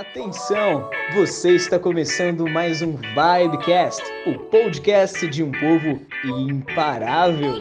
Atenção, 0.00 0.88
você 1.12 1.54
está 1.54 1.78
começando 1.78 2.48
mais 2.48 2.80
um 2.80 2.96
Vibecast, 2.96 4.02
o 4.26 4.38
podcast 4.46 5.28
de 5.28 5.42
um 5.42 5.52
povo 5.52 6.00
imparável. 6.24 7.60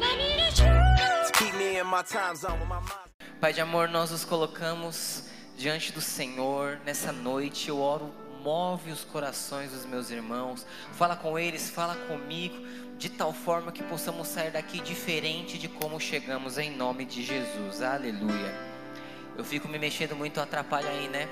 Pai 3.42 3.52
de 3.52 3.60
amor, 3.60 3.90
nós 3.90 4.12
nos 4.12 4.24
colocamos 4.24 5.26
diante 5.58 5.92
do 5.92 6.00
Senhor 6.00 6.80
nessa 6.86 7.12
noite. 7.12 7.68
Eu 7.68 7.82
oro, 7.82 8.10
move 8.42 8.90
os 8.90 9.04
corações 9.04 9.72
dos 9.72 9.86
meus 9.86 10.10
irmãos, 10.10 10.66
fala 10.94 11.18
com 11.18 11.38
eles, 11.38 11.70
fala 11.70 11.96
comigo, 12.08 12.56
de 12.98 13.10
tal 13.10 13.34
forma 13.34 13.70
que 13.70 13.84
possamos 13.84 14.30
sair 14.30 14.52
daqui 14.52 14.80
diferente 14.80 15.58
de 15.58 15.68
como 15.68 16.00
chegamos, 16.00 16.58
em 16.58 16.72
nome 16.72 17.04
de 17.04 17.22
Jesus. 17.22 17.82
Aleluia. 17.82 18.56
Eu 19.38 19.44
fico 19.44 19.68
me 19.68 19.78
mexendo 19.78 20.16
muito, 20.16 20.40
atrapalha 20.40 20.90
aí, 20.90 21.10
né? 21.10 21.28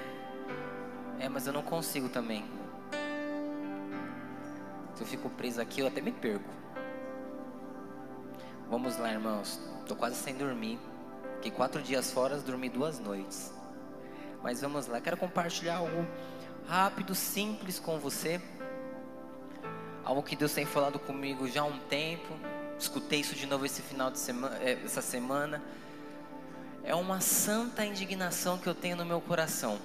É, 1.19 1.27
mas 1.27 1.47
eu 1.47 1.53
não 1.53 1.63
consigo 1.63 2.09
também. 2.09 2.45
Se 4.93 5.01
eu 5.01 5.07
fico 5.07 5.29
preso 5.29 5.59
aqui, 5.59 5.81
eu 5.81 5.87
até 5.87 5.99
me 5.99 6.11
perco. 6.11 6.49
Vamos 8.69 8.97
lá, 8.97 9.11
irmãos. 9.11 9.59
Tô 9.87 9.95
quase 9.95 10.15
sem 10.15 10.35
dormir. 10.35 10.79
Fiquei 11.35 11.51
quatro 11.51 11.81
dias 11.81 12.11
fora, 12.11 12.37
dormi 12.37 12.69
duas 12.69 12.99
noites. 12.99 13.51
Mas 14.43 14.61
vamos 14.61 14.87
lá. 14.87 15.01
Quero 15.01 15.17
compartilhar 15.17 15.77
algo 15.77 16.05
rápido, 16.67 17.15
simples 17.15 17.79
com 17.79 17.97
você. 17.97 18.39
Algo 20.03 20.21
que 20.21 20.35
Deus 20.35 20.53
tem 20.53 20.65
falado 20.65 20.99
comigo 20.99 21.47
já 21.47 21.61
há 21.61 21.65
um 21.65 21.79
tempo. 21.79 22.33
Escutei 22.77 23.21
isso 23.21 23.35
de 23.35 23.47
novo 23.47 23.65
esse 23.65 23.81
final 23.81 24.11
de 24.11 24.19
semana, 24.19 24.57
eh, 24.61 24.79
essa 24.85 25.01
semana. 25.01 25.63
É 26.83 26.93
uma 26.93 27.19
santa 27.21 27.83
indignação 27.83 28.57
que 28.57 28.67
eu 28.67 28.75
tenho 28.75 28.95
no 28.95 29.05
meu 29.05 29.19
coração 29.19 29.79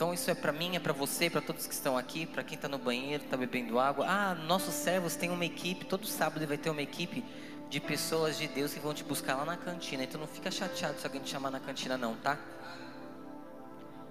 então 0.00 0.14
isso 0.14 0.30
é 0.30 0.34
para 0.34 0.50
mim, 0.50 0.76
é 0.76 0.80
para 0.80 0.94
você, 0.94 1.28
para 1.28 1.42
todos 1.42 1.66
que 1.66 1.74
estão 1.74 1.94
aqui, 1.94 2.24
para 2.24 2.42
quem 2.42 2.56
está 2.56 2.66
no 2.66 2.78
banheiro, 2.78 3.22
está 3.22 3.36
bebendo 3.36 3.78
água. 3.78 4.06
Ah, 4.08 4.34
nossos 4.34 4.72
servos 4.72 5.14
têm 5.14 5.28
uma 5.28 5.44
equipe, 5.44 5.84
todo 5.84 6.06
sábado 6.06 6.46
vai 6.46 6.56
ter 6.56 6.70
uma 6.70 6.80
equipe 6.80 7.22
de 7.68 7.80
pessoas 7.80 8.38
de 8.38 8.48
Deus 8.48 8.72
que 8.72 8.80
vão 8.80 8.94
te 8.94 9.04
buscar 9.04 9.34
lá 9.34 9.44
na 9.44 9.58
cantina. 9.58 10.02
Então 10.02 10.18
não 10.18 10.26
fica 10.26 10.50
chateado 10.50 10.98
se 10.98 11.06
alguém 11.06 11.20
te 11.20 11.28
chamar 11.28 11.50
na 11.50 11.60
cantina 11.60 11.98
não, 11.98 12.16
tá? 12.16 12.38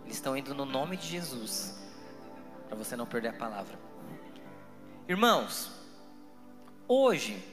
Eles 0.05 0.17
estão 0.17 0.37
indo 0.37 0.53
no 0.53 0.63
nome 0.63 0.95
de 0.95 1.07
Jesus, 1.07 1.75
para 2.67 2.77
você 2.77 2.95
não 2.95 3.07
perder 3.07 3.29
a 3.29 3.33
palavra. 3.33 3.73
Irmãos, 5.07 5.71
hoje 6.87 7.43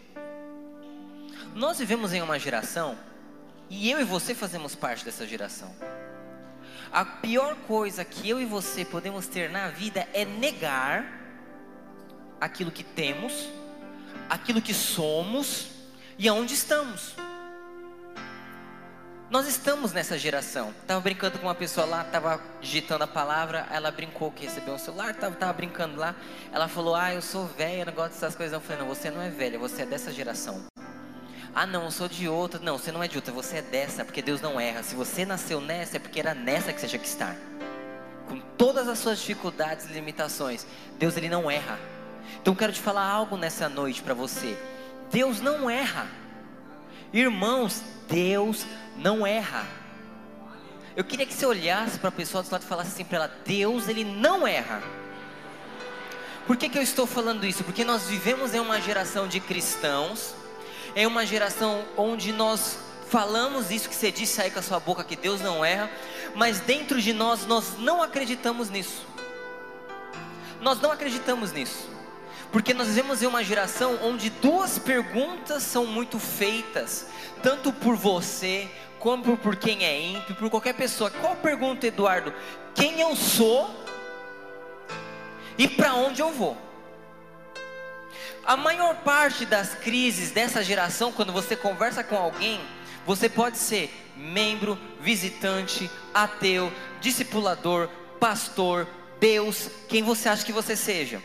nós 1.54 1.78
vivemos 1.78 2.12
em 2.12 2.20
uma 2.20 2.38
geração 2.38 2.98
e 3.70 3.90
eu 3.90 3.98
e 3.98 4.04
você 4.04 4.34
fazemos 4.34 4.74
parte 4.74 5.06
dessa 5.06 5.26
geração. 5.26 5.74
A 6.92 7.04
pior 7.04 7.56
coisa 7.66 8.04
que 8.04 8.28
eu 8.28 8.40
e 8.40 8.44
você 8.44 8.84
podemos 8.84 9.26
ter 9.26 9.50
na 9.50 9.68
vida 9.68 10.08
é 10.12 10.24
negar 10.24 11.04
aquilo 12.40 12.70
que 12.70 12.84
temos, 12.84 13.48
aquilo 14.28 14.62
que 14.62 14.74
somos 14.74 15.68
e 16.18 16.28
aonde 16.28 16.54
estamos. 16.54 17.14
Nós 19.28 19.48
estamos 19.48 19.92
nessa 19.92 20.16
geração. 20.16 20.72
Tava 20.86 21.00
brincando 21.00 21.38
com 21.38 21.46
uma 21.46 21.54
pessoa 21.54 21.84
lá, 21.84 22.04
tava 22.04 22.40
digitando 22.60 23.02
a 23.02 23.08
palavra, 23.08 23.66
ela 23.72 23.90
brincou 23.90 24.30
que 24.30 24.44
recebeu 24.44 24.74
um 24.74 24.78
celular, 24.78 25.16
tava, 25.16 25.34
tava 25.34 25.52
brincando 25.52 25.96
lá. 25.96 26.14
Ela 26.52 26.68
falou: 26.68 26.94
"Ah, 26.94 27.12
eu 27.12 27.20
sou 27.20 27.44
velha, 27.44 27.86
não 27.86 27.92
gosto 27.92 28.12
dessas 28.12 28.36
coisas". 28.36 28.52
Eu 28.52 28.60
falei: 28.60 28.82
"Não, 28.82 28.88
você 28.88 29.10
não 29.10 29.20
é 29.20 29.28
velha, 29.28 29.58
você 29.58 29.82
é 29.82 29.86
dessa 29.86 30.12
geração". 30.12 30.75
Ah, 31.58 31.64
não, 31.64 31.84
eu 31.84 31.90
sou 31.90 32.06
de 32.06 32.28
outra. 32.28 32.60
Não, 32.60 32.76
você 32.76 32.92
não 32.92 33.02
é 33.02 33.08
de 33.08 33.16
outra, 33.16 33.32
você 33.32 33.56
é 33.56 33.62
dessa, 33.62 34.04
porque 34.04 34.20
Deus 34.20 34.42
não 34.42 34.60
erra. 34.60 34.82
Se 34.82 34.94
você 34.94 35.24
nasceu 35.24 35.58
nessa, 35.58 35.96
é 35.96 35.98
porque 35.98 36.20
era 36.20 36.34
nessa 36.34 36.70
que 36.70 36.78
você 36.78 36.86
tinha 36.86 36.98
que 36.98 37.08
estar. 37.08 37.34
Com 38.28 38.38
todas 38.58 38.86
as 38.86 38.98
suas 38.98 39.18
dificuldades 39.20 39.86
e 39.86 39.92
limitações, 39.94 40.66
Deus 40.98 41.16
ele 41.16 41.30
não 41.30 41.50
erra. 41.50 41.78
Então 42.42 42.54
quero 42.54 42.74
te 42.74 42.80
falar 42.82 43.06
algo 43.06 43.38
nessa 43.38 43.70
noite 43.70 44.02
para 44.02 44.12
você. 44.12 44.54
Deus 45.10 45.40
não 45.40 45.70
erra. 45.70 46.06
Irmãos, 47.10 47.82
Deus 48.06 48.66
não 48.98 49.26
erra. 49.26 49.64
Eu 50.94 51.04
queria 51.04 51.24
que 51.24 51.32
você 51.32 51.46
olhasse 51.46 51.98
para 51.98 52.10
a 52.10 52.12
pessoa 52.12 52.42
do 52.42 52.52
lado 52.52 52.64
e 52.64 52.66
falasse 52.66 52.90
assim 52.90 53.04
para 53.04 53.16
ela: 53.16 53.34
Deus, 53.46 53.88
ele 53.88 54.04
não 54.04 54.46
erra. 54.46 54.82
Por 56.46 56.58
que, 56.58 56.68
que 56.68 56.76
eu 56.76 56.82
estou 56.82 57.06
falando 57.06 57.46
isso? 57.46 57.64
Porque 57.64 57.82
nós 57.82 58.08
vivemos 58.08 58.52
em 58.52 58.60
uma 58.60 58.78
geração 58.78 59.26
de 59.26 59.40
cristãos 59.40 60.34
é 60.96 61.06
uma 61.06 61.26
geração 61.26 61.84
onde 61.94 62.32
nós 62.32 62.78
falamos 63.10 63.70
isso 63.70 63.86
que 63.86 63.94
você 63.94 64.10
disse 64.10 64.40
aí 64.40 64.50
com 64.50 64.58
a 64.58 64.62
sua 64.62 64.80
boca, 64.80 65.04
que 65.04 65.14
Deus 65.14 65.42
não 65.42 65.62
erra, 65.62 65.90
mas 66.34 66.58
dentro 66.60 67.00
de 67.02 67.12
nós, 67.12 67.46
nós 67.46 67.78
não 67.78 68.02
acreditamos 68.02 68.70
nisso. 68.70 69.06
Nós 70.58 70.80
não 70.80 70.90
acreditamos 70.90 71.52
nisso. 71.52 71.86
Porque 72.50 72.72
nós 72.72 72.88
vivemos 72.88 73.22
em 73.22 73.26
uma 73.26 73.44
geração 73.44 73.98
onde 74.02 74.30
duas 74.30 74.78
perguntas 74.78 75.62
são 75.62 75.84
muito 75.84 76.18
feitas, 76.18 77.06
tanto 77.42 77.70
por 77.74 77.94
você, 77.94 78.66
como 78.98 79.36
por 79.36 79.54
quem 79.54 79.84
é 79.84 80.00
ímpio, 80.00 80.34
por 80.34 80.48
qualquer 80.48 80.72
pessoa. 80.72 81.10
Qual 81.10 81.36
pergunta, 81.36 81.86
Eduardo? 81.86 82.32
Quem 82.74 83.02
eu 83.02 83.14
sou 83.14 83.68
e 85.58 85.68
para 85.68 85.94
onde 85.94 86.22
eu 86.22 86.30
vou? 86.30 86.65
A 88.46 88.56
maior 88.56 88.94
parte 88.96 89.44
das 89.44 89.74
crises 89.74 90.30
dessa 90.30 90.62
geração, 90.62 91.10
quando 91.10 91.32
você 91.32 91.56
conversa 91.56 92.04
com 92.04 92.16
alguém, 92.16 92.60
você 93.04 93.28
pode 93.28 93.58
ser 93.58 93.90
membro, 94.16 94.78
visitante, 95.00 95.90
ateu, 96.14 96.72
discipulador, 97.00 97.88
pastor, 98.20 98.86
Deus, 99.18 99.68
quem 99.88 100.02
você 100.02 100.28
acha 100.28 100.44
que 100.44 100.52
você 100.52 100.76
seja. 100.76 101.20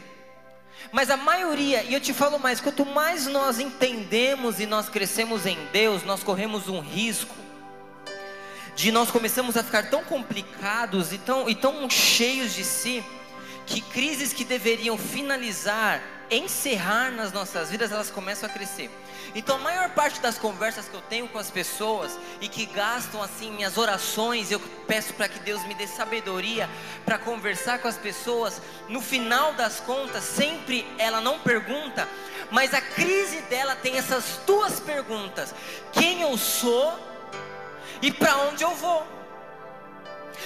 Mas 0.91 1.11
a 1.11 1.17
maioria, 1.17 1.83
e 1.83 1.93
eu 1.93 2.01
te 2.01 2.11
falo 2.11 2.39
mais, 2.39 2.59
quanto 2.59 2.85
mais 2.85 3.27
nós 3.27 3.59
entendemos 3.59 4.59
e 4.59 4.65
nós 4.65 4.89
crescemos 4.89 5.45
em 5.45 5.57
Deus, 5.71 6.03
nós 6.03 6.23
corremos 6.23 6.67
um 6.67 6.79
risco 6.79 7.35
de 8.75 8.91
nós 8.91 9.11
começamos 9.11 9.57
a 9.57 9.63
ficar 9.63 9.89
tão 9.89 10.03
complicados 10.03 11.11
e 11.13 11.17
tão, 11.17 11.49
e 11.49 11.53
tão 11.53 11.89
cheios 11.89 12.53
de 12.53 12.63
si, 12.63 13.03
que 13.65 13.81
crises 13.81 14.33
que 14.33 14.43
deveriam 14.43 14.97
finalizar 14.97 16.01
encerrar 16.31 17.11
nas 17.11 17.33
nossas 17.33 17.69
vidas, 17.69 17.91
elas 17.91 18.09
começam 18.09 18.49
a 18.49 18.51
crescer. 18.51 18.89
Então, 19.35 19.57
a 19.57 19.59
maior 19.59 19.89
parte 19.89 20.21
das 20.21 20.37
conversas 20.37 20.87
que 20.87 20.93
eu 20.93 21.01
tenho 21.01 21.27
com 21.27 21.37
as 21.37 21.51
pessoas 21.51 22.17
e 22.39 22.47
que 22.47 22.65
gastam 22.65 23.21
assim 23.21 23.51
minhas 23.51 23.77
orações, 23.77 24.49
eu 24.49 24.59
peço 24.87 25.13
para 25.13 25.27
que 25.27 25.39
Deus 25.39 25.61
me 25.65 25.73
dê 25.73 25.85
sabedoria 25.85 26.69
para 27.05 27.19
conversar 27.19 27.79
com 27.79 27.87
as 27.87 27.97
pessoas. 27.97 28.61
No 28.87 29.01
final 29.01 29.53
das 29.53 29.81
contas, 29.81 30.23
sempre 30.23 30.87
ela 30.97 31.19
não 31.19 31.39
pergunta, 31.39 32.07
mas 32.49 32.73
a 32.73 32.81
crise 32.81 33.41
dela 33.41 33.75
tem 33.75 33.97
essas 33.97 34.39
duas 34.47 34.79
perguntas: 34.79 35.53
quem 35.91 36.21
eu 36.21 36.37
sou 36.37 36.97
e 38.01 38.11
para 38.11 38.37
onde 38.37 38.63
eu 38.63 38.73
vou. 38.75 39.05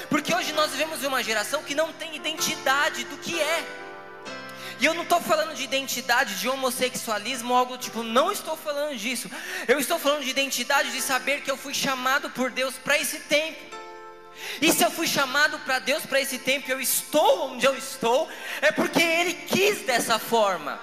Porque 0.09 0.33
hoje 0.33 0.51
nós 0.53 0.71
vivemos 0.71 1.03
uma 1.03 1.23
geração 1.23 1.63
que 1.63 1.73
não 1.73 1.93
tem 1.93 2.15
identidade 2.15 3.03
do 3.05 3.17
que 3.17 3.39
é. 3.39 3.84
E 4.79 4.85
eu 4.85 4.93
não 4.93 5.03
estou 5.03 5.21
falando 5.21 5.55
de 5.55 5.63
identidade 5.63 6.39
de 6.39 6.49
homossexualismo 6.49 7.53
algo 7.53 7.77
tipo, 7.77 8.03
não 8.03 8.31
estou 8.31 8.57
falando 8.57 8.97
disso. 8.97 9.29
Eu 9.67 9.79
estou 9.79 9.97
falando 9.97 10.23
de 10.23 10.29
identidade 10.29 10.91
de 10.91 11.01
saber 11.01 11.41
que 11.41 11.49
eu 11.49 11.57
fui 11.57 11.73
chamado 11.73 12.29
por 12.29 12.51
Deus 12.51 12.75
para 12.75 12.97
esse 12.99 13.19
tempo. 13.19 13.75
E 14.61 14.71
se 14.73 14.83
eu 14.83 14.91
fui 14.91 15.07
chamado 15.07 15.57
para 15.59 15.79
Deus 15.79 16.05
para 16.05 16.19
esse 16.19 16.39
tempo, 16.39 16.69
eu 16.69 16.81
estou 16.81 17.51
onde 17.51 17.65
eu 17.65 17.75
estou, 17.75 18.29
é 18.61 18.71
porque 18.71 19.01
Ele 19.01 19.33
quis 19.33 19.81
dessa 19.83 20.19
forma. 20.19 20.79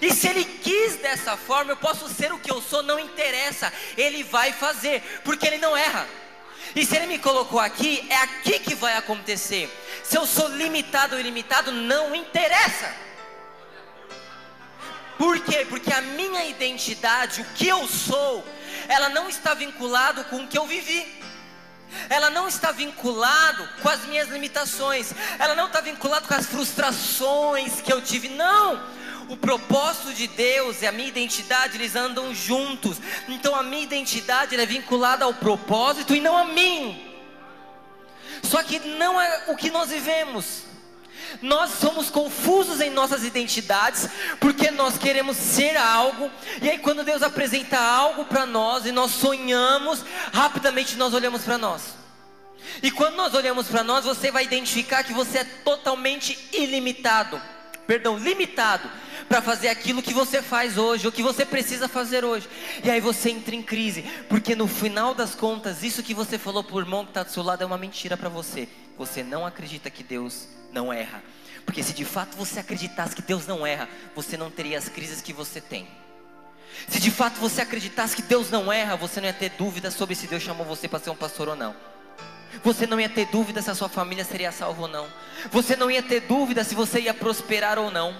E 0.00 0.12
se 0.12 0.26
Ele 0.28 0.44
quis 0.44 0.96
dessa 0.96 1.36
forma, 1.36 1.72
eu 1.72 1.76
posso 1.76 2.08
ser 2.08 2.32
o 2.32 2.38
que 2.38 2.50
eu 2.50 2.60
sou, 2.62 2.82
não 2.82 2.98
interessa, 2.98 3.72
Ele 3.98 4.22
vai 4.22 4.52
fazer, 4.52 5.02
porque 5.24 5.46
Ele 5.46 5.58
não 5.58 5.76
erra. 5.76 6.06
E 6.74 6.86
se 6.86 6.96
Ele 6.96 7.06
me 7.06 7.18
colocou 7.18 7.60
aqui, 7.60 8.06
é 8.08 8.16
aqui 8.16 8.58
que 8.58 8.74
vai 8.74 8.96
acontecer. 8.96 9.68
Se 10.02 10.16
eu 10.16 10.26
sou 10.26 10.48
limitado 10.48 11.14
ou 11.14 11.20
ilimitado, 11.20 11.70
não 11.70 12.14
interessa. 12.14 13.09
Por 15.20 15.38
quê? 15.40 15.66
Porque 15.68 15.92
a 15.92 16.00
minha 16.00 16.46
identidade, 16.46 17.42
o 17.42 17.44
que 17.54 17.68
eu 17.68 17.86
sou, 17.86 18.42
ela 18.88 19.10
não 19.10 19.28
está 19.28 19.52
vinculado 19.52 20.24
com 20.24 20.36
o 20.36 20.48
que 20.48 20.56
eu 20.56 20.66
vivi. 20.66 21.06
Ela 22.08 22.30
não 22.30 22.48
está 22.48 22.72
vinculado 22.72 23.68
com 23.82 23.88
as 23.90 24.06
minhas 24.06 24.30
limitações. 24.30 25.12
Ela 25.38 25.54
não 25.54 25.66
está 25.66 25.82
vinculado 25.82 26.26
com 26.26 26.32
as 26.32 26.46
frustrações 26.46 27.82
que 27.82 27.92
eu 27.92 28.00
tive. 28.00 28.30
Não. 28.30 28.82
O 29.28 29.36
propósito 29.36 30.14
de 30.14 30.26
Deus 30.26 30.80
e 30.80 30.86
a 30.86 30.92
minha 30.92 31.08
identidade, 31.08 31.76
eles 31.76 31.94
andam 31.94 32.34
juntos. 32.34 32.96
Então 33.28 33.54
a 33.54 33.62
minha 33.62 33.82
identidade 33.82 34.56
é 34.56 34.64
vinculada 34.64 35.26
ao 35.26 35.34
propósito 35.34 36.14
e 36.14 36.20
não 36.22 36.34
a 36.34 36.46
mim. 36.46 36.98
Só 38.42 38.62
que 38.62 38.78
não 38.78 39.20
é 39.20 39.44
o 39.48 39.54
que 39.54 39.70
nós 39.70 39.90
vivemos. 39.90 40.69
Nós 41.42 41.70
somos 41.80 42.10
confusos 42.10 42.80
em 42.80 42.90
nossas 42.90 43.24
identidades, 43.24 44.08
porque 44.38 44.70
nós 44.70 44.98
queremos 44.98 45.36
ser 45.36 45.76
algo, 45.76 46.30
e 46.60 46.68
aí 46.68 46.78
quando 46.78 47.04
Deus 47.04 47.22
apresenta 47.22 47.78
algo 47.78 48.24
para 48.24 48.46
nós 48.46 48.86
e 48.86 48.92
nós 48.92 49.12
sonhamos, 49.12 50.04
rapidamente 50.32 50.96
nós 50.96 51.14
olhamos 51.14 51.42
para 51.42 51.58
nós. 51.58 52.00
E 52.82 52.90
quando 52.90 53.16
nós 53.16 53.34
olhamos 53.34 53.68
para 53.68 53.82
nós, 53.82 54.04
você 54.04 54.30
vai 54.30 54.44
identificar 54.44 55.02
que 55.02 55.12
você 55.12 55.38
é 55.38 55.44
totalmente 55.44 56.38
ilimitado, 56.52 57.40
perdão, 57.86 58.18
limitado 58.18 58.90
para 59.28 59.40
fazer 59.40 59.68
aquilo 59.68 60.02
que 60.02 60.12
você 60.12 60.42
faz 60.42 60.76
hoje, 60.76 61.06
o 61.06 61.12
que 61.12 61.22
você 61.22 61.44
precisa 61.44 61.88
fazer 61.88 62.24
hoje. 62.24 62.48
E 62.82 62.90
aí 62.90 63.00
você 63.00 63.30
entra 63.30 63.54
em 63.54 63.62
crise, 63.62 64.02
porque 64.28 64.54
no 64.54 64.66
final 64.66 65.14
das 65.14 65.34
contas, 65.34 65.82
isso 65.82 66.02
que 66.02 66.14
você 66.14 66.38
falou 66.38 66.64
por 66.64 66.82
irmão 66.82 67.04
que 67.04 67.10
está 67.10 67.22
do 67.22 67.30
seu 67.30 67.42
lado 67.42 67.62
é 67.62 67.66
uma 67.66 67.78
mentira 67.78 68.16
para 68.16 68.28
você. 68.28 68.68
Você 68.98 69.22
não 69.22 69.46
acredita 69.46 69.88
que 69.88 70.02
Deus 70.02 70.48
não 70.72 70.92
erra. 70.92 71.22
Porque 71.64 71.82
se 71.82 71.92
de 71.92 72.04
fato 72.04 72.36
você 72.36 72.60
acreditasse 72.60 73.14
que 73.14 73.22
Deus 73.22 73.46
não 73.46 73.66
erra, 73.66 73.88
você 74.14 74.36
não 74.36 74.50
teria 74.50 74.78
as 74.78 74.88
crises 74.88 75.20
que 75.20 75.32
você 75.32 75.60
tem. 75.60 75.86
Se 76.88 76.98
de 76.98 77.10
fato 77.10 77.38
você 77.38 77.60
acreditasse 77.60 78.16
que 78.16 78.22
Deus 78.22 78.50
não 78.50 78.72
erra, 78.72 78.96
você 78.96 79.20
não 79.20 79.28
ia 79.28 79.34
ter 79.34 79.50
dúvida 79.50 79.90
sobre 79.90 80.14
se 80.14 80.26
Deus 80.26 80.42
chamou 80.42 80.66
você 80.66 80.88
para 80.88 80.98
ser 80.98 81.10
um 81.10 81.16
pastor 81.16 81.48
ou 81.48 81.56
não. 81.56 81.74
Você 82.64 82.86
não 82.86 83.00
ia 83.00 83.08
ter 83.08 83.26
dúvida 83.26 83.62
se 83.62 83.70
a 83.70 83.74
sua 83.74 83.88
família 83.88 84.24
seria 84.24 84.50
salva 84.50 84.82
ou 84.82 84.88
não. 84.88 85.06
Você 85.50 85.76
não 85.76 85.90
ia 85.90 86.02
ter 86.02 86.20
dúvida 86.20 86.64
se 86.64 86.74
você 86.74 87.00
ia 87.00 87.14
prosperar 87.14 87.78
ou 87.78 87.90
não. 87.90 88.16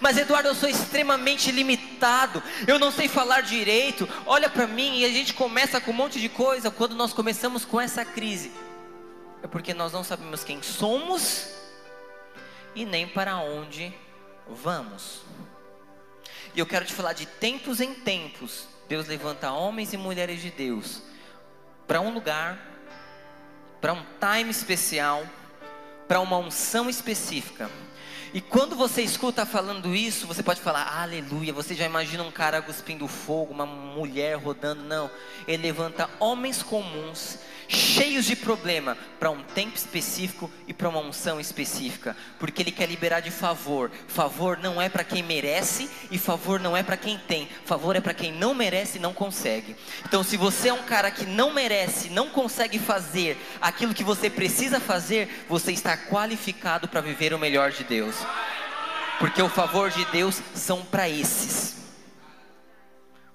Mas 0.00 0.18
Eduardo, 0.18 0.48
eu 0.48 0.54
sou 0.54 0.68
extremamente 0.68 1.50
limitado. 1.50 2.42
Eu 2.66 2.78
não 2.78 2.90
sei 2.90 3.08
falar 3.08 3.42
direito. 3.42 4.08
Olha 4.26 4.48
para 4.48 4.66
mim 4.66 4.98
e 4.98 5.04
a 5.04 5.08
gente 5.08 5.32
começa 5.34 5.80
com 5.80 5.90
um 5.90 5.94
monte 5.94 6.20
de 6.20 6.28
coisa. 6.28 6.70
Quando 6.70 6.94
nós 6.94 7.12
começamos 7.12 7.64
com 7.64 7.80
essa 7.80 8.04
crise, 8.04 8.50
é 9.42 9.46
porque 9.46 9.72
nós 9.74 9.92
não 9.92 10.04
sabemos 10.04 10.44
quem 10.44 10.62
somos 10.62 11.48
e 12.74 12.84
nem 12.84 13.06
para 13.06 13.38
onde 13.38 13.94
vamos. 14.48 15.22
E 16.54 16.58
eu 16.58 16.66
quero 16.66 16.84
te 16.84 16.92
falar 16.92 17.12
de 17.12 17.26
tempos 17.26 17.80
em 17.80 17.94
tempos. 17.94 18.66
Deus 18.88 19.06
levanta 19.06 19.52
homens 19.52 19.92
e 19.92 19.96
mulheres 19.96 20.40
de 20.40 20.50
Deus 20.50 21.02
para 21.86 22.00
um 22.00 22.12
lugar, 22.12 22.58
para 23.80 23.92
um 23.92 24.04
time 24.20 24.50
especial, 24.50 25.24
para 26.06 26.20
uma 26.20 26.38
unção 26.38 26.90
específica. 26.90 27.70
E 28.32 28.40
quando 28.40 28.76
você 28.76 29.02
escuta 29.02 29.44
falando 29.44 29.94
isso, 29.94 30.26
você 30.26 30.42
pode 30.42 30.60
falar, 30.60 31.00
aleluia. 31.00 31.52
Você 31.52 31.74
já 31.74 31.84
imagina 31.84 32.22
um 32.22 32.30
cara 32.30 32.62
cuspindo 32.62 33.08
fogo, 33.08 33.52
uma 33.52 33.66
mulher 33.66 34.36
rodando. 34.36 34.82
Não. 34.82 35.10
Ele 35.48 35.64
levanta 35.64 36.08
homens 36.20 36.62
comuns 36.62 37.38
cheios 37.70 38.24
de 38.24 38.34
problema 38.34 38.96
para 39.18 39.30
um 39.30 39.42
tempo 39.42 39.76
específico 39.76 40.50
e 40.66 40.74
para 40.74 40.88
uma 40.88 41.00
unção 41.00 41.38
específica, 41.40 42.16
porque 42.38 42.62
ele 42.62 42.72
quer 42.72 42.88
liberar 42.88 43.20
de 43.20 43.30
favor. 43.30 43.90
Favor 44.08 44.58
não 44.58 44.80
é 44.80 44.88
para 44.88 45.04
quem 45.04 45.22
merece 45.22 45.88
e 46.10 46.18
favor 46.18 46.58
não 46.58 46.76
é 46.76 46.82
para 46.82 46.96
quem 46.96 47.18
tem. 47.18 47.48
Favor 47.64 47.94
é 47.94 48.00
para 48.00 48.14
quem 48.14 48.32
não 48.32 48.54
merece 48.54 48.98
e 48.98 49.00
não 49.00 49.14
consegue. 49.14 49.76
Então, 50.04 50.22
se 50.22 50.36
você 50.36 50.68
é 50.68 50.72
um 50.72 50.82
cara 50.82 51.10
que 51.10 51.24
não 51.24 51.52
merece, 51.52 52.10
não 52.10 52.28
consegue 52.28 52.78
fazer 52.78 53.38
aquilo 53.60 53.94
que 53.94 54.04
você 54.04 54.28
precisa 54.28 54.80
fazer, 54.80 55.44
você 55.48 55.72
está 55.72 55.96
qualificado 55.96 56.88
para 56.88 57.00
viver 57.00 57.32
o 57.32 57.38
melhor 57.38 57.70
de 57.70 57.84
Deus. 57.84 58.16
Porque 59.18 59.42
o 59.42 59.48
favor 59.48 59.90
de 59.90 60.04
Deus 60.06 60.40
são 60.54 60.82
para 60.82 61.08
esses. 61.08 61.79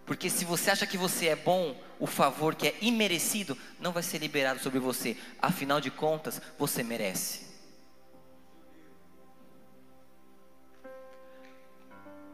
Porque 0.06 0.30
se 0.30 0.46
você 0.46 0.70
acha 0.70 0.86
que 0.86 0.98
você 0.98 1.28
é 1.28 1.36
bom, 1.36 1.76
o 2.00 2.06
favor 2.06 2.54
que 2.54 2.68
é 2.68 2.76
imerecido 2.82 3.58
não 3.80 3.92
vai 3.92 4.04
ser 4.04 4.20
liberado 4.20 4.60
sobre 4.62 4.80
você. 4.80 5.18
Afinal 5.42 5.82
de 5.82 5.90
contas, 5.90 6.42
você 6.58 6.84
merece. 6.84 7.46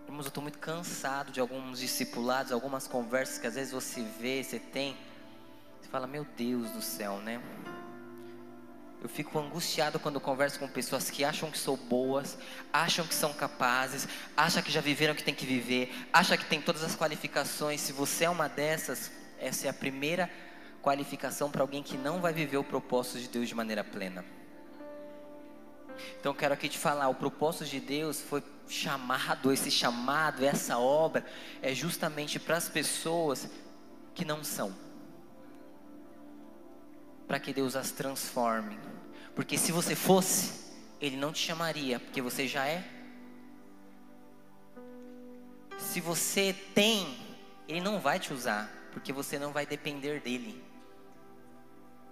Irmãos, 0.06 0.26
eu 0.26 0.30
estou 0.30 0.44
muito 0.44 0.60
cansado 0.60 1.32
de 1.32 1.40
alguns 1.40 1.80
discipulados, 1.80 2.52
algumas 2.52 2.86
conversas 2.88 3.38
que 3.38 3.48
às 3.48 3.56
vezes 3.56 3.72
você 3.72 4.02
vê, 4.20 4.44
você 4.44 4.60
tem. 4.60 4.98
Você 5.80 5.88
fala, 5.88 6.06
meu 6.06 6.26
Deus 6.36 6.70
do 6.72 6.82
céu, 6.82 7.20
né? 7.20 7.42
Eu 9.01 9.09
fico 9.09 9.39
angustiado 9.39 10.00
quando 10.00 10.21
converso 10.21 10.59
com 10.59 10.68
pessoas 10.68 11.09
que 11.09 11.24
acham 11.24 11.50
que 11.50 11.57
são 11.57 11.75
boas, 11.75 12.38
acham 12.71 13.06
que 13.06 13.15
são 13.15 13.33
capazes, 13.33 14.07
acham 14.38 14.62
que 14.62 14.71
já 14.71 14.80
viveram 14.80 15.13
o 15.13 15.18
que 15.18 15.24
tem 15.24 15.33
que 15.33 15.45
viver, 15.45 15.92
acham 16.13 16.38
que 16.38 16.45
tem 16.45 16.62
todas 16.62 16.83
as 16.83 16.95
qualificações. 16.95 17.81
Se 17.81 17.92
você 17.92 18.25
é 18.25 18.30
uma 18.30 18.48
dessas, 18.48 19.12
essa 19.39 19.65
é 19.65 19.69
a 19.71 19.74
primeira 19.74 20.30
qualificação 20.83 21.50
para 21.50 21.63
alguém 21.63 21.81
que 21.81 21.98
não 21.98 22.21
vai 22.21 22.31
viver 22.31 22.57
o 22.57 22.63
propósito 22.63 23.19
de 23.19 23.27
Deus 23.27 23.48
de 23.48 23.56
maneira 23.56 23.83
plena. 23.83 24.24
Então, 26.19 26.31
quero 26.31 26.53
aqui 26.53 26.69
te 26.69 26.77
falar: 26.77 27.07
o 27.09 27.15
propósito 27.15 27.65
de 27.65 27.80
Deus 27.80 28.21
foi 28.21 28.44
chamado, 28.69 29.51
esse 29.51 29.71
chamado, 29.71 30.45
essa 30.45 30.77
obra, 30.77 31.25
é 31.59 31.74
justamente 31.74 32.39
para 32.39 32.57
as 32.57 32.69
pessoas 32.69 33.50
que 34.13 34.24
não 34.24 34.44
são 34.44 34.91
para 37.31 37.39
que 37.39 37.54
Deus 37.54 37.78
as 37.78 37.92
transforme. 37.92 38.78
Porque 39.33 39.57
se 39.57 39.72
você 39.72 39.95
fosse, 39.95 40.51
Ele 41.00 41.16
não 41.16 41.31
te 41.31 41.39
chamaria, 41.39 41.98
porque 41.98 42.22
você 42.22 42.45
já 42.45 42.68
é. 42.68 42.83
Se 45.78 46.01
você 46.01 46.54
tem, 46.75 47.18
Ele 47.69 47.80
não 47.80 48.01
vai 48.01 48.19
te 48.19 48.33
usar, 48.33 48.69
porque 48.92 49.13
você 49.13 49.39
não 49.39 49.54
vai 49.54 49.66
depender 49.66 50.19
dEle. 50.19 50.62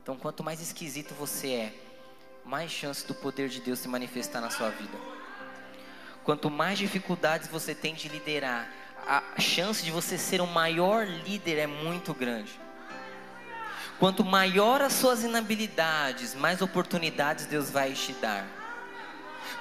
Então, 0.01 0.16
quanto 0.16 0.42
mais 0.42 0.62
esquisito 0.62 1.13
você 1.13 1.51
é, 1.51 1.74
mais 2.45 2.72
chance 2.72 3.06
do 3.06 3.13
poder 3.13 3.50
de 3.50 3.60
Deus 3.60 3.80
se 3.80 3.89
manifestar 3.89 4.39
na 4.39 4.50
sua 4.50 4.69
vida. 4.69 4.98
Quanto 6.24 6.50
mais 6.50 6.80
dificuldades 6.80 7.50
você 7.50 7.75
tem 7.75 7.94
de 7.94 8.07
liderar, 8.07 8.72
a 9.06 9.38
chance 9.38 9.83
de 9.83 9.92
você 9.92 10.18
ser 10.18 10.39
o 10.39 10.48
maior 10.48 11.06
líder 11.06 11.57
é 11.57 11.68
muito 11.68 12.13
grande. 12.13 12.69
Quanto 14.00 14.24
maior 14.24 14.81
as 14.81 14.94
suas 14.94 15.24
inabilidades, 15.24 16.34
mais 16.34 16.62
oportunidades 16.62 17.46
Deus 17.46 17.69
vai 17.69 17.92
te 17.92 18.13
dar. 18.13 18.48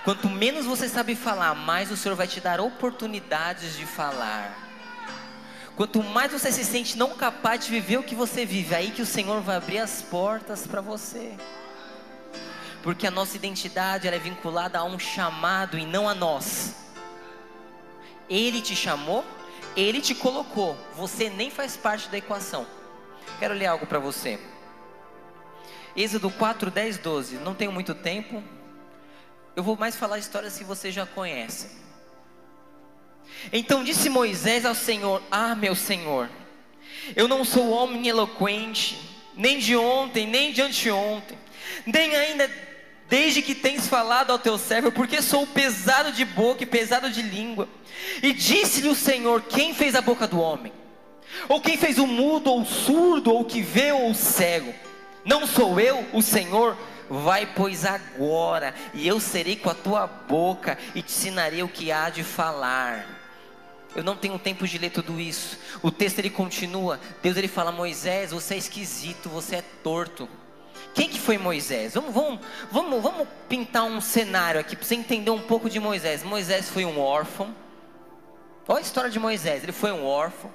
Quanto 0.04 0.28
menos 0.28 0.64
você 0.64 0.88
sabe 0.88 1.16
falar, 1.16 1.56
mais 1.56 1.90
o 1.90 1.96
Senhor 1.96 2.14
vai 2.14 2.28
te 2.28 2.40
dar 2.40 2.60
oportunidades 2.60 3.76
de 3.76 3.84
falar. 3.84 4.56
Quanto 5.76 6.02
mais 6.04 6.30
você 6.30 6.52
se 6.52 6.64
sente 6.64 6.96
não 6.96 7.16
capaz 7.16 7.64
de 7.64 7.70
viver 7.70 7.98
o 7.98 8.02
que 8.04 8.14
você 8.14 8.46
vive, 8.46 8.76
aí 8.76 8.92
que 8.92 9.02
o 9.02 9.06
Senhor 9.06 9.40
vai 9.40 9.56
abrir 9.56 9.78
as 9.78 10.02
portas 10.02 10.68
para 10.68 10.80
você. 10.80 11.36
Porque 12.80 13.08
a 13.08 13.10
nossa 13.10 13.36
identidade 13.36 14.06
é 14.06 14.18
vinculada 14.20 14.78
a 14.78 14.84
um 14.84 15.00
chamado 15.00 15.76
e 15.76 15.84
não 15.84 16.08
a 16.08 16.14
nós. 16.14 16.76
Ele 18.30 18.60
te 18.60 18.76
chamou, 18.76 19.24
ele 19.76 20.00
te 20.00 20.14
colocou, 20.14 20.76
você 20.94 21.28
nem 21.28 21.50
faz 21.50 21.76
parte 21.76 22.08
da 22.08 22.18
equação. 22.18 22.77
Quero 23.38 23.54
ler 23.54 23.66
algo 23.66 23.86
para 23.86 23.98
você. 23.98 24.38
Êxodo 25.96 26.30
4, 26.30 26.70
10, 26.70 26.98
12. 26.98 27.36
Não 27.38 27.54
tenho 27.54 27.72
muito 27.72 27.94
tempo. 27.94 28.42
Eu 29.56 29.62
vou 29.62 29.76
mais 29.76 29.96
falar 29.96 30.18
histórias 30.18 30.56
que 30.56 30.64
você 30.64 30.92
já 30.92 31.04
conhece. 31.04 31.70
Então 33.52 33.84
disse 33.84 34.08
Moisés 34.08 34.64
ao 34.64 34.74
Senhor: 34.74 35.22
Ah, 35.30 35.54
meu 35.54 35.74
Senhor, 35.74 36.28
eu 37.16 37.26
não 37.26 37.44
sou 37.44 37.70
homem 37.70 38.06
eloquente, 38.08 38.98
nem 39.34 39.58
de 39.58 39.76
ontem, 39.76 40.26
nem 40.26 40.52
de 40.52 40.62
anteontem, 40.62 41.38
nem 41.86 42.14
ainda 42.14 42.50
desde 43.08 43.40
que 43.42 43.54
tens 43.54 43.88
falado 43.88 44.30
ao 44.30 44.38
teu 44.38 44.58
servo, 44.58 44.92
porque 44.92 45.22
sou 45.22 45.46
pesado 45.46 46.12
de 46.12 46.24
boca 46.24 46.62
e 46.62 46.66
pesado 46.66 47.10
de 47.10 47.22
língua. 47.22 47.68
E 48.22 48.32
disse-lhe 48.32 48.88
o 48.88 48.94
Senhor: 48.94 49.42
Quem 49.42 49.74
fez 49.74 49.94
a 49.94 50.00
boca 50.00 50.26
do 50.26 50.40
homem? 50.40 50.72
Ou 51.48 51.60
quem 51.60 51.76
fez 51.76 51.98
o 51.98 52.06
mudo, 52.06 52.50
ou 52.50 52.62
o 52.62 52.66
surdo, 52.66 53.32
ou 53.32 53.40
o 53.40 53.44
que 53.44 53.60
vê, 53.60 53.92
ou 53.92 54.10
o 54.10 54.14
cego? 54.14 54.74
Não 55.24 55.46
sou 55.46 55.78
eu, 55.78 56.06
o 56.12 56.22
Senhor? 56.22 56.76
Vai, 57.10 57.46
pois, 57.46 57.84
agora, 57.84 58.74
e 58.92 59.06
eu 59.08 59.18
serei 59.18 59.56
com 59.56 59.70
a 59.70 59.74
tua 59.74 60.06
boca, 60.06 60.76
e 60.94 61.02
te 61.02 61.10
ensinarei 61.10 61.62
o 61.62 61.68
que 61.68 61.90
há 61.90 62.10
de 62.10 62.22
falar. 62.22 63.06
Eu 63.96 64.04
não 64.04 64.14
tenho 64.14 64.38
tempo 64.38 64.66
de 64.66 64.76
ler 64.76 64.90
tudo 64.90 65.18
isso. 65.18 65.58
O 65.82 65.90
texto 65.90 66.18
ele 66.18 66.28
continua. 66.28 67.00
Deus 67.22 67.36
ele 67.36 67.48
fala: 67.48 67.72
Moisés, 67.72 68.30
você 68.30 68.54
é 68.54 68.58
esquisito, 68.58 69.30
você 69.30 69.56
é 69.56 69.62
torto. 69.82 70.28
Quem 70.94 71.08
que 71.08 71.18
foi 71.18 71.38
Moisés? 71.38 71.94
Vamos, 71.94 72.14
vamos, 72.14 72.40
vamos, 72.70 73.02
vamos 73.02 73.28
pintar 73.48 73.84
um 73.84 74.00
cenário 74.00 74.60
aqui 74.60 74.76
para 74.76 74.84
você 74.84 74.94
entender 74.94 75.30
um 75.30 75.40
pouco 75.40 75.70
de 75.70 75.80
Moisés. 75.80 76.22
Moisés 76.22 76.68
foi 76.68 76.84
um 76.84 77.00
órfão. 77.00 77.54
Olha 78.68 78.78
a 78.78 78.82
história 78.82 79.10
de 79.10 79.18
Moisés. 79.18 79.62
Ele 79.62 79.72
foi 79.72 79.90
um 79.90 80.04
órfão 80.04 80.50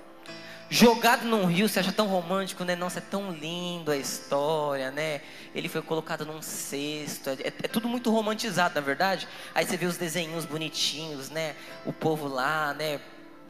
jogado 0.74 1.26
num 1.26 1.46
rio, 1.46 1.70
você 1.70 1.80
acha 1.80 1.92
tão 1.92 2.08
romântico, 2.08 2.64
né? 2.64 2.76
Nossa, 2.76 2.98
é 2.98 3.02
tão 3.02 3.32
lindo 3.32 3.92
a 3.92 3.96
história, 3.96 4.90
né? 4.90 5.22
Ele 5.54 5.70
foi 5.70 5.84
colocado 5.84 6.26
num 6.26 6.42
cesto, 6.42 7.30
é, 7.30 7.36
é, 7.48 7.68
tudo 7.68 7.88
muito 7.88 8.10
romantizado, 8.10 8.74
na 8.74 8.82
verdade. 8.82 9.28
Aí 9.54 9.68
você 9.68 9.78
vê 9.78 9.86
os 9.86 9.98
desenhos 9.98 10.46
bonitinhos, 10.46 11.30
né? 11.30 11.56
O 11.86 11.94
povo 11.94 12.28
lá, 12.28 12.74
né? 12.74 13.00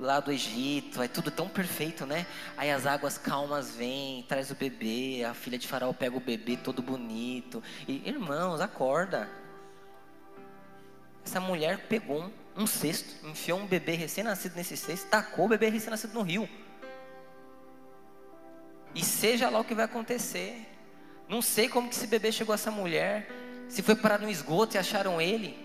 Lá 0.02 0.20
do 0.20 0.34
Egito, 0.34 1.02
é 1.02 1.08
tudo 1.08 1.32
tão 1.32 1.48
perfeito, 1.48 2.06
né? 2.06 2.26
Aí 2.58 2.70
as 2.70 2.86
águas 2.86 3.18
calmas 3.18 3.72
vêm, 3.72 4.26
traz 4.28 4.52
o 4.52 4.56
bebê, 4.56 5.24
a 5.24 5.34
filha 5.34 5.58
de 5.58 5.66
faraó 5.66 5.94
pega 5.94 6.18
o 6.18 6.20
bebê 6.20 6.58
todo 6.58 6.82
bonito. 6.82 7.64
E, 7.88 8.02
irmãos, 8.06 8.60
acorda. 8.60 9.30
Essa 11.26 11.40
mulher 11.40 11.88
pegou 11.88 12.22
um, 12.22 12.64
um 12.64 12.68
cesto, 12.68 13.26
enfiou 13.26 13.60
um 13.60 13.66
bebê 13.66 13.94
recém-nascido 13.94 14.58
nesse 14.58 14.76
cesto, 14.76 15.08
tacou 15.08 15.46
o 15.46 15.48
bebê 15.48 15.70
recém-nascido 15.70 16.14
no 16.16 16.22
rio. 16.22 16.50
E 18.94 19.04
seja 19.04 19.50
lá 19.50 19.60
o 19.60 19.64
que 19.64 19.76
vai 19.76 19.86
acontecer. 19.86 20.70
Não 21.28 21.42
sei 21.42 21.68
como 21.68 21.90
que 21.90 21.96
esse 21.96 22.08
bebê 22.08 22.32
chegou 22.32 22.54
a 22.54 22.56
essa 22.56 22.72
mulher. 22.72 23.30
Se 23.68 23.82
foi 23.82 23.96
parar 23.96 24.20
no 24.20 24.30
esgoto 24.30 24.76
e 24.76 24.78
acharam 24.78 25.20
ele. 25.20 25.58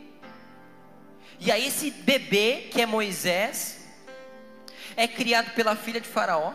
E 1.41 1.53
aí 1.53 1.67
esse 1.67 1.91
bebê, 1.91 2.69
que 2.71 2.81
é 2.81 2.87
Moisés, 2.87 3.87
é 4.97 5.07
criado 5.07 5.55
pela 5.55 5.77
filha 5.77 6.01
de 6.01 6.09
Faraó. 6.09 6.53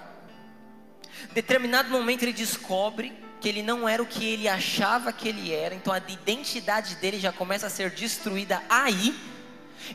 Determinado 1.33 1.89
momento 1.89 2.23
ele 2.23 2.33
descobre 2.33 3.13
que 3.39 3.47
ele 3.47 3.61
não 3.61 3.87
era 3.87 4.01
o 4.01 4.05
que 4.05 4.25
ele 4.25 4.47
achava 4.47 5.11
que 5.11 5.27
ele 5.27 5.53
era, 5.53 5.75
então 5.75 5.93
a 5.93 5.97
identidade 5.97 6.95
dele 6.95 7.19
já 7.19 7.31
começa 7.31 7.67
a 7.67 7.69
ser 7.69 7.89
destruída 7.91 8.63
aí. 8.69 9.13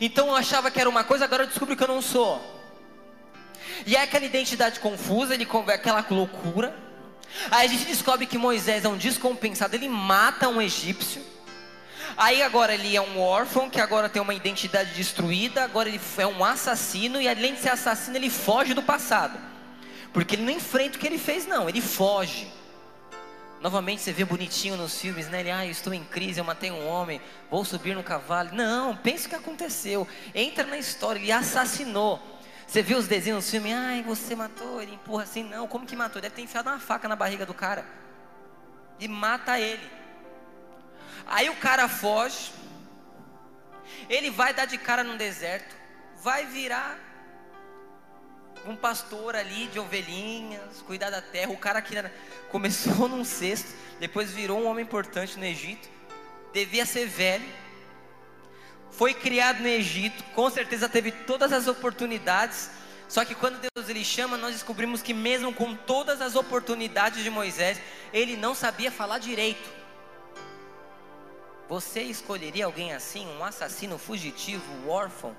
Então 0.01 0.29
eu 0.29 0.37
achava 0.37 0.71
que 0.71 0.79
era 0.79 0.89
uma 0.89 1.03
coisa, 1.03 1.25
agora 1.25 1.45
eu 1.45 1.49
descubro 1.49 1.77
que 1.77 1.83
eu 1.83 1.89
não 1.89 2.03
sou. 2.03 2.58
E 3.87 3.97
é 3.97 4.03
aquela 4.03 4.25
identidade 4.25 4.81
confusa, 4.81 5.35
ele 5.35 5.47
aquela 5.73 6.05
loucura. 6.11 6.75
Aí 7.51 7.67
a 7.67 7.71
gente 7.71 7.85
descobre 7.85 8.27
que 8.27 8.39
Moisés 8.39 8.85
é 8.85 8.89
um 8.89 8.97
descompensado, 8.97 9.75
ele 9.77 9.89
mata 9.89 10.49
um 10.49 10.61
egípcio. 10.61 11.23
Aí 12.17 12.43
agora 12.43 12.75
ele 12.75 12.97
é 12.97 13.01
um 13.01 13.21
órfão 13.21 13.71
que 13.71 13.81
agora 13.81 14.09
tem 14.09 14.21
uma 14.21 14.35
identidade 14.35 14.93
destruída, 14.95 15.63
agora 15.63 15.89
ele 15.89 16.01
é 16.17 16.27
um 16.27 16.45
assassino 16.45 17.21
e 17.21 17.29
além 17.29 17.55
de 17.55 17.61
ser 17.61 17.69
assassino 17.69 18.17
ele 18.17 18.31
foge 18.31 18.75
do 18.75 18.83
passado. 18.83 19.39
Porque 20.13 20.35
ele 20.35 20.43
não 20.43 20.53
enfrenta 20.53 20.97
o 20.97 21.01
que 21.01 21.07
ele 21.07 21.19
fez 21.19 21.47
não, 21.47 21.69
ele 21.69 21.81
foge. 21.81 22.51
Novamente 23.61 24.03
você 24.03 24.13
vê 24.13 24.25
bonitinho 24.25 24.77
nos 24.77 25.01
filmes, 25.01 25.29
né? 25.29 25.41
Ele, 25.41 25.51
ah, 25.51 25.67
eu 25.67 25.71
estou 25.71 25.93
em 25.93 26.05
crise, 26.05 26.39
eu 26.39 26.45
matei 26.45 26.71
um 26.71 26.87
homem, 26.87 27.21
vou 27.51 27.65
subir 27.65 27.95
no 27.95 28.05
cavalo. 28.05 28.51
Não, 28.53 28.97
pensa 28.97 29.27
o 29.27 29.31
que 29.31 29.35
aconteceu. 29.35 30.07
Entra 30.35 30.65
na 30.65 30.79
história, 30.79 31.19
ele 31.19 31.33
assassinou. 31.33 32.21
Você 32.69 32.83
viu 32.83 32.99
os 32.99 33.09
desenhos 33.09 33.47
no 33.47 33.51
filme, 33.51 33.73
ai, 33.73 34.03
você 34.03 34.37
matou, 34.37 34.83
ele 34.83 34.93
empurra 34.93 35.23
assim, 35.23 35.43
não, 35.43 35.67
como 35.67 35.87
que 35.87 35.97
matou? 35.97 36.21
Deve 36.21 36.35
ter 36.35 36.43
enfiado 36.43 36.69
uma 36.69 36.79
faca 36.79 37.09
na 37.09 37.17
barriga 37.17 37.47
do 37.47 37.55
cara. 37.55 37.83
E 39.01 39.09
mata 39.09 39.59
ele. 39.59 39.91
Aí 41.27 41.49
o 41.49 41.57
cara 41.57 41.89
foge, 41.89 42.53
ele 44.07 44.31
vai 44.31 44.53
dar 44.53 44.67
de 44.67 44.77
cara 44.77 45.03
num 45.03 45.17
deserto, 45.17 45.75
vai 46.23 46.45
virar 46.45 46.99
um 48.67 48.77
pastor 48.77 49.35
ali 49.35 49.69
de 49.69 49.79
ovelhinhas, 49.79 50.83
cuidar 50.83 51.09
da 51.09 51.23
terra. 51.23 51.51
O 51.51 51.57
cara 51.57 51.81
que 51.81 51.95
começou 52.53 53.09
num 53.09 53.25
cesto, 53.25 53.75
depois 53.99 54.31
virou 54.31 54.61
um 54.61 54.67
homem 54.67 54.85
importante 54.85 55.39
no 55.39 55.45
Egito, 55.47 55.89
devia 56.53 56.85
ser 56.85 57.07
velho, 57.07 57.49
foi 58.91 59.15
criado 59.15 59.61
no 59.61 59.69
Egito, 59.69 60.25
com 60.35 60.51
certeza 60.51 60.89
teve 60.89 61.13
todas 61.13 61.53
as 61.53 61.69
oportunidades. 61.69 62.71
Só 63.09 63.25
que 63.25 63.35
quando 63.35 63.61
Deus 63.61 63.89
ele 63.89 64.05
chama, 64.05 64.37
nós 64.37 64.53
descobrimos 64.53 65.01
que 65.01 65.15
mesmo 65.15 65.53
com 65.53 65.75
todas 65.75 66.21
as 66.21 66.37
oportunidades 66.37 67.23
de 67.23 67.31
Moisés, 67.31 67.81
ele 68.13 68.37
não 68.37 68.55
sabia 68.55 68.91
falar 68.91 69.19
direito. 69.19 69.69
Você 71.69 72.03
escolheria 72.03 72.65
alguém 72.65 72.93
assim, 72.93 73.27
um 73.27 73.45
assassino 73.45 73.99
fugitivo, 73.99 74.89
órfão, 74.89 75.37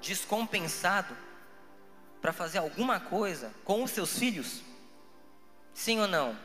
descompensado, 0.00 1.16
para 2.20 2.32
fazer 2.32 2.58
alguma 2.58 2.98
coisa 2.98 3.52
com 3.64 3.82
os 3.84 3.90
seus 3.90 4.18
filhos? 4.18 4.62
Sim 5.72 6.00
ou 6.00 6.08
não? 6.08 6.36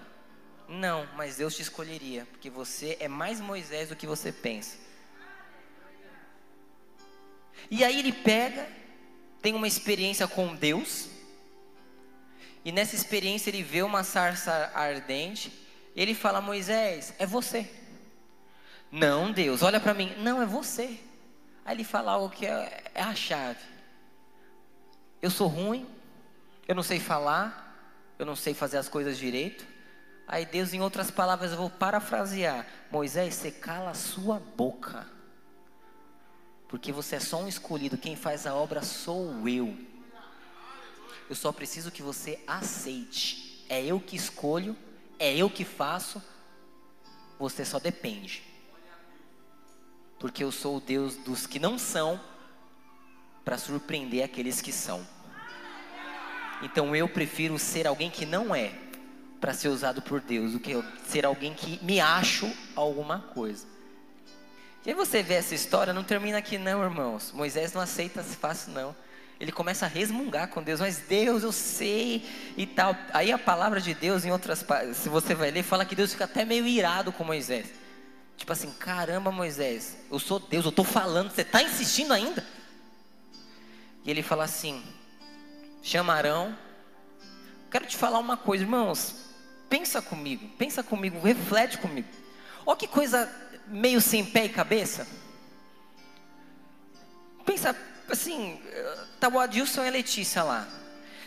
Não, 0.68 1.08
mas 1.16 1.38
Deus 1.38 1.56
te 1.56 1.62
escolheria, 1.62 2.26
porque 2.32 2.50
você 2.50 2.98
é 3.00 3.08
mais 3.08 3.42
Moisés 3.42 3.90
do 3.90 3.96
que 3.96 4.08
você 4.08 4.32
pensa. 4.32 4.78
E 7.70 7.84
aí 7.84 8.00
ele 8.00 8.12
pega, 8.12 8.68
tem 9.42 9.54
uma 9.54 9.68
experiência 9.68 10.28
com 10.28 10.56
Deus, 10.56 11.10
e 12.64 12.72
nessa 12.72 12.96
experiência 12.96 13.50
ele 13.50 13.64
vê 13.64 13.82
uma 13.82 14.04
sarça 14.04 14.72
ardente, 14.74 15.52
ele 15.96 16.14
fala: 16.14 16.42
Moisés, 16.42 17.14
é 17.18 17.26
você. 17.26 17.70
Não, 18.92 19.32
Deus, 19.32 19.62
olha 19.62 19.80
para 19.80 19.94
mim. 19.94 20.14
Não, 20.18 20.42
é 20.42 20.46
você. 20.46 21.00
Aí 21.66 21.76
ele 21.76 21.84
fala 21.84 22.12
algo 22.12 22.30
que 22.30 22.46
é, 22.46 22.84
é 22.94 23.02
a 23.02 23.16
chave. 23.16 23.60
Eu 25.22 25.30
sou 25.30 25.48
ruim, 25.48 25.88
eu 26.68 26.76
não 26.76 26.84
sei 26.84 27.00
falar, 27.00 27.78
eu 28.18 28.26
não 28.26 28.36
sei 28.36 28.54
fazer 28.54 28.78
as 28.78 28.90
coisas 28.90 29.18
direito. 29.18 29.66
Aí 30.28 30.46
Deus, 30.46 30.74
em 30.74 30.82
outras 30.82 31.10
palavras, 31.10 31.52
eu 31.52 31.58
vou 31.58 31.70
parafrasear: 31.70 32.66
Moisés, 32.92 33.36
você 33.36 33.52
cala 33.52 33.92
a 33.92 33.96
sua 33.96 34.40
boca, 34.40 35.08
porque 36.72 36.94
você 36.94 37.18
é 37.18 37.20
só 37.20 37.42
um 37.42 37.50
escolhido, 37.50 37.98
quem 37.98 38.16
faz 38.16 38.48
a 38.48 38.56
obra 38.56 38.82
sou 38.82 39.46
eu. 39.46 39.78
Eu 41.30 41.36
só 41.36 41.52
preciso 41.52 41.92
que 41.92 42.02
você 42.02 42.40
aceite. 42.48 43.66
É 43.68 43.84
eu 43.84 44.00
que 44.00 44.16
escolho, 44.16 44.76
é 45.20 45.36
eu 45.36 45.50
que 45.50 45.66
faço, 45.66 46.24
você 47.38 47.66
só 47.66 47.78
depende. 47.78 48.42
Porque 50.18 50.46
eu 50.46 50.52
sou 50.52 50.78
o 50.78 50.80
Deus 50.80 51.18
dos 51.18 51.46
que 51.46 51.60
não 51.60 51.78
são, 51.78 52.18
para 53.44 53.58
surpreender 53.58 54.24
aqueles 54.24 54.62
que 54.62 54.72
são. 54.72 55.06
Então 56.62 56.96
eu 56.96 57.10
prefiro 57.10 57.60
ser 57.60 57.86
alguém 57.86 58.10
que 58.10 58.26
não 58.26 58.56
é, 58.56 58.72
para 59.42 59.54
ser 59.54 59.68
usado 59.68 60.02
por 60.02 60.22
Deus, 60.22 60.54
do 60.54 60.60
que 60.60 60.82
ser 61.06 61.26
alguém 61.26 61.54
que 61.54 61.84
me 61.84 62.00
acho 62.00 62.50
alguma 62.78 63.20
coisa. 63.20 63.68
E 64.86 64.90
aí 64.90 64.96
você 64.96 65.22
vê 65.22 65.36
essa 65.36 65.54
história, 65.54 65.94
não 65.94 66.04
termina 66.04 66.40
aqui 66.40 66.58
não, 66.58 66.84
irmãos. 66.84 67.32
Moisés 67.32 67.72
não 67.74 67.82
aceita 67.82 68.24
fácil 68.24 68.72
não. 68.72 68.96
Ele 69.40 69.52
começa 69.52 69.86
a 69.86 69.90
resmungar 69.90 70.50
com 70.50 70.62
Deus, 70.62 70.80
mas 70.80 70.98
Deus, 71.00 71.44
eu 71.44 71.52
sei 71.52 72.28
e 72.58 72.66
tal. 72.66 72.96
Aí 73.14 73.32
a 73.32 73.38
palavra 73.38 73.80
de 73.80 73.94
Deus, 73.94 74.26
em 74.26 74.32
outras, 74.32 74.66
se 74.94 75.10
você 75.10 75.36
vai 75.36 75.52
ler, 75.52 75.64
fala 75.64 75.86
que 75.86 75.96
Deus 75.96 76.12
fica 76.12 76.26
até 76.26 76.46
meio 76.46 76.66
irado 76.68 77.12
com 77.12 77.24
Moisés. 77.24 77.68
Tipo 78.38 78.54
assim, 78.54 78.72
caramba, 78.72 79.32
Moisés, 79.32 79.98
eu 80.12 80.18
sou 80.18 80.40
Deus, 80.40 80.66
eu 80.66 80.70
estou 80.70 80.86
falando, 80.86 81.32
você 81.32 81.42
está 81.42 81.62
insistindo 81.62 82.12
ainda? 82.12 82.46
E 84.04 84.10
ele 84.10 84.24
fala 84.24 84.44
assim: 84.44 84.84
chama 85.84 86.14
Arão. 86.14 86.58
Quero 87.70 87.86
te 87.86 87.96
falar 87.96 88.20
uma 88.20 88.36
coisa, 88.36 88.64
irmãos. 88.64 89.16
Pensa 89.70 90.02
comigo, 90.02 90.50
pensa 90.58 90.84
comigo, 90.84 91.20
reflete 91.22 91.78
comigo. 91.78 92.08
Olha 92.66 92.78
que 92.78 92.88
coisa 92.88 93.32
meio 93.72 94.02
sem 94.02 94.26
pé 94.26 94.46
e 94.46 94.50
cabeça. 94.50 95.08
Pensa 97.46 97.76
assim, 98.10 98.62
tá 99.20 99.28
o 99.28 99.40
Adilson 99.40 99.84
e 99.84 99.88
a 99.88 99.92
Letícia 99.92 100.44
lá. 100.44 100.68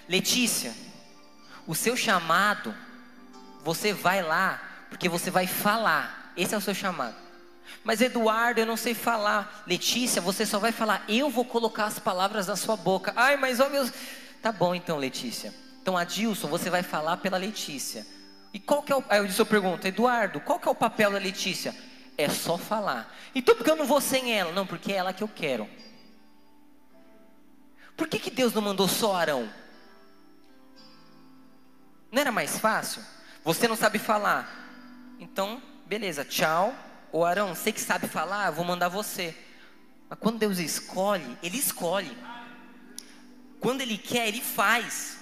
Letícia, 0.09 0.75
o 1.67 1.75
seu 1.75 1.97
chamado, 1.97 2.75
você 3.65 3.93
vai 3.93 4.23
lá 4.23 4.87
porque 4.89 5.09
você 5.09 5.31
vai 5.31 5.47
falar. 5.47 6.33
Esse 6.37 6.55
é 6.55 6.59
o 6.59 6.61
seu 6.61 6.75
chamado. 6.75 7.17
Mas 7.83 8.01
Eduardo, 8.01 8.61
eu 8.61 8.67
não 8.67 8.77
sei 8.77 8.95
falar. 8.95 9.65
Letícia, 9.67 10.21
você 10.21 10.45
só 10.45 10.59
vai 10.59 10.73
falar. 10.73 11.05
Eu 11.09 11.31
vou 11.31 11.45
colocar 11.45 11.87
as 11.87 11.99
palavras 11.99 12.47
na 12.47 12.57
sua 12.57 12.77
boca. 12.77 13.13
Ai, 13.17 13.37
mas 13.37 13.61
ó 13.61 13.69
meu. 13.69 13.91
Tá 14.43 14.53
bom 14.53 14.75
então, 14.75 14.99
Letícia. 14.99 15.55
Então, 15.81 15.97
Adilson, 15.97 16.49
você 16.49 16.71
vai 16.71 16.83
falar 16.83 17.17
pela 17.19 17.37
Letícia. 17.37 18.07
E 18.53 18.59
qual 18.59 18.83
que 18.83 18.93
é 18.93 18.97
o. 18.97 19.05
Aí 19.09 19.19
eu 19.19 19.27
disse, 19.27 19.41
eu 19.41 19.47
pergunto, 19.47 19.87
Eduardo, 19.87 20.41
qual 20.41 20.59
que 20.59 20.69
é 20.69 20.71
o 20.71 20.75
papel 20.75 21.11
da 21.11 21.19
Letícia? 21.19 21.75
É 22.17 22.29
só 22.29 22.57
falar. 22.57 23.13
Então, 23.35 23.55
porque 23.55 23.71
eu 23.71 23.77
não 23.77 23.87
vou 23.87 24.01
sem 24.01 24.33
ela? 24.33 24.53
Não, 24.53 24.67
porque 24.67 24.93
é 24.93 24.97
ela 24.97 25.13
que 25.13 25.23
eu 25.23 25.29
quero. 25.29 25.69
Por 27.97 28.09
que, 28.09 28.19
que 28.19 28.31
Deus 28.31 28.53
não 28.53 28.63
mandou 28.63 28.89
só 28.89 29.15
Arão? 29.15 29.53
Não 32.11 32.21
era 32.21 32.31
mais 32.31 32.59
fácil? 32.59 33.03
Você 33.45 33.67
não 33.67 33.77
sabe 33.77 33.99
falar. 33.99 35.17
Então, 35.19 35.63
beleza, 35.87 36.25
tchau. 36.25 36.75
Ô 37.13 37.25
Arão, 37.25 37.55
você 37.55 37.73
que 37.73 37.81
sabe 37.81 38.09
falar, 38.09 38.51
vou 38.51 38.65
mandar 38.65 38.89
você. 38.89 39.37
Mas 40.09 40.19
quando 40.19 40.39
Deus 40.39 40.59
escolhe, 40.59 41.37
Ele 41.43 41.59
escolhe. 41.59 42.17
Quando 43.61 43.81
Ele 43.81 43.99
quer, 43.99 44.29
Ele 44.29 44.41
faz. 44.41 45.19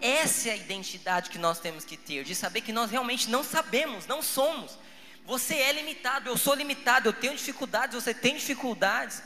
Essa 0.00 0.50
é 0.50 0.52
a 0.52 0.56
identidade 0.56 1.30
que 1.30 1.38
nós 1.38 1.58
temos 1.60 1.84
que 1.84 1.96
ter, 1.96 2.24
de 2.24 2.34
saber 2.34 2.60
que 2.60 2.72
nós 2.72 2.90
realmente 2.90 3.30
não 3.30 3.42
sabemos, 3.42 4.06
não 4.06 4.22
somos. 4.22 4.78
Você 5.26 5.54
é 5.54 5.72
limitado, 5.72 6.28
eu 6.28 6.36
sou 6.36 6.54
limitado, 6.54 7.08
eu 7.08 7.12
tenho 7.12 7.34
dificuldades, 7.34 8.02
você 8.02 8.12
tem 8.12 8.36
dificuldades. 8.36 9.22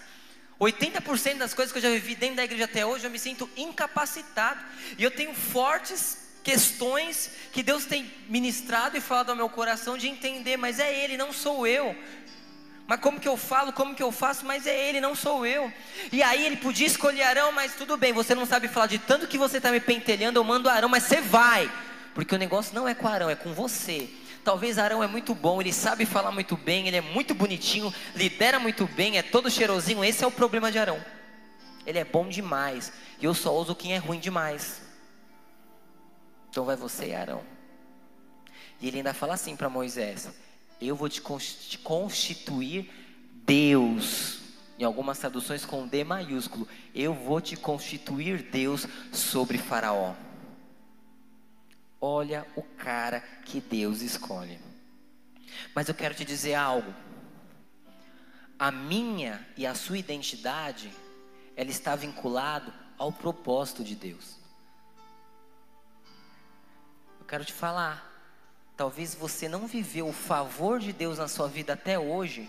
80% 0.60 1.38
das 1.38 1.54
coisas 1.54 1.72
que 1.72 1.78
eu 1.78 1.82
já 1.82 1.90
vivi 1.90 2.14
dentro 2.14 2.36
da 2.36 2.44
igreja 2.44 2.64
até 2.64 2.84
hoje, 2.84 3.04
eu 3.04 3.10
me 3.10 3.18
sinto 3.18 3.48
incapacitado. 3.56 4.60
E 4.96 5.02
eu 5.02 5.10
tenho 5.10 5.34
fortes 5.34 6.28
questões 6.42 7.30
que 7.52 7.62
Deus 7.62 7.84
tem 7.84 8.10
ministrado 8.28 8.96
e 8.96 9.00
falado 9.00 9.30
ao 9.30 9.36
meu 9.36 9.48
coração 9.48 9.98
de 9.98 10.08
entender, 10.08 10.56
mas 10.56 10.78
é 10.78 10.92
Ele, 11.04 11.16
não 11.16 11.32
sou 11.32 11.66
eu. 11.66 11.96
Mas 12.86 13.00
como 13.00 13.20
que 13.20 13.28
eu 13.28 13.36
falo, 13.36 13.72
como 13.72 13.94
que 13.94 14.02
eu 14.02 14.10
faço, 14.10 14.46
mas 14.46 14.66
é 14.66 14.88
Ele, 14.88 15.00
não 15.00 15.14
sou 15.14 15.44
eu. 15.44 15.70
E 16.10 16.22
aí 16.22 16.46
ele 16.46 16.56
podia 16.56 16.86
escolher 16.86 17.22
Arão, 17.22 17.52
mas 17.52 17.74
tudo 17.74 17.96
bem, 17.96 18.12
você 18.12 18.34
não 18.34 18.46
sabe 18.46 18.66
falar 18.66 18.86
de 18.86 18.98
tanto 18.98 19.26
que 19.26 19.36
você 19.36 19.58
está 19.58 19.70
me 19.70 19.78
pentelhando, 19.78 20.38
eu 20.38 20.44
mando 20.44 20.70
Arão, 20.70 20.88
mas 20.88 21.04
você 21.04 21.20
vai. 21.20 21.70
Porque 22.14 22.34
o 22.34 22.38
negócio 22.38 22.74
não 22.74 22.88
é 22.88 22.94
com 22.94 23.06
Arão, 23.06 23.28
é 23.28 23.34
com 23.34 23.52
você. 23.52 24.08
Talvez 24.48 24.78
Arão 24.78 25.04
é 25.04 25.06
muito 25.06 25.34
bom, 25.34 25.60
ele 25.60 25.74
sabe 25.74 26.06
falar 26.06 26.32
muito 26.32 26.56
bem, 26.56 26.88
ele 26.88 26.96
é 26.96 27.02
muito 27.02 27.34
bonitinho, 27.34 27.92
lidera 28.16 28.58
muito 28.58 28.86
bem, 28.86 29.18
é 29.18 29.22
todo 29.22 29.50
cheirosinho. 29.50 30.02
Esse 30.02 30.24
é 30.24 30.26
o 30.26 30.30
problema 30.30 30.72
de 30.72 30.78
Arão. 30.78 31.04
Ele 31.84 31.98
é 31.98 32.04
bom 32.06 32.26
demais. 32.26 32.90
E 33.20 33.26
eu 33.26 33.34
só 33.34 33.54
uso 33.54 33.74
quem 33.74 33.92
é 33.92 33.98
ruim 33.98 34.18
demais. 34.18 34.80
Então 36.48 36.64
vai 36.64 36.76
você 36.76 37.12
Arão. 37.12 37.44
E 38.80 38.88
ele 38.88 38.96
ainda 38.96 39.12
fala 39.12 39.34
assim 39.34 39.54
para 39.54 39.68
Moisés: 39.68 40.30
Eu 40.80 40.96
vou 40.96 41.10
te 41.10 41.20
constituir 41.82 42.90
Deus. 43.44 44.38
Em 44.78 44.84
algumas 44.84 45.18
traduções 45.18 45.66
com 45.66 45.86
D 45.86 46.04
maiúsculo. 46.04 46.66
Eu 46.94 47.12
vou 47.12 47.38
te 47.38 47.54
constituir 47.54 48.44
Deus 48.44 48.86
sobre 49.12 49.58
Faraó. 49.58 50.14
Olha 52.00 52.46
o 52.54 52.62
cara 52.62 53.20
que 53.44 53.60
Deus 53.60 54.00
escolhe. 54.02 54.60
Mas 55.74 55.88
eu 55.88 55.94
quero 55.94 56.14
te 56.14 56.24
dizer 56.24 56.54
algo. 56.54 56.94
A 58.58 58.70
minha 58.70 59.46
e 59.56 59.66
a 59.66 59.74
sua 59.74 59.98
identidade, 59.98 60.92
ela 61.56 61.70
está 61.70 61.94
vinculado 61.96 62.72
ao 62.96 63.12
propósito 63.12 63.84
de 63.84 63.94
Deus. 63.94 64.36
Eu 67.20 67.26
quero 67.26 67.44
te 67.44 67.52
falar, 67.52 68.04
talvez 68.76 69.14
você 69.14 69.48
não 69.48 69.66
viveu 69.66 70.08
o 70.08 70.12
favor 70.12 70.80
de 70.80 70.92
Deus 70.92 71.18
na 71.18 71.28
sua 71.28 71.48
vida 71.48 71.74
até 71.74 71.98
hoje, 71.98 72.48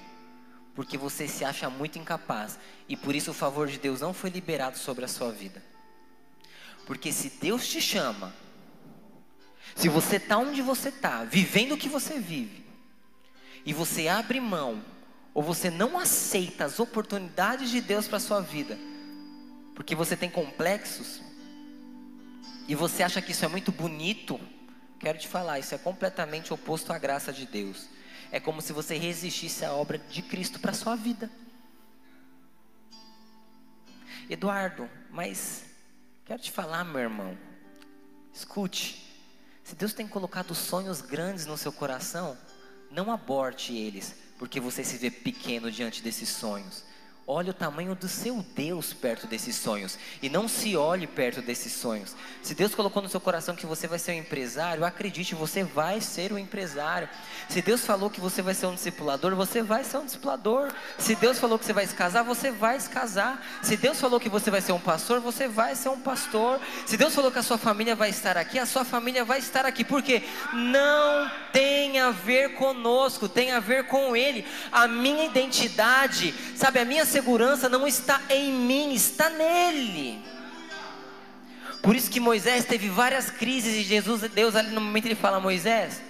porque 0.73 0.97
você 0.97 1.27
se 1.27 1.43
acha 1.43 1.69
muito 1.69 1.99
incapaz 1.99 2.57
e 2.87 2.95
por 2.95 3.13
isso 3.13 3.31
o 3.31 3.33
favor 3.33 3.67
de 3.67 3.77
Deus 3.77 4.01
não 4.01 4.13
foi 4.13 4.29
liberado 4.29 4.77
sobre 4.77 5.05
a 5.05 5.07
sua 5.07 5.31
vida. 5.31 5.61
Porque 6.87 7.11
se 7.11 7.29
Deus 7.39 7.67
te 7.67 7.81
chama, 7.81 8.33
se 9.75 9.89
você 9.89 10.17
está 10.17 10.37
onde 10.37 10.61
você 10.61 10.89
está, 10.89 11.23
vivendo 11.23 11.73
o 11.73 11.77
que 11.77 11.89
você 11.89 12.19
vive, 12.19 12.65
e 13.65 13.73
você 13.73 14.07
abre 14.07 14.39
mão, 14.39 14.83
ou 15.33 15.43
você 15.43 15.69
não 15.69 15.97
aceita 15.97 16.65
as 16.65 16.79
oportunidades 16.79 17.69
de 17.69 17.81
Deus 17.81 18.07
para 18.07 18.17
a 18.17 18.21
sua 18.21 18.41
vida, 18.41 18.77
porque 19.75 19.95
você 19.95 20.15
tem 20.15 20.29
complexos, 20.29 21.21
e 22.67 22.75
você 22.75 23.01
acha 23.01 23.21
que 23.21 23.31
isso 23.31 23.43
é 23.43 23.47
muito 23.47 23.71
bonito, 23.71 24.39
quero 24.99 25.17
te 25.17 25.27
falar, 25.27 25.57
isso 25.57 25.73
é 25.73 25.77
completamente 25.77 26.53
oposto 26.53 26.93
à 26.93 26.99
graça 26.99 27.33
de 27.33 27.47
Deus. 27.47 27.87
É 28.31 28.39
como 28.39 28.61
se 28.61 28.71
você 28.71 28.95
resistisse 28.95 29.65
à 29.65 29.73
obra 29.73 29.97
de 29.97 30.21
Cristo 30.21 30.59
para 30.59 30.69
a 30.69 30.75
sua 30.75 30.95
vida. 30.95 31.31
Eduardo, 34.29 34.87
mas 35.09 35.65
quero 36.25 36.39
te 36.39 36.51
falar, 36.51 36.83
meu 36.83 37.01
irmão, 37.01 37.35
escute. 38.31 39.08
Se 39.69 39.75
Deus 39.75 39.93
tem 39.93 40.07
colocado 40.07 40.55
sonhos 40.55 40.99
grandes 40.99 41.45
no 41.45 41.55
seu 41.55 41.71
coração, 41.71 42.35
não 42.89 43.11
aborte 43.11 43.71
eles, 43.77 44.15
porque 44.39 44.59
você 44.59 44.83
se 44.83 44.97
vê 44.97 45.11
pequeno 45.11 45.71
diante 45.71 46.01
desses 46.01 46.27
sonhos. 46.27 46.83
Olhe 47.31 47.51
o 47.51 47.53
tamanho 47.53 47.93
do 47.93 48.07
seu 48.07 48.43
Deus 48.55 48.91
perto 48.91 49.27
desses 49.27 49.55
sonhos 49.55 49.99
e 50.19 50.27
não 50.31 50.47
se 50.47 50.75
olhe 50.75 51.05
perto 51.05 51.43
desses 51.43 51.71
sonhos. 51.73 52.15
Se 52.41 52.55
Deus 52.55 52.73
colocou 52.73 53.03
no 53.03 53.07
seu 53.07 53.21
coração 53.21 53.55
que 53.55 53.67
você 53.67 53.85
vai 53.85 53.99
ser 53.99 54.13
um 54.13 54.15
empresário, 54.15 54.83
acredite, 54.83 55.35
você 55.35 55.63
vai 55.63 56.01
ser 56.01 56.33
um 56.33 56.39
empresário. 56.39 57.07
Se 57.47 57.61
Deus 57.61 57.85
falou 57.85 58.09
que 58.09 58.19
você 58.19 58.41
vai 58.41 58.55
ser 58.55 58.65
um 58.65 58.73
discipulador, 58.73 59.35
você 59.35 59.61
vai 59.61 59.83
ser 59.83 59.99
um 59.99 60.05
discipulador. 60.05 60.73
Se 60.97 61.13
Deus 61.13 61.37
falou 61.37 61.59
que 61.59 61.65
você 61.65 61.71
vai 61.71 61.85
se 61.85 61.93
casar, 61.93 62.23
você 62.23 62.49
vai 62.49 62.79
se 62.79 62.89
casar. 62.89 63.45
Se 63.61 63.77
Deus 63.77 64.01
falou 64.01 64.19
que 64.19 64.27
você 64.27 64.49
vai 64.49 64.61
ser 64.61 64.71
um 64.71 64.79
pastor, 64.79 65.19
você 65.19 65.47
vai 65.47 65.75
ser 65.75 65.89
um 65.89 65.99
pastor. 65.99 66.59
Se 66.87 66.97
Deus 66.97 67.13
falou 67.13 67.31
que 67.31 67.37
a 67.37 67.43
sua 67.43 67.59
família 67.59 67.95
vai 67.95 68.09
estar 68.09 68.37
aqui, 68.37 68.57
a 68.57 68.65
sua 68.65 68.83
família 68.83 69.23
vai 69.23 69.37
estar 69.37 69.67
aqui. 69.67 69.83
Porque 69.83 70.23
não 70.51 71.29
tem 71.53 71.99
a 71.99 72.09
ver 72.09 72.55
conosco, 72.55 73.29
tem 73.29 73.51
a 73.51 73.59
ver 73.59 73.83
com 73.83 74.15
Ele. 74.15 74.43
A 74.71 74.87
minha 74.87 75.25
identidade, 75.25 76.33
sabe, 76.55 76.79
a 76.79 76.85
minha 76.85 77.05
segurança 77.05 77.18
não 77.69 77.87
está 77.87 78.21
em 78.29 78.51
mim, 78.51 78.93
está 78.93 79.29
nele. 79.29 80.21
Por 81.81 81.95
isso 81.95 82.09
que 82.09 82.19
Moisés 82.19 82.65
teve 82.65 82.89
várias 82.89 83.29
crises 83.29 83.75
e 83.75 83.83
Jesus, 83.83 84.21
Deus 84.31 84.55
ali 84.55 84.71
no 84.71 84.81
momento 84.81 85.05
ele 85.05 85.15
fala 85.15 85.39
Moisés, 85.39 86.01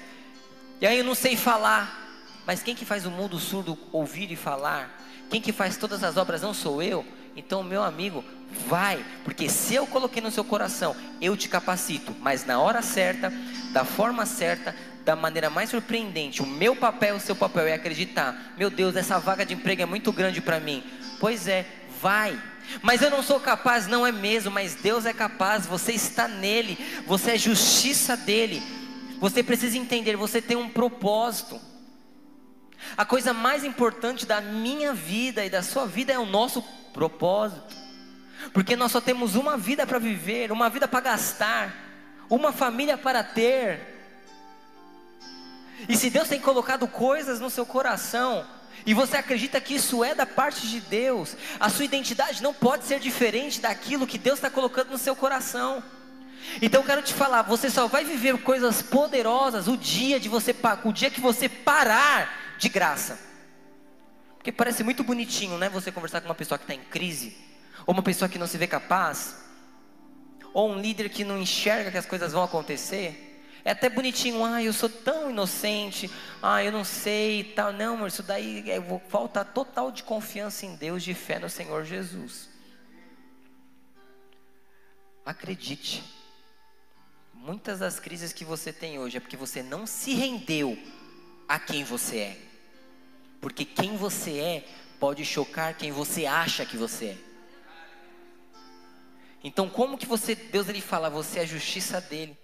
e 0.82 0.88
aí 0.88 0.98
eu 0.98 1.04
não 1.04 1.14
sei 1.14 1.36
falar, 1.36 2.10
mas 2.46 2.64
quem 2.64 2.76
que 2.76 2.86
faz 2.86 3.06
o 3.06 3.12
mundo 3.12 3.38
surdo 3.38 3.78
ouvir 3.92 4.32
e 4.32 4.36
falar? 4.36 4.98
Quem 5.30 5.40
que 5.40 5.52
faz 5.52 5.78
todas 5.78 6.04
as 6.04 6.18
obras 6.18 6.42
não 6.42 6.54
sou 6.54 6.82
eu? 6.82 7.06
Então, 7.36 7.62
meu 7.64 7.84
amigo, 7.84 8.26
vai, 8.68 9.06
porque 9.24 9.48
se 9.48 9.76
eu 9.76 9.86
coloquei 9.86 10.22
no 10.22 10.32
seu 10.32 10.44
coração, 10.44 10.96
eu 11.22 11.38
te 11.38 11.48
capacito, 11.48 12.16
mas 12.20 12.46
na 12.46 12.60
hora 12.60 12.82
certa, 12.82 13.32
da 13.72 13.86
forma 13.86 14.26
certa, 14.26 14.76
da 15.06 15.16
maneira 15.16 15.50
mais 15.50 15.70
surpreendente. 15.70 16.42
O 16.42 16.46
meu 16.46 16.76
papel, 16.76 17.16
o 17.16 17.20
seu 17.20 17.36
papel 17.36 17.68
é 17.68 17.74
acreditar. 17.74 18.54
Meu 18.58 18.70
Deus, 18.70 18.96
essa 18.96 19.20
vaga 19.20 19.46
de 19.46 19.54
emprego 19.54 19.82
é 19.82 19.86
muito 19.86 20.12
grande 20.12 20.42
para 20.42 20.60
mim. 20.60 20.84
Pois 21.20 21.48
é, 21.48 21.66
vai. 22.02 22.42
Mas 22.82 23.02
eu 23.02 23.10
não 23.10 23.24
sou 23.24 23.40
capaz, 23.40 23.88
não 23.88 24.06
é 24.06 24.12
mesmo, 24.12 24.52
mas 24.52 24.76
Deus 24.76 25.06
é 25.06 25.14
capaz, 25.14 25.66
você 25.66 25.92
está 25.92 26.28
nele, 26.28 26.78
você 27.06 27.32
é 27.32 27.38
justiça 27.38 28.16
dele. 28.16 28.62
Você 29.20 29.44
precisa 29.44 29.78
entender, 29.78 30.16
você 30.16 30.42
tem 30.42 30.56
um 30.56 30.70
propósito. 30.70 31.60
A 32.96 33.06
coisa 33.06 33.34
mais 33.34 33.64
importante 33.64 34.26
da 34.26 34.40
minha 34.40 34.94
vida 34.94 35.44
e 35.44 35.50
da 35.50 35.62
sua 35.62 35.86
vida 35.86 36.14
é 36.14 36.20
o 36.20 36.26
nosso 36.26 36.62
propósito. 36.94 37.76
Porque 38.54 38.76
nós 38.76 38.92
só 38.92 39.02
temos 39.02 39.36
uma 39.36 39.58
vida 39.58 39.86
para 39.86 40.00
viver, 40.00 40.52
uma 40.52 40.70
vida 40.70 40.88
para 40.88 41.02
gastar, 41.02 41.76
uma 42.30 42.54
família 42.54 42.98
para 42.98 43.22
ter. 43.22 43.98
E 45.88 45.98
se 45.98 46.10
Deus 46.10 46.30
tem 46.30 46.40
colocado 46.40 46.88
coisas 46.88 47.40
no 47.40 47.50
seu 47.50 47.66
coração, 47.66 48.46
e 48.86 48.94
você 48.94 49.18
acredita 49.18 49.60
que 49.60 49.76
isso 49.76 50.04
é 50.04 50.16
da 50.16 50.26
parte 50.26 50.68
de 50.68 50.80
Deus, 50.80 51.36
a 51.60 51.70
sua 51.70 51.86
identidade 51.86 52.42
não 52.42 52.54
pode 52.54 52.86
ser 52.86 53.00
diferente 53.00 53.60
daquilo 53.60 54.08
que 54.08 54.18
Deus 54.18 54.38
está 54.40 54.50
colocando 54.50 54.92
no 54.92 54.98
seu 54.98 55.16
coração. 55.16 55.84
Então 56.62 56.84
quero 56.84 57.02
te 57.02 57.14
falar, 57.14 57.42
você 57.44 57.70
só 57.70 57.88
vai 57.88 58.04
viver 58.04 58.38
coisas 58.40 58.82
poderosas 58.82 59.68
o 59.68 59.78
dia 59.78 60.20
de 60.20 60.30
você 60.30 60.56
o 60.84 60.92
dia 60.92 61.10
que 61.10 61.22
você 61.22 61.48
parar 61.48 62.56
de 62.58 62.70
graça. 62.70 63.20
Porque 64.38 64.52
parece 64.52 64.84
muito 64.84 65.04
bonitinho, 65.04 65.58
né? 65.58 65.70
Você 65.70 65.92
conversar 65.92 66.22
com 66.22 66.28
uma 66.28 66.36
pessoa 66.36 66.58
que 66.58 66.64
está 66.64 66.74
em 66.74 66.80
crise, 66.80 67.38
ou 67.86 67.94
uma 67.94 68.02
pessoa 68.02 68.30
que 68.30 68.40
não 68.40 68.48
se 68.48 68.58
vê 68.58 68.68
capaz, 68.68 69.36
ou 70.54 70.72
um 70.72 70.80
líder 70.80 71.10
que 71.10 71.24
não 71.24 71.38
enxerga 71.38 71.92
que 71.92 71.98
as 71.98 72.06
coisas 72.06 72.32
vão 72.32 72.44
acontecer. 72.44 73.29
É 73.70 73.72
até 73.72 73.88
bonitinho, 73.88 74.44
ah, 74.44 74.64
eu 74.64 74.74
sou 74.74 74.90
tão 74.90 75.30
inocente, 75.30 76.10
ah, 76.42 76.64
eu 76.64 76.72
não 76.72 76.84
sei 76.84 77.42
e 77.42 77.44
tal. 77.44 77.72
Não, 77.72 77.94
amor, 77.94 78.08
isso 78.08 78.24
daí 78.24 78.68
é, 78.68 78.82
falta 79.10 79.46
total 79.46 79.92
de 79.92 80.02
confiança 80.02 80.66
em 80.66 80.76
Deus, 80.76 81.04
de 81.04 81.14
fé 81.14 81.38
no 81.38 81.48
Senhor 81.48 81.86
Jesus. 81.86 82.50
Acredite, 85.24 86.04
muitas 87.32 87.78
das 87.78 88.00
crises 88.00 88.34
que 88.34 88.44
você 88.44 88.74
tem 88.74 88.98
hoje 88.98 89.18
é 89.18 89.20
porque 89.20 89.38
você 89.38 89.62
não 89.62 89.86
se 89.86 90.16
rendeu 90.16 90.76
a 91.48 91.60
quem 91.60 91.84
você 91.84 92.18
é. 92.18 92.38
Porque 93.40 93.64
quem 93.64 93.96
você 93.96 94.40
é 94.40 94.68
pode 95.00 95.24
chocar 95.24 95.78
quem 95.78 95.92
você 95.92 96.26
acha 96.26 96.66
que 96.66 96.76
você 96.76 97.06
é. 97.06 97.18
Então, 99.44 99.70
como 99.70 99.96
que 99.96 100.08
você, 100.08 100.34
Deus 100.34 100.68
ele 100.68 100.82
fala, 100.82 101.08
você 101.08 101.38
é 101.38 101.44
a 101.44 101.46
justiça 101.46 102.02
dele. 102.02 102.36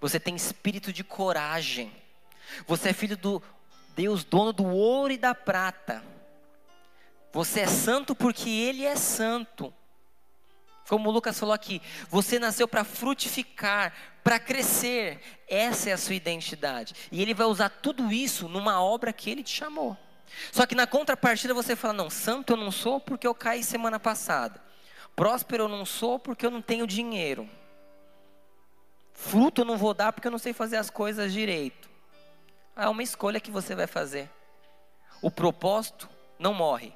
Você 0.00 0.20
tem 0.20 0.34
espírito 0.36 0.92
de 0.92 1.02
coragem. 1.02 1.92
Você 2.66 2.90
é 2.90 2.92
filho 2.92 3.16
do 3.16 3.42
Deus, 3.94 4.24
dono 4.24 4.52
do 4.52 4.66
ouro 4.66 5.12
e 5.12 5.18
da 5.18 5.34
prata. 5.34 6.02
Você 7.32 7.60
é 7.60 7.66
santo 7.66 8.14
porque 8.14 8.48
Ele 8.48 8.84
é 8.84 8.96
santo. 8.96 9.72
Como 10.88 11.08
o 11.08 11.12
Lucas 11.12 11.38
falou 11.38 11.54
aqui, 11.54 11.82
você 12.08 12.38
nasceu 12.38 12.68
para 12.68 12.84
frutificar, 12.84 13.92
para 14.22 14.38
crescer. 14.38 15.20
Essa 15.48 15.90
é 15.90 15.92
a 15.92 15.98
sua 15.98 16.14
identidade. 16.14 16.94
E 17.10 17.20
Ele 17.20 17.34
vai 17.34 17.46
usar 17.46 17.68
tudo 17.68 18.12
isso 18.12 18.48
numa 18.48 18.80
obra 18.80 19.12
que 19.12 19.30
Ele 19.30 19.42
te 19.42 19.50
chamou. 19.50 19.96
Só 20.52 20.66
que 20.66 20.74
na 20.74 20.86
contrapartida 20.86 21.54
você 21.54 21.74
fala: 21.74 21.92
não, 21.92 22.10
santo 22.10 22.52
eu 22.52 22.56
não 22.56 22.70
sou 22.70 23.00
porque 23.00 23.26
eu 23.26 23.34
caí 23.34 23.62
semana 23.62 23.98
passada. 23.98 24.62
Próspero 25.14 25.64
eu 25.64 25.68
não 25.68 25.84
sou 25.84 26.18
porque 26.18 26.44
eu 26.44 26.50
não 26.50 26.62
tenho 26.62 26.86
dinheiro. 26.86 27.48
Fruto 29.16 29.62
eu 29.62 29.64
não 29.64 29.78
vou 29.78 29.94
dar 29.94 30.12
porque 30.12 30.28
eu 30.28 30.30
não 30.30 30.38
sei 30.38 30.52
fazer 30.52 30.76
as 30.76 30.90
coisas 30.90 31.32
direito. 31.32 31.88
É 32.76 32.86
uma 32.86 33.02
escolha 33.02 33.40
que 33.40 33.50
você 33.50 33.74
vai 33.74 33.86
fazer. 33.86 34.30
O 35.22 35.30
propósito 35.30 36.08
não 36.38 36.52
morre, 36.52 36.92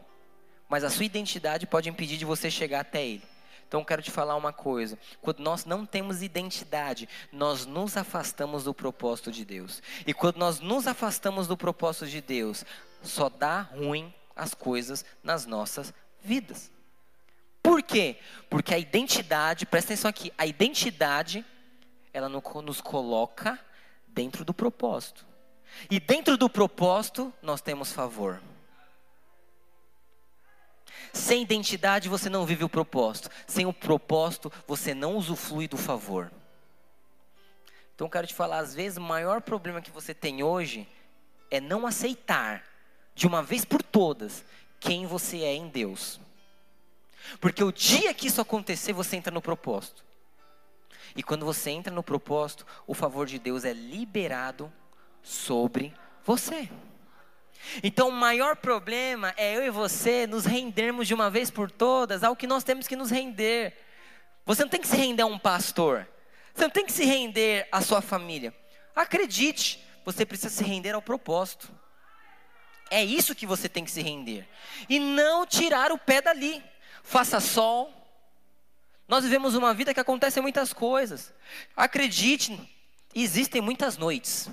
mas 0.68 0.84
a 0.84 0.90
sua 0.90 1.06
identidade 1.06 1.66
pode 1.66 1.88
impedir 1.88 2.18
de 2.18 2.26
você 2.26 2.50
chegar 2.50 2.80
até 2.80 3.04
ele. 3.04 3.24
Então 3.66 3.80
eu 3.80 3.86
quero 3.86 4.02
te 4.02 4.10
falar 4.10 4.36
uma 4.36 4.52
coisa: 4.52 4.98
quando 5.22 5.40
nós 5.40 5.64
não 5.64 5.86
temos 5.86 6.22
identidade, 6.22 7.08
nós 7.32 7.64
nos 7.64 7.96
afastamos 7.96 8.64
do 8.64 8.74
propósito 8.74 9.32
de 9.32 9.42
Deus. 9.42 9.82
E 10.06 10.12
quando 10.12 10.36
nós 10.36 10.60
nos 10.60 10.86
afastamos 10.86 11.46
do 11.46 11.56
propósito 11.56 12.06
de 12.06 12.20
Deus, 12.20 12.66
só 13.00 13.30
dá 13.30 13.62
ruim 13.62 14.12
as 14.36 14.52
coisas 14.52 15.06
nas 15.22 15.46
nossas 15.46 15.94
vidas. 16.22 16.70
Por 17.62 17.82
quê? 17.82 18.18
Porque 18.50 18.74
a 18.74 18.78
identidade, 18.78 19.64
presta 19.64 19.94
atenção 19.94 20.08
aqui, 20.10 20.30
a 20.36 20.44
identidade 20.44 21.44
ela 22.12 22.28
nos 22.28 22.80
coloca 22.80 23.58
dentro 24.06 24.44
do 24.44 24.52
propósito. 24.52 25.26
E 25.90 26.00
dentro 26.00 26.36
do 26.36 26.48
propósito, 26.50 27.32
nós 27.40 27.60
temos 27.60 27.92
favor. 27.92 28.42
Sem 31.12 31.42
identidade, 31.42 32.08
você 32.08 32.28
não 32.28 32.44
vive 32.44 32.64
o 32.64 32.68
propósito. 32.68 33.30
Sem 33.46 33.66
o 33.66 33.72
propósito, 33.72 34.52
você 34.66 34.94
não 34.94 35.16
usufrui 35.16 35.66
do 35.66 35.76
favor. 35.76 36.30
Então 37.94 38.08
quero 38.08 38.26
te 38.26 38.34
falar, 38.34 38.58
às 38.58 38.74
vezes 38.74 38.98
o 38.98 39.02
maior 39.02 39.40
problema 39.40 39.82
que 39.82 39.90
você 39.90 40.14
tem 40.14 40.42
hoje 40.42 40.88
é 41.50 41.60
não 41.60 41.86
aceitar 41.86 42.64
de 43.14 43.26
uma 43.26 43.42
vez 43.42 43.64
por 43.64 43.82
todas 43.82 44.44
quem 44.78 45.06
você 45.06 45.42
é 45.42 45.54
em 45.54 45.68
Deus. 45.68 46.20
Porque 47.40 47.62
o 47.62 47.72
dia 47.72 48.14
que 48.14 48.28
isso 48.28 48.40
acontecer, 48.40 48.92
você 48.92 49.16
entra 49.16 49.32
no 49.32 49.42
propósito. 49.42 50.02
E 51.14 51.22
quando 51.22 51.44
você 51.44 51.70
entra 51.70 51.92
no 51.92 52.02
propósito, 52.02 52.66
o 52.86 52.94
favor 52.94 53.26
de 53.26 53.38
Deus 53.38 53.64
é 53.64 53.72
liberado 53.72 54.72
sobre 55.22 55.94
você. 56.24 56.68
Então, 57.82 58.08
o 58.08 58.12
maior 58.12 58.56
problema 58.56 59.34
é 59.36 59.56
eu 59.56 59.64
e 59.64 59.70
você 59.70 60.26
nos 60.26 60.44
rendermos 60.44 61.06
de 61.06 61.14
uma 61.14 61.30
vez 61.30 61.50
por 61.50 61.70
todas 61.70 62.24
ao 62.24 62.34
que 62.34 62.46
nós 62.46 62.64
temos 62.64 62.88
que 62.88 62.96
nos 62.96 63.10
render. 63.10 63.76
Você 64.46 64.62
não 64.62 64.70
tem 64.70 64.80
que 64.80 64.88
se 64.88 64.96
render 64.96 65.22
a 65.22 65.26
um 65.26 65.38
pastor. 65.38 66.08
Você 66.54 66.64
não 66.64 66.70
tem 66.70 66.84
que 66.84 66.92
se 66.92 67.04
render 67.04 67.68
à 67.70 67.80
sua 67.80 68.00
família. 68.00 68.54
Acredite, 68.94 69.84
você 70.04 70.24
precisa 70.26 70.54
se 70.54 70.64
render 70.64 70.94
ao 70.94 71.02
propósito. 71.02 71.70
É 72.90 73.04
isso 73.04 73.34
que 73.34 73.46
você 73.46 73.68
tem 73.68 73.84
que 73.84 73.90
se 73.90 74.02
render. 74.02 74.48
E 74.88 74.98
não 74.98 75.46
tirar 75.46 75.92
o 75.92 75.98
pé 75.98 76.20
dali. 76.20 76.62
Faça 77.02 77.38
sol. 77.38 77.99
Nós 79.10 79.24
vivemos 79.24 79.56
uma 79.56 79.74
vida 79.74 79.92
que 79.92 79.98
acontecem 79.98 80.40
muitas 80.40 80.72
coisas. 80.72 81.34
Acredite, 81.76 82.56
existem 83.12 83.60
muitas 83.60 83.98
noites. 83.98 84.48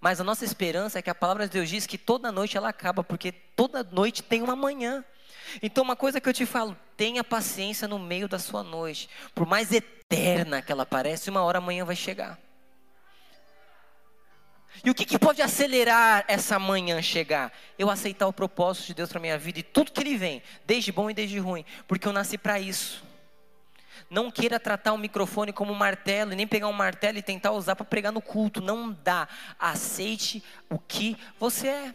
Mas 0.00 0.20
a 0.20 0.24
nossa 0.24 0.44
esperança 0.44 1.00
é 1.00 1.02
que 1.02 1.10
a 1.10 1.14
palavra 1.14 1.48
de 1.48 1.54
Deus 1.54 1.68
diz 1.68 1.84
que 1.84 1.98
toda 1.98 2.30
noite 2.30 2.56
ela 2.56 2.68
acaba, 2.68 3.02
porque 3.02 3.32
toda 3.32 3.82
noite 3.82 4.22
tem 4.22 4.42
uma 4.42 4.54
manhã. 4.54 5.04
Então, 5.60 5.82
uma 5.82 5.96
coisa 5.96 6.20
que 6.20 6.28
eu 6.28 6.32
te 6.32 6.46
falo, 6.46 6.76
tenha 6.96 7.24
paciência 7.24 7.88
no 7.88 7.98
meio 7.98 8.28
da 8.28 8.38
sua 8.38 8.62
noite. 8.62 9.10
Por 9.34 9.44
mais 9.44 9.72
eterna 9.72 10.62
que 10.62 10.70
ela 10.70 10.86
pareça, 10.86 11.28
uma 11.28 11.42
hora 11.42 11.58
amanhã 11.58 11.84
vai 11.84 11.96
chegar. 11.96 12.38
E 14.84 14.90
o 14.90 14.94
que, 14.94 15.04
que 15.04 15.18
pode 15.18 15.42
acelerar 15.42 16.24
essa 16.28 16.60
manhã 16.60 17.02
chegar? 17.02 17.52
Eu 17.76 17.90
aceitar 17.90 18.28
o 18.28 18.32
propósito 18.32 18.86
de 18.86 18.94
Deus 18.94 19.10
para 19.10 19.20
minha 19.20 19.36
vida 19.36 19.58
e 19.58 19.64
tudo 19.64 19.90
que 19.90 20.00
Ele 20.00 20.16
vem, 20.16 20.44
desde 20.64 20.92
bom 20.92 21.10
e 21.10 21.14
desde 21.14 21.40
ruim, 21.40 21.64
porque 21.88 22.06
eu 22.06 22.12
nasci 22.12 22.38
para 22.38 22.60
isso. 22.60 23.13
Não 24.10 24.30
queira 24.30 24.60
tratar 24.60 24.92
o 24.92 24.98
microfone 24.98 25.52
como 25.52 25.72
um 25.72 25.76
martelo 25.76 26.32
e 26.32 26.36
nem 26.36 26.46
pegar 26.46 26.68
um 26.68 26.72
martelo 26.72 27.18
e 27.18 27.22
tentar 27.22 27.52
usar 27.52 27.74
para 27.76 27.84
pregar 27.84 28.12
no 28.12 28.20
culto. 28.20 28.60
Não 28.60 28.96
dá. 29.04 29.28
Aceite 29.58 30.42
o 30.68 30.78
que 30.78 31.16
você 31.38 31.68
é. 31.68 31.94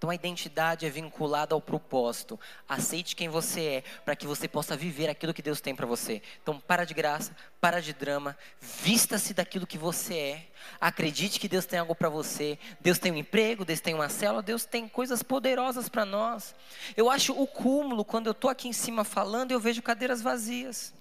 Então 0.00 0.08
a 0.08 0.14
identidade 0.14 0.86
é 0.86 0.88
vinculada 0.88 1.54
ao 1.54 1.60
propósito. 1.60 2.40
Aceite 2.66 3.14
quem 3.14 3.28
você 3.28 3.60
é, 3.60 3.84
para 4.02 4.16
que 4.16 4.26
você 4.26 4.48
possa 4.48 4.74
viver 4.74 5.10
aquilo 5.10 5.34
que 5.34 5.42
Deus 5.42 5.60
tem 5.60 5.74
para 5.74 5.84
você. 5.84 6.22
Então 6.42 6.58
para 6.58 6.86
de 6.86 6.94
graça, 6.94 7.36
para 7.60 7.82
de 7.82 7.92
drama, 7.92 8.34
vista-se 8.58 9.34
daquilo 9.34 9.66
que 9.66 9.76
você 9.76 10.14
é. 10.14 10.46
Acredite 10.80 11.38
que 11.38 11.46
Deus 11.46 11.66
tem 11.66 11.80
algo 11.80 11.94
para 11.94 12.08
você. 12.08 12.58
Deus 12.80 12.98
tem 12.98 13.12
um 13.12 13.16
emprego, 13.16 13.62
Deus 13.62 13.80
tem 13.80 13.92
uma 13.92 14.08
célula, 14.08 14.40
Deus 14.40 14.64
tem 14.64 14.88
coisas 14.88 15.22
poderosas 15.22 15.86
para 15.86 16.06
nós. 16.06 16.54
Eu 16.96 17.10
acho 17.10 17.38
o 17.38 17.46
cúmulo 17.46 18.02
quando 18.02 18.28
eu 18.28 18.32
estou 18.32 18.50
aqui 18.50 18.68
em 18.68 18.72
cima 18.72 19.04
falando 19.04 19.50
e 19.50 19.54
eu 19.54 19.60
vejo 19.60 19.82
cadeiras 19.82 20.22
vazias. 20.22 20.94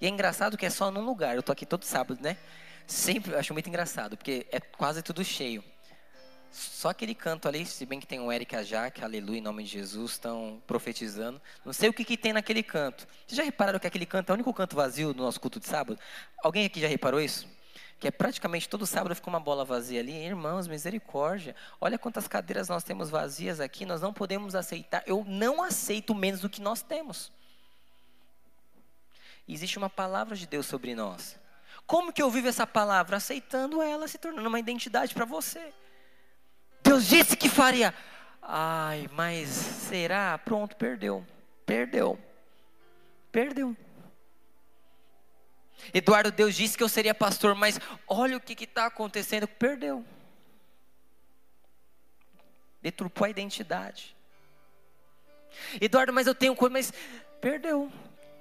E 0.00 0.06
é 0.06 0.08
engraçado 0.08 0.56
que 0.56 0.64
é 0.64 0.70
só 0.70 0.88
num 0.92 1.04
lugar. 1.04 1.34
Eu 1.34 1.40
estou 1.40 1.52
aqui 1.52 1.66
todo 1.66 1.82
sábado, 1.82 2.20
né? 2.22 2.36
Sempre 2.86 3.32
eu 3.32 3.40
acho 3.40 3.52
muito 3.52 3.68
engraçado, 3.68 4.16
porque 4.16 4.46
é 4.52 4.60
quase 4.60 5.02
tudo 5.02 5.24
cheio. 5.24 5.64
Só 6.50 6.88
aquele 6.88 7.14
canto 7.14 7.48
ali, 7.48 7.66
se 7.66 7.84
bem 7.84 8.00
que 8.00 8.06
tem 8.06 8.20
o 8.20 8.32
Eric 8.32 8.56
Ajac, 8.56 9.02
aleluia, 9.02 9.38
em 9.38 9.42
nome 9.42 9.64
de 9.64 9.70
Jesus, 9.70 10.12
estão 10.12 10.62
profetizando. 10.66 11.40
Não 11.64 11.72
sei 11.72 11.88
o 11.88 11.92
que, 11.92 12.04
que 12.04 12.16
tem 12.16 12.32
naquele 12.32 12.62
canto. 12.62 13.06
Vocês 13.26 13.36
já 13.36 13.42
repararam 13.42 13.78
que 13.78 13.86
aquele 13.86 14.06
canto 14.06 14.30
é 14.30 14.32
o 14.32 14.34
único 14.34 14.52
canto 14.54 14.74
vazio 14.74 15.12
do 15.12 15.22
nosso 15.22 15.40
culto 15.40 15.60
de 15.60 15.66
sábado? 15.66 15.98
Alguém 16.42 16.64
aqui 16.64 16.80
já 16.80 16.88
reparou 16.88 17.20
isso? 17.20 17.46
Que 17.98 18.08
é 18.08 18.10
praticamente 18.10 18.68
todo 18.68 18.86
sábado 18.86 19.14
fica 19.14 19.28
uma 19.28 19.40
bola 19.40 19.64
vazia 19.64 20.00
ali. 20.00 20.12
Irmãos, 20.12 20.68
misericórdia. 20.68 21.54
Olha 21.80 21.98
quantas 21.98 22.28
cadeiras 22.28 22.68
nós 22.68 22.84
temos 22.84 23.10
vazias 23.10 23.60
aqui. 23.60 23.86
Nós 23.86 24.00
não 24.00 24.12
podemos 24.12 24.54
aceitar. 24.54 25.02
Eu 25.06 25.24
não 25.26 25.62
aceito 25.62 26.14
menos 26.14 26.40
do 26.40 26.48
que 26.48 26.60
nós 26.60 26.82
temos. 26.82 27.32
existe 29.48 29.78
uma 29.78 29.88
palavra 29.88 30.36
de 30.36 30.46
Deus 30.46 30.66
sobre 30.66 30.94
nós. 30.94 31.38
Como 31.86 32.12
que 32.12 32.20
eu 32.20 32.30
vivo 32.30 32.48
essa 32.48 32.66
palavra? 32.66 33.16
Aceitando 33.16 33.80
ela, 33.80 34.08
se 34.08 34.18
tornando 34.18 34.48
uma 34.48 34.58
identidade 34.58 35.14
para 35.14 35.24
você. 35.24 35.72
Deus 36.86 37.06
disse 37.08 37.36
que 37.36 37.48
faria. 37.48 37.92
Ai, 38.40 39.08
mas 39.12 39.48
será? 39.48 40.38
Pronto, 40.38 40.76
perdeu. 40.76 41.26
Perdeu. 41.66 42.16
Perdeu. 43.32 43.76
Eduardo, 45.92 46.30
Deus 46.30 46.54
disse 46.54 46.76
que 46.76 46.82
eu 46.82 46.88
seria 46.88 47.12
pastor, 47.12 47.56
mas 47.56 47.80
olha 48.06 48.36
o 48.36 48.40
que 48.40 48.62
está 48.62 48.86
acontecendo. 48.86 49.48
Perdeu. 49.48 50.04
Deturpou 52.80 53.24
a 53.24 53.30
identidade. 53.30 54.16
Eduardo, 55.80 56.12
mas 56.12 56.28
eu 56.28 56.34
tenho 56.34 56.54
coisa, 56.54 56.72
mas 56.72 56.92
perdeu. 57.40 57.90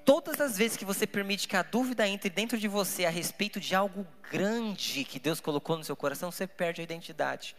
Todas 0.06 0.40
as 0.40 0.56
vezes 0.56 0.78
que 0.78 0.86
você 0.86 1.08
permite 1.08 1.48
que 1.48 1.58
a 1.58 1.64
dúvida 1.64 2.08
entre 2.08 2.30
dentro 2.30 2.60
de 2.60 2.68
você 2.68 3.06
a 3.06 3.10
respeito 3.10 3.60
de 3.60 3.74
algo 3.74 4.06
grande 4.32 5.04
que 5.04 5.20
Deus 5.20 5.40
colocou 5.40 5.78
no 5.78 5.84
seu 5.84 5.96
coração, 5.96 6.32
você 6.32 6.46
perde 6.46 6.80
a 6.80 6.84
identidade. 6.84 7.56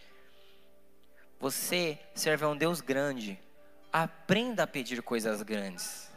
Você 1.39 1.99
serve 2.15 2.45
a 2.45 2.49
um 2.49 2.57
Deus 2.57 2.81
grande. 2.81 3.39
Aprenda 3.93 4.63
a 4.65 4.67
pedir 4.67 5.03
coisas 5.03 5.43
grandes. 5.43 6.11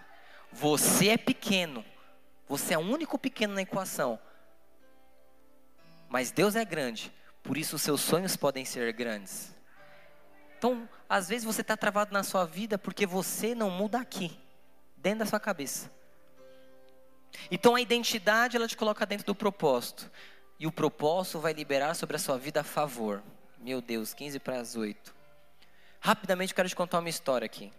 Você 0.51 1.10
é 1.10 1.17
pequeno. 1.17 1.84
Você 2.47 2.73
é 2.73 2.77
o 2.77 2.82
único 2.82 3.17
pequeno 3.17 3.53
na 3.53 3.62
equação. 3.62 4.19
Mas 6.08 6.32
Deus 6.32 6.55
é 6.55 6.65
grande. 6.65 7.13
Por 7.43 7.58
isso 7.58 7.75
os 7.75 7.82
seus 7.82 8.01
sonhos 8.01 8.36
podem 8.36 8.65
ser 8.65 8.91
grandes. 8.93 9.55
Então, 10.58 10.89
às 11.08 11.29
vezes 11.29 11.45
você 11.45 11.62
está 11.62 11.77
travado 11.77 12.12
na 12.12 12.23
sua 12.23 12.45
vida 12.45 12.77
porque 12.77 13.05
você 13.05 13.55
não 13.55 13.69
muda 13.69 13.99
aqui, 13.99 14.38
dentro 14.97 15.19
da 15.19 15.25
sua 15.25 15.39
cabeça. 15.39 15.89
Então 17.49 17.75
a 17.75 17.82
identidade 17.82 18.58
ela 18.58 18.67
te 18.67 18.75
coloca 18.75 19.05
dentro 19.05 19.25
do 19.25 19.36
propósito. 19.36 20.10
E 20.60 20.67
o 20.67 20.71
propósito 20.71 21.39
vai 21.39 21.53
liberar 21.53 21.93
sobre 21.93 22.17
a 22.17 22.19
sua 22.19 22.38
vida 22.38 22.62
a 22.62 22.63
favor. 22.63 23.23
Meu 23.62 23.82
Deus, 23.82 24.13
15 24.13 24.39
para 24.39 24.58
as 24.58 24.78
8. 24.78 25.13
Rapidamente 26.00 26.54
quero 26.54 26.69
te 26.69 26.76
contar 26.76 27.00
uma 27.00 27.10
história 27.10 27.45
aqui. 27.45 27.74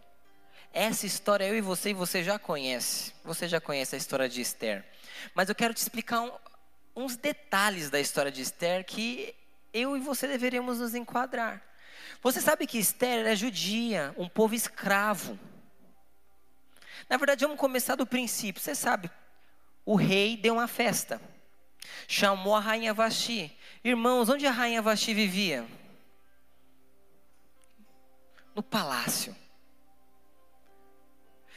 Essa 0.75 1.07
história 1.07 1.47
eu 1.47 1.57
e 1.57 1.63
você 1.63 1.91
e 1.91 1.95
você 1.95 2.23
já 2.23 2.39
conhece. 2.39 3.15
Você 3.25 3.49
já 3.49 3.63
conhece 3.63 3.95
a 3.95 3.99
história 3.99 4.29
de 4.29 4.43
Esther. 4.43 4.85
Mas 5.35 5.49
eu 5.49 5.55
quero 5.55 5.73
te 5.73 5.79
explicar 5.79 6.21
um, 6.21 6.33
uns 6.95 7.17
detalhes 7.17 7.89
da 7.89 7.99
história 7.99 8.31
de 8.31 8.43
Esther 8.43 8.85
que 8.85 9.35
eu 9.73 9.97
e 9.97 10.01
você 10.01 10.29
deveríamos 10.29 10.81
nos 10.81 10.95
enquadrar. 10.95 11.63
Você 12.23 12.43
sabe 12.43 12.67
que 12.67 12.79
Esther 12.79 13.27
é 13.27 13.35
judia, 13.35 14.15
um 14.19 14.29
povo 14.29 14.55
escravo. 14.55 15.39
Na 17.09 17.17
verdade, 17.17 17.47
vamos 17.47 17.59
começar 17.59 17.95
do 17.95 18.07
princípio. 18.07 18.61
Você 18.61 18.75
sabe, 18.75 19.11
o 19.87 19.97
rei 19.97 20.37
deu 20.37 20.55
uma 20.55 20.69
festa. 20.69 21.19
Chamou 22.07 22.55
a 22.55 22.61
rainha 22.61 22.93
Vasti. 22.93 23.57
Irmãos, 23.83 24.29
onde 24.29 24.47
a 24.47 24.51
rainha 24.51 24.83
Vasti 24.83 25.15
vivia? 25.15 25.67
No 28.55 28.63
palácio. 28.63 29.35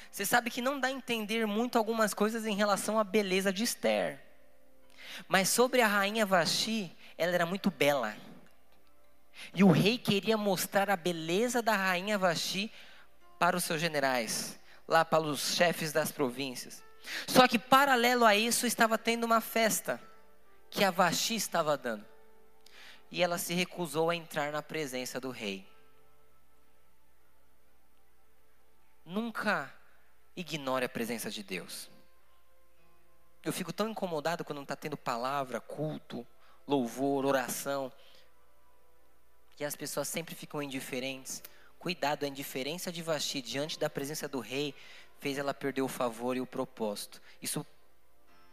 Você 0.09 0.25
sabe 0.25 0.49
que 0.49 0.61
não 0.61 0.79
dá 0.79 0.87
a 0.87 0.91
entender 0.91 1.45
muito 1.45 1.77
algumas 1.77 2.13
coisas 2.13 2.45
em 2.45 2.55
relação 2.55 2.97
à 2.97 3.03
beleza 3.03 3.51
de 3.51 3.63
Esther. 3.63 4.21
Mas 5.27 5.49
sobre 5.49 5.81
a 5.81 5.87
rainha 5.87 6.25
Vasti, 6.25 6.95
ela 7.17 7.33
era 7.33 7.45
muito 7.45 7.69
bela. 7.69 8.15
E 9.53 9.63
o 9.63 9.71
rei 9.71 9.97
queria 9.97 10.37
mostrar 10.37 10.89
a 10.89 10.95
beleza 10.95 11.61
da 11.61 11.75
rainha 11.75 12.17
Vasti 12.17 12.71
para 13.37 13.57
os 13.57 13.65
seus 13.65 13.81
generais, 13.81 14.57
lá 14.87 15.03
para 15.03 15.23
os 15.23 15.55
chefes 15.55 15.91
das 15.91 16.09
províncias. 16.09 16.81
Só 17.27 17.49
que 17.49 17.59
paralelo 17.59 18.23
a 18.23 18.33
isso 18.33 18.65
estava 18.65 18.97
tendo 18.97 19.25
uma 19.25 19.41
festa 19.41 20.01
que 20.69 20.85
a 20.85 20.91
Vasti 20.91 21.35
estava 21.35 21.75
dando. 21.75 22.12
E 23.13 23.21
ela 23.21 23.37
se 23.37 23.53
recusou 23.53 24.09
a 24.09 24.15
entrar 24.15 24.51
na 24.51 24.63
presença 24.63 25.19
do 25.19 25.29
rei. 25.29 25.63
Nunca 29.05 29.71
ignore 30.35 30.83
a 30.83 30.89
presença 30.89 31.29
de 31.29 31.43
Deus. 31.43 31.87
Eu 33.43 33.53
fico 33.53 33.71
tão 33.71 33.87
incomodado 33.87 34.43
quando 34.43 34.55
não 34.55 34.63
está 34.63 34.75
tendo 34.75 34.97
palavra, 34.97 35.61
culto, 35.61 36.25
louvor, 36.67 37.23
oração. 37.23 37.93
E 39.59 39.63
as 39.63 39.75
pessoas 39.75 40.07
sempre 40.07 40.33
ficam 40.33 40.59
indiferentes. 40.63 41.43
Cuidado, 41.77 42.25
a 42.25 42.27
indiferença 42.27 42.91
de 42.91 43.03
Vasti 43.03 43.43
diante 43.43 43.77
da 43.77 43.91
presença 43.91 44.27
do 44.27 44.39
rei 44.39 44.73
fez 45.19 45.37
ela 45.37 45.53
perder 45.53 45.83
o 45.83 45.87
favor 45.87 46.35
e 46.35 46.41
o 46.41 46.47
propósito. 46.47 47.21
Isso 47.39 47.63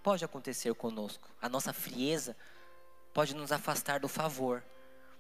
pode 0.03 0.23
acontecer 0.23 0.75
conosco. 0.75 1.31
A 1.41 1.49
nossa 1.49 1.73
frieza 1.73 2.37
pode 3.13 3.35
nos 3.35 3.53
afastar 3.53 4.01
do 4.01 4.09
favor. 4.09 4.63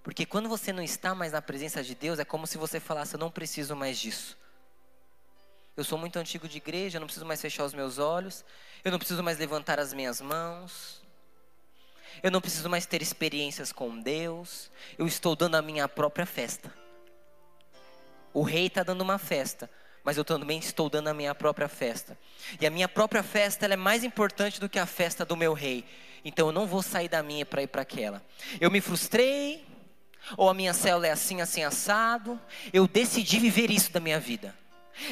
Porque 0.03 0.25
quando 0.25 0.49
você 0.49 0.73
não 0.73 0.83
está 0.83 1.15
mais 1.15 1.33
na 1.33 1.43
presença 1.43 1.83
de 1.83 1.95
Deus, 1.95 2.19
é 2.19 2.25
como 2.25 2.47
se 2.47 2.57
você 2.57 2.81
falasse: 2.81 3.15
Eu 3.15 3.21
não 3.21 3.31
preciso 3.31 3.77
mais 3.77 3.99
disso. 3.99 4.39
Eu 5.77 5.85
sou 5.85 5.99
muito 5.99 6.19
antigo 6.19 6.49
de 6.49 6.59
igreja, 6.59 6.97
eu 6.97 7.01
não 7.01 7.07
preciso 7.07 7.27
mais 7.27 7.41
fechar 7.41 7.65
os 7.65 7.73
meus 7.73 7.99
olhos, 7.99 8.45
eu 8.85 8.91
não 8.91 8.99
preciso 8.99 9.23
mais 9.23 9.39
levantar 9.39 9.79
as 9.79 9.93
minhas 9.93 10.21
mãos. 10.21 11.01
Eu 12.23 12.31
não 12.31 12.41
preciso 12.41 12.69
mais 12.69 12.87
ter 12.87 13.01
experiências 13.01 13.73
com 13.73 13.99
Deus. 13.99 14.71
Eu 14.99 15.07
estou 15.07 15.35
dando 15.37 15.55
a 15.55 15.63
minha 15.63 15.89
própria 15.89 16.27
festa. 16.27 16.73
O 18.33 18.43
rei 18.43 18.67
está 18.67 18.83
dando 18.83 19.01
uma 19.01 19.19
festa, 19.19 19.71
mas 20.05 20.17
eu 20.17 20.25
também 20.25 20.59
estou 20.59 20.91
dando 20.91 21.09
a 21.09 21.15
minha 21.15 21.35
própria 21.35 21.69
festa. 21.69 22.19
E 22.61 22.67
a 22.67 22.71
minha 22.71 22.89
própria 22.89 23.23
festa 23.23 23.67
é 23.67 23.77
mais 23.77 24.05
importante 24.05 24.61
do 24.61 24.69
que 24.69 24.79
a 24.79 24.87
festa 24.87 25.25
do 25.25 25.37
meu 25.37 25.53
rei. 25.53 25.85
Então 26.25 26.49
eu 26.49 26.53
não 26.53 26.67
vou 26.67 26.83
sair 26.83 27.09
da 27.09 27.23
minha 27.23 27.47
para 27.47 27.63
ir 27.63 27.67
para 27.67 27.83
aquela. 27.83 28.23
Eu 28.61 28.71
me 28.71 28.81
frustrei, 28.81 29.65
ou 30.37 30.49
a 30.49 30.55
minha 30.55 30.75
célula 30.75 31.07
é 31.07 31.11
assim, 31.11 31.41
assim, 31.41 31.63
assado. 31.63 32.41
Eu 32.73 32.87
decidi 32.87 33.39
viver 33.39 33.71
isso 33.71 33.91
da 33.93 34.01
minha 34.01 34.21
vida. 34.21 34.55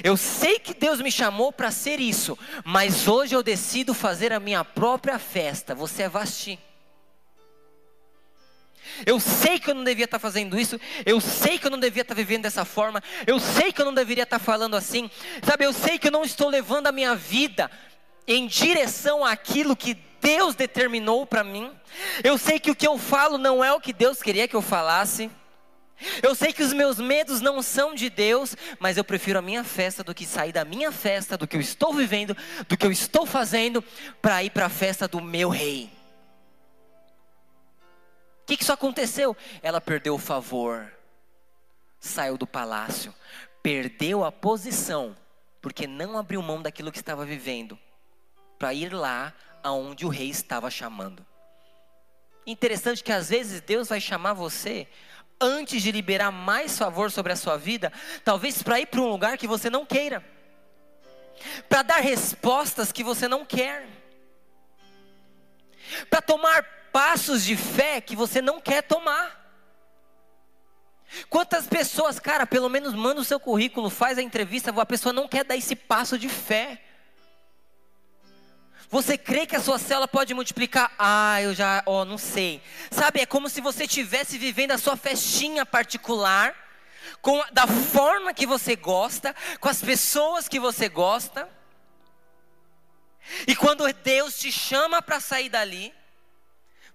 Eu 0.05 0.17
sei 0.17 0.59
que 0.59 0.75
Deus 0.75 1.01
me 1.01 1.11
chamou 1.11 1.51
para 1.53 1.71
ser 1.71 1.99
isso, 1.99 2.39
mas 2.65 3.09
hoje 3.09 3.35
eu 3.35 3.43
decido 3.43 3.95
fazer 3.95 4.33
a 4.33 4.41
minha 4.41 4.65
própria 4.65 5.19
festa. 5.19 5.75
Você 5.75 6.03
é 6.03 6.09
Vasti. 6.09 6.59
Eu 9.07 9.21
sei 9.21 9.59
que 9.59 9.71
eu 9.71 9.75
não 9.75 9.85
devia 9.85 10.07
estar 10.07 10.19
fazendo 10.19 10.59
isso, 10.59 10.81
eu 11.07 11.21
sei 11.21 11.59
que 11.59 11.67
eu 11.67 11.71
não 11.71 11.79
devia 11.79 12.03
estar 12.03 12.15
vivendo 12.15 12.43
dessa 12.43 12.65
forma, 12.65 13.03
eu 13.27 13.39
sei 13.39 13.71
que 13.71 13.81
eu 13.81 13.85
não 13.85 13.95
deveria 13.95 14.25
estar 14.25 14.39
falando 14.39 14.75
assim, 14.75 15.11
sabe? 15.43 15.65
Eu 15.65 15.73
sei 15.73 15.99
que 15.99 16.09
eu 16.09 16.13
não 16.13 16.25
estou 16.25 16.49
levando 16.49 16.89
a 16.89 16.93
minha 16.93 17.15
vida 17.15 17.71
em 18.29 18.47
direção 18.47 19.25
àquilo 19.25 19.75
que 19.75 19.95
Deus 20.21 20.55
determinou 20.55 21.27
para 21.27 21.43
mim. 21.43 21.73
Eu 22.23 22.37
sei 22.37 22.61
que 22.61 22.71
o 22.71 22.77
que 22.77 22.87
eu 22.87 22.99
falo 22.99 23.39
não 23.39 23.65
é 23.65 23.73
o 23.73 23.81
que 23.81 23.93
Deus 23.93 24.23
queria 24.23 24.47
que 24.47 24.55
eu 24.55 24.61
falasse. 24.61 25.31
Eu 26.23 26.35
sei 26.35 26.53
que 26.53 26.63
os 26.63 26.73
meus 26.73 27.01
medos 27.01 27.41
não 27.41 27.61
são 27.61 27.95
de 27.95 28.09
Deus, 28.09 28.55
mas 28.79 28.97
eu 28.97 29.03
prefiro 29.03 29.39
a 29.39 29.43
minha 29.43 29.65
festa 29.65 30.05
do 30.05 30.15
que 30.15 30.27
sair 30.27 30.53
da 30.53 30.65
minha 30.65 30.93
festa, 30.93 31.37
do 31.37 31.47
que 31.47 31.57
eu 31.57 31.61
estou 31.61 31.93
vivendo, 31.93 32.37
do 32.69 32.77
que 32.77 32.87
eu 32.87 32.93
estou 32.93 33.27
fazendo, 33.27 33.83
para 34.23 34.45
ir 34.45 34.51
para 34.51 34.67
a 34.67 34.71
festa 34.71 35.09
do 35.09 35.21
meu 35.21 35.49
rei. 35.49 35.91
O 38.43 38.47
que, 38.47 38.57
que 38.57 38.63
isso 38.63 38.73
aconteceu? 38.73 39.37
Ela 39.61 39.81
perdeu 39.81 40.15
o 40.15 40.19
favor, 40.19 40.91
saiu 41.99 42.39
do 42.39 42.47
palácio, 42.47 43.13
perdeu 43.63 44.25
a 44.25 44.31
posição, 44.31 45.17
porque 45.61 45.87
não 45.87 46.17
abriu 46.17 46.41
mão 46.41 46.63
daquilo 46.63 46.93
que 46.93 46.99
estava 46.99 47.27
vivendo, 47.27 47.79
para 48.59 48.75
ir 48.75 48.93
lá 48.93 49.33
aonde 49.63 50.05
o 50.05 50.09
rei 50.09 50.29
estava 50.29 50.71
chamando. 50.71 51.25
Interessante 52.47 53.05
que 53.05 53.13
às 53.13 53.29
vezes 53.29 53.61
Deus 53.61 53.89
vai 53.89 54.01
chamar 54.01 54.33
você 54.33 54.89
antes 55.41 55.83
de 55.83 55.93
liberar 55.93 56.31
mais 56.31 56.77
favor 56.77 57.11
sobre 57.11 57.33
a 57.33 57.37
sua 57.37 57.57
vida, 57.57 57.93
talvez 58.25 58.63
para 58.63 58.81
ir 58.81 58.87
para 58.87 59.01
um 59.01 59.09
lugar 59.09 59.39
que 59.39 59.47
você 59.47 59.71
não 59.71 59.87
queira, 59.87 60.25
para 61.69 61.83
dar 61.83 62.01
respostas 62.01 62.91
que 62.91 63.05
você 63.05 63.29
não 63.29 63.45
quer, 63.45 63.87
para 66.11 66.21
tomar 66.21 66.63
passos 66.93 67.45
de 67.45 67.57
fé 67.57 68.01
que 68.01 68.17
você 68.17 68.43
não 68.43 68.61
quer 68.61 68.83
tomar. 68.83 69.39
Quantas 71.31 71.67
pessoas, 71.67 72.19
cara, 72.19 72.47
pelo 72.47 72.69
menos 72.69 72.93
manda 72.95 73.21
o 73.21 73.25
seu 73.25 73.41
currículo, 73.41 73.89
faz 73.89 74.19
a 74.19 74.23
entrevista, 74.23 74.71
a 74.71 74.87
pessoa 74.87 75.13
não 75.13 75.29
quer 75.29 75.45
dar 75.45 75.57
esse 75.57 75.75
passo 75.75 76.19
de 76.19 76.29
fé. 76.29 76.83
Você 78.91 79.19
crê 79.19 79.47
que 79.47 79.55
a 79.55 79.61
sua 79.61 79.79
célula 79.79 80.09
pode 80.09 80.33
multiplicar? 80.33 80.91
Ah, 80.99 81.43
eu 81.43 81.53
já, 81.53 81.83
ó, 81.85 82.01
oh, 82.01 82.05
não 82.07 82.17
sei. 82.17 82.63
Sabe, 82.91 83.21
é 83.21 83.27
como 83.27 83.49
se 83.49 83.61
você 83.61 83.85
estivesse 83.85 84.39
vivendo 84.39 84.71
a 84.71 84.79
sua 84.79 84.97
festinha 84.97 85.67
particular, 85.67 86.55
com, 87.21 87.43
da 87.53 87.67
forma 87.67 88.33
que 88.33 88.47
você 88.47 88.75
gosta, 88.75 89.35
com 89.61 89.69
as 89.69 89.83
pessoas 89.83 90.49
que 90.49 90.59
você 90.59 90.89
gosta. 90.89 91.49
E 93.47 93.55
quando 93.55 93.93
Deus 93.93 94.39
te 94.39 94.51
chama 94.51 95.03
para 95.03 95.21
sair 95.21 95.51
dali, 95.51 95.93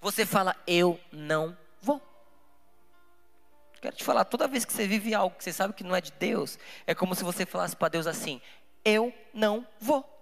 você 0.02 0.26
fala: 0.26 0.56
Eu 0.66 1.00
não 1.12 1.56
vou. 1.80 2.02
Quero 3.80 3.96
te 3.96 4.04
falar, 4.04 4.26
toda 4.26 4.48
vez 4.48 4.66
que 4.66 4.74
você 4.74 4.88
vive 4.88 5.14
algo 5.14 5.36
que 5.36 5.44
você 5.44 5.54
sabe 5.54 5.74
que 5.74 5.84
não 5.84 5.96
é 5.96 6.02
de 6.02 6.12
Deus, 6.14 6.58
é 6.88 6.96
como 6.96 7.14
se 7.14 7.24
você 7.24 7.46
falasse 7.46 7.76
para 7.76 7.90
Deus 7.90 8.08
assim: 8.08 8.42
Eu 8.84 9.14
não 9.32 9.68
vou. 9.80 10.13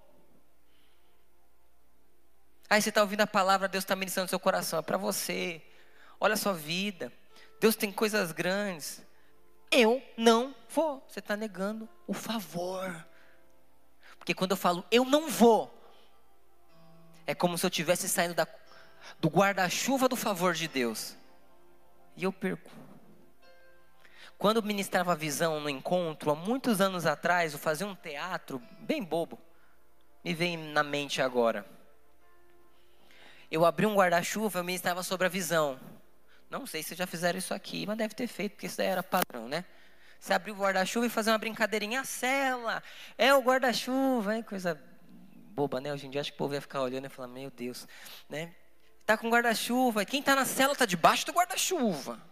Aí 2.71 2.81
você 2.81 2.87
está 2.87 3.01
ouvindo 3.01 3.19
a 3.19 3.27
palavra, 3.27 3.67
Deus 3.67 3.83
está 3.83 3.97
ministrando 3.97 4.27
no 4.27 4.29
seu 4.29 4.39
coração. 4.39 4.79
É 4.79 4.81
para 4.81 4.97
você. 4.97 5.61
Olha 6.17 6.35
a 6.35 6.37
sua 6.37 6.53
vida. 6.53 7.11
Deus 7.59 7.75
tem 7.75 7.91
coisas 7.91 8.31
grandes. 8.31 9.01
Eu 9.69 10.01
não 10.15 10.55
vou. 10.69 11.05
Você 11.05 11.19
está 11.19 11.35
negando 11.35 11.89
o 12.07 12.13
favor. 12.13 13.05
Porque 14.17 14.33
quando 14.33 14.51
eu 14.51 14.57
falo 14.57 14.85
eu 14.89 15.03
não 15.03 15.29
vou, 15.29 15.69
é 17.27 17.35
como 17.35 17.57
se 17.57 17.65
eu 17.65 17.67
estivesse 17.67 18.07
saindo 18.07 18.35
da, 18.35 18.47
do 19.19 19.27
guarda-chuva 19.27 20.07
do 20.07 20.15
favor 20.15 20.53
de 20.53 20.69
Deus. 20.69 21.17
E 22.15 22.23
eu 22.23 22.31
perco. 22.31 22.71
Quando 24.37 24.57
eu 24.57 24.63
ministrava 24.63 25.13
visão 25.13 25.59
no 25.59 25.69
encontro, 25.69 26.31
há 26.31 26.35
muitos 26.35 26.79
anos 26.79 27.05
atrás, 27.05 27.51
eu 27.51 27.59
fazia 27.59 27.85
um 27.85 27.95
teatro 27.95 28.63
bem 28.79 29.03
bobo. 29.03 29.37
Me 30.23 30.33
vem 30.33 30.55
na 30.55 30.83
mente 30.83 31.21
agora 31.21 31.80
eu 33.51 33.65
abri 33.65 33.85
um 33.85 33.93
guarda-chuva, 33.93 34.59
eu 34.59 34.69
estava 34.69 35.03
sobre 35.03 35.27
a 35.27 35.29
visão. 35.29 35.77
Não 36.49 36.65
sei 36.65 36.81
se 36.81 36.95
já 36.95 37.05
fizeram 37.05 37.37
isso 37.37 37.53
aqui, 37.53 37.85
mas 37.85 37.97
deve 37.97 38.15
ter 38.15 38.27
feito, 38.27 38.53
porque 38.53 38.65
isso 38.65 38.77
daí 38.77 38.87
era 38.87 39.03
padrão, 39.03 39.49
né? 39.49 39.65
Você 40.19 40.33
abrir 40.33 40.51
o 40.51 40.55
guarda-chuva 40.55 41.05
e 41.05 41.09
fazer 41.09 41.31
uma 41.31 41.37
brincadeirinha, 41.37 42.01
a 42.01 42.03
cela, 42.05 42.81
é 43.17 43.33
o 43.33 43.41
guarda-chuva, 43.41 44.37
é 44.37 44.43
coisa 44.43 44.81
boba, 45.53 45.81
né? 45.81 45.91
Hoje 45.93 46.07
em 46.07 46.09
dia 46.09 46.21
acho 46.21 46.31
que 46.31 46.35
o 46.35 46.37
povo 46.37 46.53
ia 46.53 46.61
ficar 46.61 46.81
olhando 46.81 47.05
e 47.05 47.09
falar, 47.09 47.27
meu 47.27 47.51
Deus, 47.51 47.87
né? 48.29 48.53
Tá 49.05 49.17
com 49.17 49.29
guarda-chuva, 49.29 50.05
quem 50.05 50.21
tá 50.23 50.35
na 50.35 50.45
cela 50.45 50.75
tá 50.75 50.85
debaixo 50.85 51.25
do 51.25 51.33
guarda-chuva. 51.33 52.30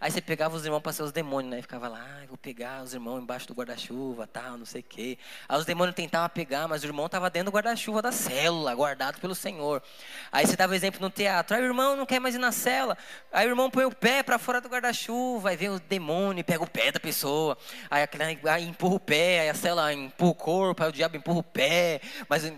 Aí 0.00 0.10
você 0.10 0.20
pegava 0.20 0.56
os 0.56 0.64
irmãos 0.64 0.80
para 0.80 0.92
ser 0.92 1.02
os 1.02 1.12
demônios, 1.12 1.50
né? 1.50 1.58
E 1.58 1.62
ficava 1.62 1.88
lá, 1.88 2.00
ah, 2.00 2.26
vou 2.26 2.36
pegar 2.36 2.82
os 2.82 2.94
irmãos 2.94 3.20
embaixo 3.20 3.46
do 3.46 3.54
guarda-chuva, 3.54 4.26
tal, 4.26 4.56
não 4.56 4.66
sei 4.66 4.80
o 4.80 4.84
quê. 4.84 5.18
Aí 5.48 5.58
os 5.58 5.64
demônios 5.64 5.94
tentavam 5.94 6.28
pegar, 6.28 6.66
mas 6.68 6.82
o 6.82 6.86
irmão 6.86 7.06
estava 7.06 7.30
dentro 7.30 7.50
do 7.50 7.54
guarda-chuva 7.54 8.02
da 8.02 8.12
célula, 8.12 8.74
guardado 8.74 9.20
pelo 9.20 9.34
Senhor. 9.34 9.82
Aí 10.30 10.46
você 10.46 10.56
dava 10.56 10.74
exemplo 10.74 11.00
no 11.00 11.10
teatro, 11.10 11.56
aí 11.56 11.62
o 11.62 11.66
irmão 11.66 11.96
não 11.96 12.06
quer 12.06 12.20
mais 12.20 12.34
ir 12.34 12.38
na 12.38 12.52
cela. 12.52 12.96
Aí 13.32 13.46
o 13.46 13.50
irmão 13.50 13.70
põe 13.70 13.84
o 13.84 13.94
pé 13.94 14.22
para 14.22 14.38
fora 14.38 14.60
do 14.60 14.68
guarda-chuva, 14.68 15.50
aí 15.50 15.56
vem 15.56 15.68
o 15.68 15.78
demônio 15.80 16.40
e 16.40 16.44
pega 16.44 16.62
o 16.62 16.70
pé 16.70 16.92
da 16.92 17.00
pessoa. 17.00 17.56
Aí, 17.90 18.08
aí 18.50 18.64
empurra 18.64 18.94
o 18.94 19.00
pé, 19.00 19.40
aí 19.40 19.48
a 19.48 19.54
cela 19.54 19.92
empurra 19.92 20.30
o 20.30 20.34
corpo, 20.34 20.82
aí 20.82 20.88
o 20.88 20.92
diabo 20.92 21.16
empurra 21.16 21.38
o 21.38 21.42
pé. 21.42 22.00
Mas 22.28 22.52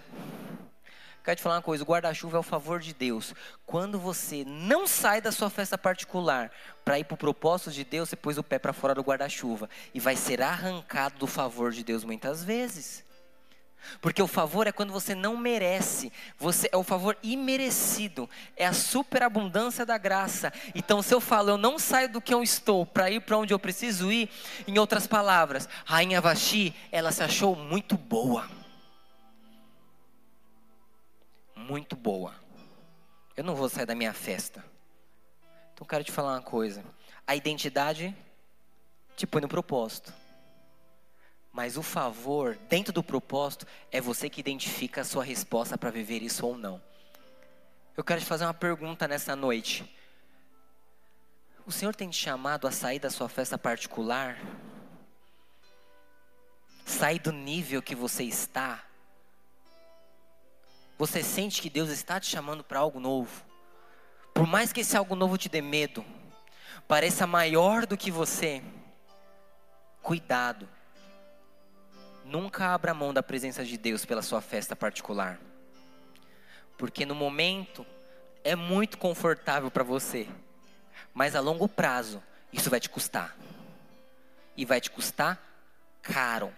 Quero 1.24 1.37
te 1.37 1.42
falar 1.42 1.56
uma 1.56 1.62
coisa: 1.62 1.82
o 1.82 1.87
guarda-chuva 1.87 2.37
é 2.37 2.40
o 2.40 2.42
favor 2.42 2.78
de 2.78 2.92
Deus. 2.92 3.34
Quando 3.64 3.98
você 3.98 4.44
não 4.46 4.87
sai 4.87 5.22
da 5.22 5.32
sua 5.32 5.48
festa 5.48 5.78
particular 5.78 6.50
para 6.84 6.98
ir 6.98 7.04
para 7.04 7.14
o 7.14 7.18
propósito 7.18 7.72
de 7.72 7.82
Deus, 7.82 8.10
você 8.10 8.16
pôs 8.16 8.37
o 8.37 8.42
pé 8.42 8.58
para 8.58 8.74
fora 8.74 8.94
do 8.94 9.02
guarda-chuva 9.02 9.68
e 9.94 9.98
vai 9.98 10.16
ser 10.16 10.42
arrancado 10.42 11.18
do 11.18 11.26
favor 11.26 11.72
de 11.72 11.82
Deus 11.82 12.04
muitas 12.04 12.44
vezes. 12.44 13.02
Porque 14.00 14.22
o 14.22 14.26
favor 14.26 14.66
é 14.66 14.72
quando 14.72 14.92
você 14.92 15.14
não 15.14 15.37
merece, 15.37 16.12
você 16.38 16.68
é 16.72 16.76
o 16.76 16.82
favor 16.82 17.16
imerecido, 17.22 18.28
é 18.56 18.66
a 18.66 18.72
superabundância 18.72 19.84
da 19.84 19.98
graça. 19.98 20.52
Então, 20.74 21.02
se 21.02 21.14
eu 21.14 21.20
falo, 21.20 21.50
eu 21.50 21.58
não 21.58 21.78
saio 21.78 22.08
do 22.08 22.20
que 22.20 22.32
eu 22.32 22.42
estou 22.42 22.87
para 22.87 23.10
ir 23.10 23.20
para 23.20 23.37
onde 23.37 23.52
eu 23.52 23.58
preciso 23.58 24.10
ir, 24.10 24.30
em 24.66 24.78
outras 24.78 25.06
palavras, 25.06 25.68
Rainha 25.84 26.18
Vaxi, 26.18 26.74
ela 26.90 27.12
se 27.12 27.22
achou 27.22 27.54
muito 27.54 27.98
boa 27.98 28.48
muito 31.54 31.96
boa. 31.96 32.34
Eu 33.36 33.44
não 33.44 33.54
vou 33.54 33.68
sair 33.68 33.86
da 33.86 33.94
minha 33.94 34.12
festa. 34.12 34.64
Então 35.72 35.86
quero 35.86 36.04
te 36.04 36.12
falar 36.12 36.34
uma 36.34 36.42
coisa. 36.42 36.84
A 37.26 37.34
identidade 37.34 38.16
te 39.16 39.26
põe 39.26 39.42
no 39.42 39.48
propósito. 39.48 40.12
Mas 41.52 41.76
o 41.76 41.82
favor, 41.82 42.56
dentro 42.68 42.92
do 42.92 43.02
propósito, 43.02 43.66
é 43.90 44.00
você 44.00 44.28
que 44.28 44.40
identifica 44.40 45.02
a 45.02 45.04
sua 45.04 45.22
resposta 45.24 45.78
para 45.78 45.90
viver 45.90 46.22
isso 46.22 46.46
ou 46.46 46.58
não. 46.58 46.82
Eu 47.96 48.02
quero 48.02 48.20
te 48.20 48.26
fazer 48.26 48.44
uma 48.44 48.54
pergunta 48.54 49.06
nessa 49.06 49.36
noite. 49.36 49.88
O 51.64 51.72
Senhor 51.72 51.94
tem 51.94 52.10
te 52.10 52.18
chamado 52.18 52.66
a 52.66 52.72
sair 52.72 52.98
da 52.98 53.08
sua 53.08 53.28
festa 53.28 53.56
particular? 53.56 54.36
Sair 56.84 57.20
do 57.20 57.32
nível 57.32 57.80
que 57.80 57.94
você 57.94 58.24
está? 58.24 58.84
Você 60.96 61.22
sente 61.22 61.61
que 61.61 61.68
Deus 61.68 61.90
está 61.90 62.20
te 62.20 62.26
chamando 62.26 62.62
para 62.62 62.78
algo 62.78 63.00
novo. 63.00 63.44
Por 64.33 64.46
mais 64.46 64.72
que 64.72 64.80
esse 64.80 64.96
algo 64.96 65.14
novo 65.14 65.37
te 65.37 65.48
dê 65.48 65.61
medo, 65.61 66.04
pareça 66.87 67.26
maior 67.26 67.87
do 67.87 67.96
que 67.96 68.11
você, 68.11 68.62
cuidado. 70.02 70.68
Nunca 72.24 72.74
abra 72.74 72.94
mão 72.94 73.12
da 73.12 73.22
presença 73.22 73.64
de 73.64 73.76
Deus 73.76 74.04
pela 74.04 74.22
sua 74.22 74.40
festa 74.40 74.74
particular. 74.74 75.38
Porque 76.78 77.04
no 77.04 77.14
momento 77.14 77.85
é 78.42 78.54
muito 78.54 78.98
confortável 78.98 79.70
para 79.70 79.85
você, 79.85 80.28
mas 81.12 81.35
a 81.35 81.40
longo 81.40 81.68
prazo 81.68 82.22
isso 82.52 82.70
vai 82.70 82.80
te 82.80 82.88
custar. 82.88 83.37
E 84.57 84.64
vai 84.64 84.80
te 84.80 84.90
custar 84.90 85.40
caro. 86.00 86.52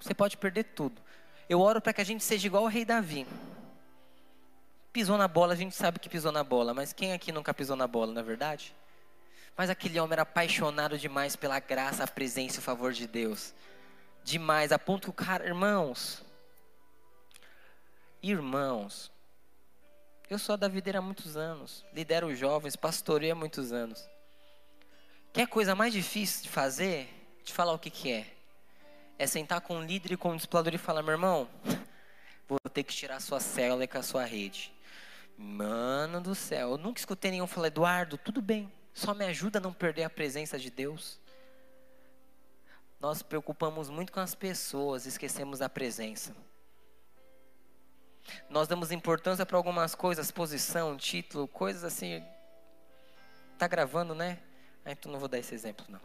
Você 0.00 0.12
pode 0.12 0.36
perder 0.36 0.64
tudo. 0.64 1.00
Eu 1.48 1.60
oro 1.60 1.80
para 1.80 1.92
que 1.92 2.00
a 2.00 2.04
gente 2.04 2.24
seja 2.24 2.46
igual 2.46 2.64
ao 2.64 2.68
rei 2.68 2.84
Davi. 2.84 3.26
pisou 4.92 5.18
na 5.18 5.28
bola, 5.28 5.52
a 5.52 5.56
gente 5.56 5.74
sabe 5.74 5.98
que 5.98 6.08
pisou 6.08 6.32
na 6.32 6.44
bola, 6.44 6.72
mas 6.72 6.92
quem 6.92 7.12
aqui 7.12 7.32
nunca 7.32 7.52
pisou 7.52 7.76
na 7.76 7.86
bola, 7.86 8.12
não 8.12 8.20
é 8.20 8.24
verdade? 8.24 8.74
Mas 9.56 9.70
aquele 9.70 10.00
homem 10.00 10.14
era 10.14 10.22
apaixonado 10.22 10.98
demais 10.98 11.36
pela 11.36 11.60
graça, 11.60 12.04
a 12.04 12.06
presença 12.06 12.56
e 12.56 12.58
o 12.58 12.62
favor 12.62 12.92
de 12.92 13.06
Deus. 13.06 13.54
Demais, 14.24 14.72
a 14.72 14.78
ponto 14.78 15.04
que 15.04 15.10
o 15.10 15.12
cara, 15.12 15.46
irmãos, 15.46 16.24
irmãos, 18.22 19.12
eu 20.30 20.38
sou 20.38 20.56
da 20.56 20.66
videira 20.66 20.98
há 20.98 21.02
muitos 21.02 21.36
anos, 21.36 21.84
lidero 21.92 22.28
os 22.28 22.38
jovens, 22.38 22.74
pastorei 22.74 23.30
há 23.30 23.34
muitos 23.34 23.72
anos. 23.72 24.08
Quer 25.32 25.46
coisa 25.46 25.74
mais 25.74 25.92
difícil 25.92 26.44
de 26.44 26.48
fazer? 26.48 27.08
Te 27.44 27.52
falar 27.52 27.72
o 27.74 27.78
que, 27.78 27.90
que 27.90 28.10
é. 28.10 28.34
É 29.18 29.26
sentar 29.26 29.60
com 29.60 29.76
um 29.76 29.84
líder 29.84 30.12
e 30.12 30.16
com 30.16 30.32
um 30.32 30.36
discipulador 30.36 30.74
e 30.74 30.78
falar, 30.78 31.02
meu 31.02 31.12
irmão, 31.12 31.48
vou 32.48 32.58
ter 32.72 32.82
que 32.82 32.92
tirar 32.92 33.20
sua 33.20 33.40
célula 33.40 33.86
com 33.86 33.98
a 33.98 34.02
sua 34.02 34.24
rede. 34.24 34.72
Mano 35.36 36.20
do 36.20 36.34
céu, 36.34 36.72
eu 36.72 36.78
nunca 36.78 37.00
escutei 37.00 37.30
nenhum 37.30 37.46
falar, 37.46 37.68
Eduardo, 37.68 38.16
tudo 38.16 38.40
bem, 38.40 38.72
só 38.92 39.12
me 39.14 39.24
ajuda 39.24 39.58
a 39.58 39.62
não 39.62 39.72
perder 39.72 40.04
a 40.04 40.10
presença 40.10 40.58
de 40.58 40.70
Deus. 40.70 41.18
Nós 43.00 43.22
preocupamos 43.22 43.90
muito 43.90 44.12
com 44.12 44.20
as 44.20 44.34
pessoas, 44.34 45.06
esquecemos 45.06 45.58
da 45.58 45.68
presença. 45.68 46.34
Nós 48.48 48.66
damos 48.68 48.90
importância 48.90 49.44
para 49.44 49.56
algumas 49.56 49.94
coisas, 49.94 50.30
posição, 50.30 50.96
título, 50.96 51.46
coisas 51.46 51.84
assim. 51.84 52.24
Tá 53.58 53.68
gravando, 53.68 54.14
né? 54.14 54.38
Ah, 54.84 54.92
então 54.92 55.10
não 55.10 55.18
vou 55.18 55.28
dar 55.28 55.38
esse 55.38 55.54
exemplo, 55.54 55.84
não. 55.88 56.00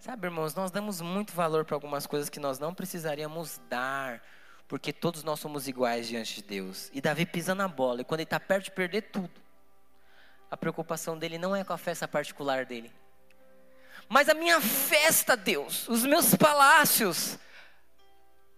Sabe, 0.00 0.28
irmãos, 0.28 0.54
nós 0.54 0.70
damos 0.70 1.02
muito 1.02 1.34
valor 1.34 1.62
para 1.62 1.76
algumas 1.76 2.06
coisas 2.06 2.30
que 2.30 2.40
nós 2.40 2.58
não 2.58 2.72
precisaríamos 2.72 3.60
dar, 3.68 4.22
porque 4.66 4.94
todos 4.94 5.22
nós 5.22 5.38
somos 5.38 5.68
iguais 5.68 6.08
diante 6.08 6.36
de 6.36 6.42
Deus. 6.42 6.88
E 6.94 7.02
Davi 7.02 7.26
pisa 7.26 7.54
na 7.54 7.68
bola, 7.68 8.00
e 8.00 8.04
quando 8.04 8.20
ele 8.20 8.24
está 8.24 8.40
perto 8.40 8.64
de 8.64 8.70
perder 8.70 9.02
tudo, 9.12 9.30
a 10.50 10.56
preocupação 10.56 11.18
dele 11.18 11.36
não 11.36 11.54
é 11.54 11.62
com 11.62 11.74
a 11.74 11.76
festa 11.76 12.08
particular 12.08 12.64
dele. 12.64 12.90
Mas 14.08 14.30
a 14.30 14.32
minha 14.32 14.58
festa, 14.58 15.36
Deus, 15.36 15.86
os 15.86 16.02
meus 16.06 16.34
palácios. 16.34 17.38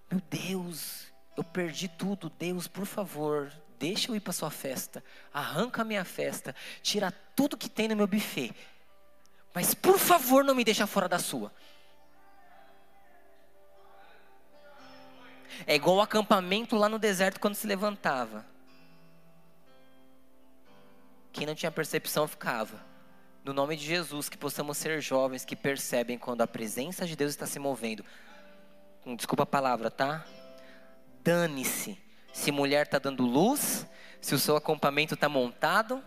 Meu 0.09 0.23
Deus, 0.31 1.13
eu 1.37 1.43
perdi 1.43 1.89
tudo. 1.89 2.31
Deus, 2.31 2.69
por 2.69 2.87
favor, 2.87 3.53
deixa 3.81 4.13
eu 4.13 4.15
ir 4.15 4.21
para 4.21 4.33
sua 4.33 4.49
festa. 4.49 5.03
Arranca 5.35 5.83
a 5.83 5.85
minha 5.85 6.05
festa. 6.05 6.55
Tira 6.83 7.11
tudo 7.35 7.57
que 7.57 7.69
tem 7.69 7.89
no 7.89 7.97
meu 7.97 8.07
buffet. 8.07 8.55
Mas 9.55 9.75
por 9.75 9.99
favor, 9.99 10.45
não 10.45 10.55
me 10.55 10.65
deixa 10.65 10.87
fora 10.87 11.09
da 11.09 11.19
sua. 11.19 11.53
É 15.67 15.75
igual 15.75 15.97
o 15.97 16.01
acampamento 16.01 16.77
lá 16.77 16.89
no 16.89 16.99
deserto 16.99 17.39
quando 17.39 17.55
se 17.55 17.67
levantava. 17.67 18.45
Quem 21.33 21.47
não 21.47 21.55
tinha 21.55 21.71
percepção 21.71 22.27
ficava. 22.27 22.81
No 23.45 23.53
nome 23.53 23.77
de 23.77 23.85
Jesus, 23.85 24.29
que 24.29 24.39
possamos 24.39 24.79
ser 24.79 25.01
jovens 25.01 25.45
que 25.45 25.57
percebem 25.57 26.19
quando 26.19 26.43
a 26.43 26.47
presença 26.47 27.07
de 27.07 27.17
Deus 27.17 27.31
está 27.31 27.47
se 27.47 27.59
movendo. 27.59 28.05
Hum, 29.05 29.17
desculpa 29.17 29.43
a 29.43 29.47
palavra, 29.47 29.91
tá? 29.91 30.25
Dane-se. 31.23 31.99
Se 32.33 32.51
mulher 32.51 32.87
está 32.87 32.99
dando 32.99 33.25
luz, 33.25 33.87
se 34.21 34.35
o 34.35 34.39
seu 34.39 34.57
acampamento 34.57 35.15
está 35.15 35.29
montado, 35.29 36.03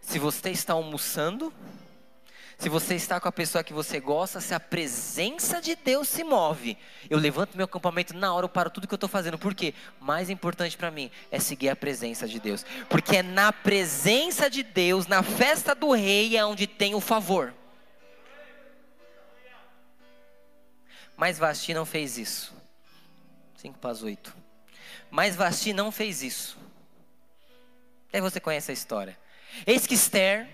se 0.00 0.18
você 0.18 0.50
está 0.50 0.74
almoçando, 0.74 1.52
se 2.58 2.70
você 2.70 2.94
está 2.94 3.20
com 3.20 3.28
a 3.28 3.32
pessoa 3.32 3.62
que 3.62 3.74
você 3.74 4.00
gosta, 4.00 4.40
se 4.40 4.54
a 4.54 4.60
presença 4.60 5.60
de 5.60 5.76
Deus 5.76 6.08
se 6.08 6.24
move, 6.24 6.78
eu 7.10 7.18
levanto 7.18 7.54
meu 7.54 7.66
acampamento 7.66 8.14
na 8.14 8.32
hora, 8.32 8.46
eu 8.46 8.48
paro 8.48 8.70
tudo 8.70 8.88
que 8.88 8.94
eu 8.94 8.96
estou 8.96 9.10
fazendo. 9.10 9.38
Por 9.38 9.54
quê? 9.54 9.74
Mais 10.00 10.30
importante 10.30 10.76
para 10.76 10.90
mim 10.90 11.10
é 11.30 11.38
seguir 11.38 11.68
a 11.68 11.76
presença 11.76 12.26
de 12.26 12.40
Deus. 12.40 12.64
Porque 12.88 13.18
é 13.18 13.22
na 13.22 13.52
presença 13.52 14.48
de 14.48 14.62
Deus, 14.62 15.06
na 15.06 15.22
festa 15.22 15.74
do 15.74 15.92
rei, 15.92 16.34
é 16.34 16.44
onde 16.46 16.66
tem 16.66 16.94
o 16.94 17.00
favor. 17.00 17.52
Mas 21.14 21.38
Vasti 21.38 21.74
não 21.74 21.84
fez 21.84 22.16
isso. 22.16 22.54
5 23.56 23.78
para 23.78 23.90
as 23.90 24.02
8. 24.02 24.34
Mas 25.10 25.36
Vasti 25.36 25.74
não 25.74 25.92
fez 25.92 26.22
isso. 26.22 26.58
Aí 28.12 28.20
você 28.20 28.40
conhece 28.40 28.70
a 28.70 28.74
história. 28.74 29.18
Eis 29.66 29.86
que 29.86 29.94
Esther 29.94 30.48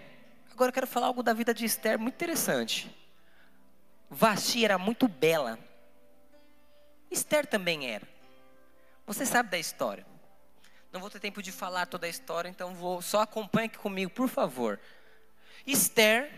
Agora 0.53 0.69
eu 0.69 0.73
quero 0.73 0.87
falar 0.87 1.07
algo 1.07 1.23
da 1.23 1.33
vida 1.33 1.55
de 1.55 1.65
Esther 1.65 1.99
muito 1.99 2.15
interessante. 2.15 2.95
Vasti 4.11 4.65
era 4.65 4.77
muito 4.77 5.09
bela. 5.09 5.59
Esther 7.11 7.47
também 7.47 7.91
era. 7.91 8.07
Você 9.07 9.25
sabe 9.25 9.49
da 9.49 9.59
história. 9.59 10.07
Não 10.93 11.01
vou 11.01 11.09
ter 11.09 11.21
tempo 11.21 11.43
de 11.43 11.51
falar 11.51 11.87
toda 11.87 12.07
a 12.07 12.09
história, 12.09 12.51
então 12.51 12.75
vou 12.75 13.01
só 13.01 13.23
acompanhe 13.23 13.67
aqui 13.67 13.79
comigo, 13.79 14.11
por 14.11 14.29
favor. 14.29 14.79
Esther, 15.67 16.31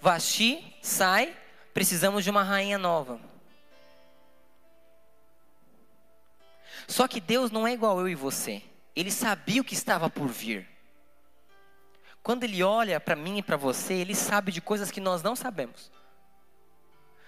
Vasti, 0.00 0.76
sai, 0.80 1.36
precisamos 1.74 2.22
de 2.22 2.30
uma 2.30 2.44
rainha 2.44 2.78
nova. 2.78 3.20
Só 6.86 7.08
que 7.08 7.20
Deus 7.20 7.50
não 7.50 7.66
é 7.66 7.72
igual 7.72 7.98
eu 7.98 8.08
e 8.08 8.14
você. 8.14 8.62
Ele 8.94 9.10
sabia 9.10 9.60
o 9.60 9.64
que 9.64 9.74
estava 9.74 10.08
por 10.08 10.28
vir. 10.28 10.77
Quando 12.28 12.44
Ele 12.44 12.62
olha 12.62 13.00
para 13.00 13.16
mim 13.16 13.38
e 13.38 13.42
para 13.42 13.56
você, 13.56 13.94
Ele 13.94 14.14
sabe 14.14 14.52
de 14.52 14.60
coisas 14.60 14.90
que 14.90 15.00
nós 15.00 15.22
não 15.22 15.34
sabemos. 15.34 15.90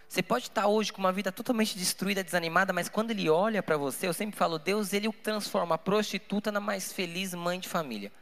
Você 0.07 0.23
pode 0.23 0.49
estar 0.49 0.67
hoje 0.67 0.93
com 0.93 0.99
uma 0.99 1.11
vida 1.11 1.33
totalmente 1.33 1.75
destruída, 1.79 2.23
desanimada, 2.23 2.71
mas 2.71 2.87
quando 2.87 3.11
Ele 3.11 3.31
olha 3.31 3.63
para 3.63 3.79
você, 3.79 4.07
eu 4.07 4.13
sempre 4.13 4.37
falo, 4.37 4.59
Deus, 4.59 4.93
Ele 4.93 5.11
transforma 5.11 5.77
a 5.77 5.79
prostituta 5.79 6.53
na 6.53 6.61
mais 6.61 6.93
feliz 6.93 7.33
mãe 7.33 7.59
de 7.59 7.67
família. 7.67 8.13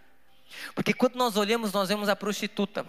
Porque 0.73 0.95
quando 0.95 1.17
nós 1.17 1.37
olhamos, 1.37 1.73
nós 1.73 1.89
vemos 1.89 2.09
a 2.09 2.15
prostituta. 2.15 2.87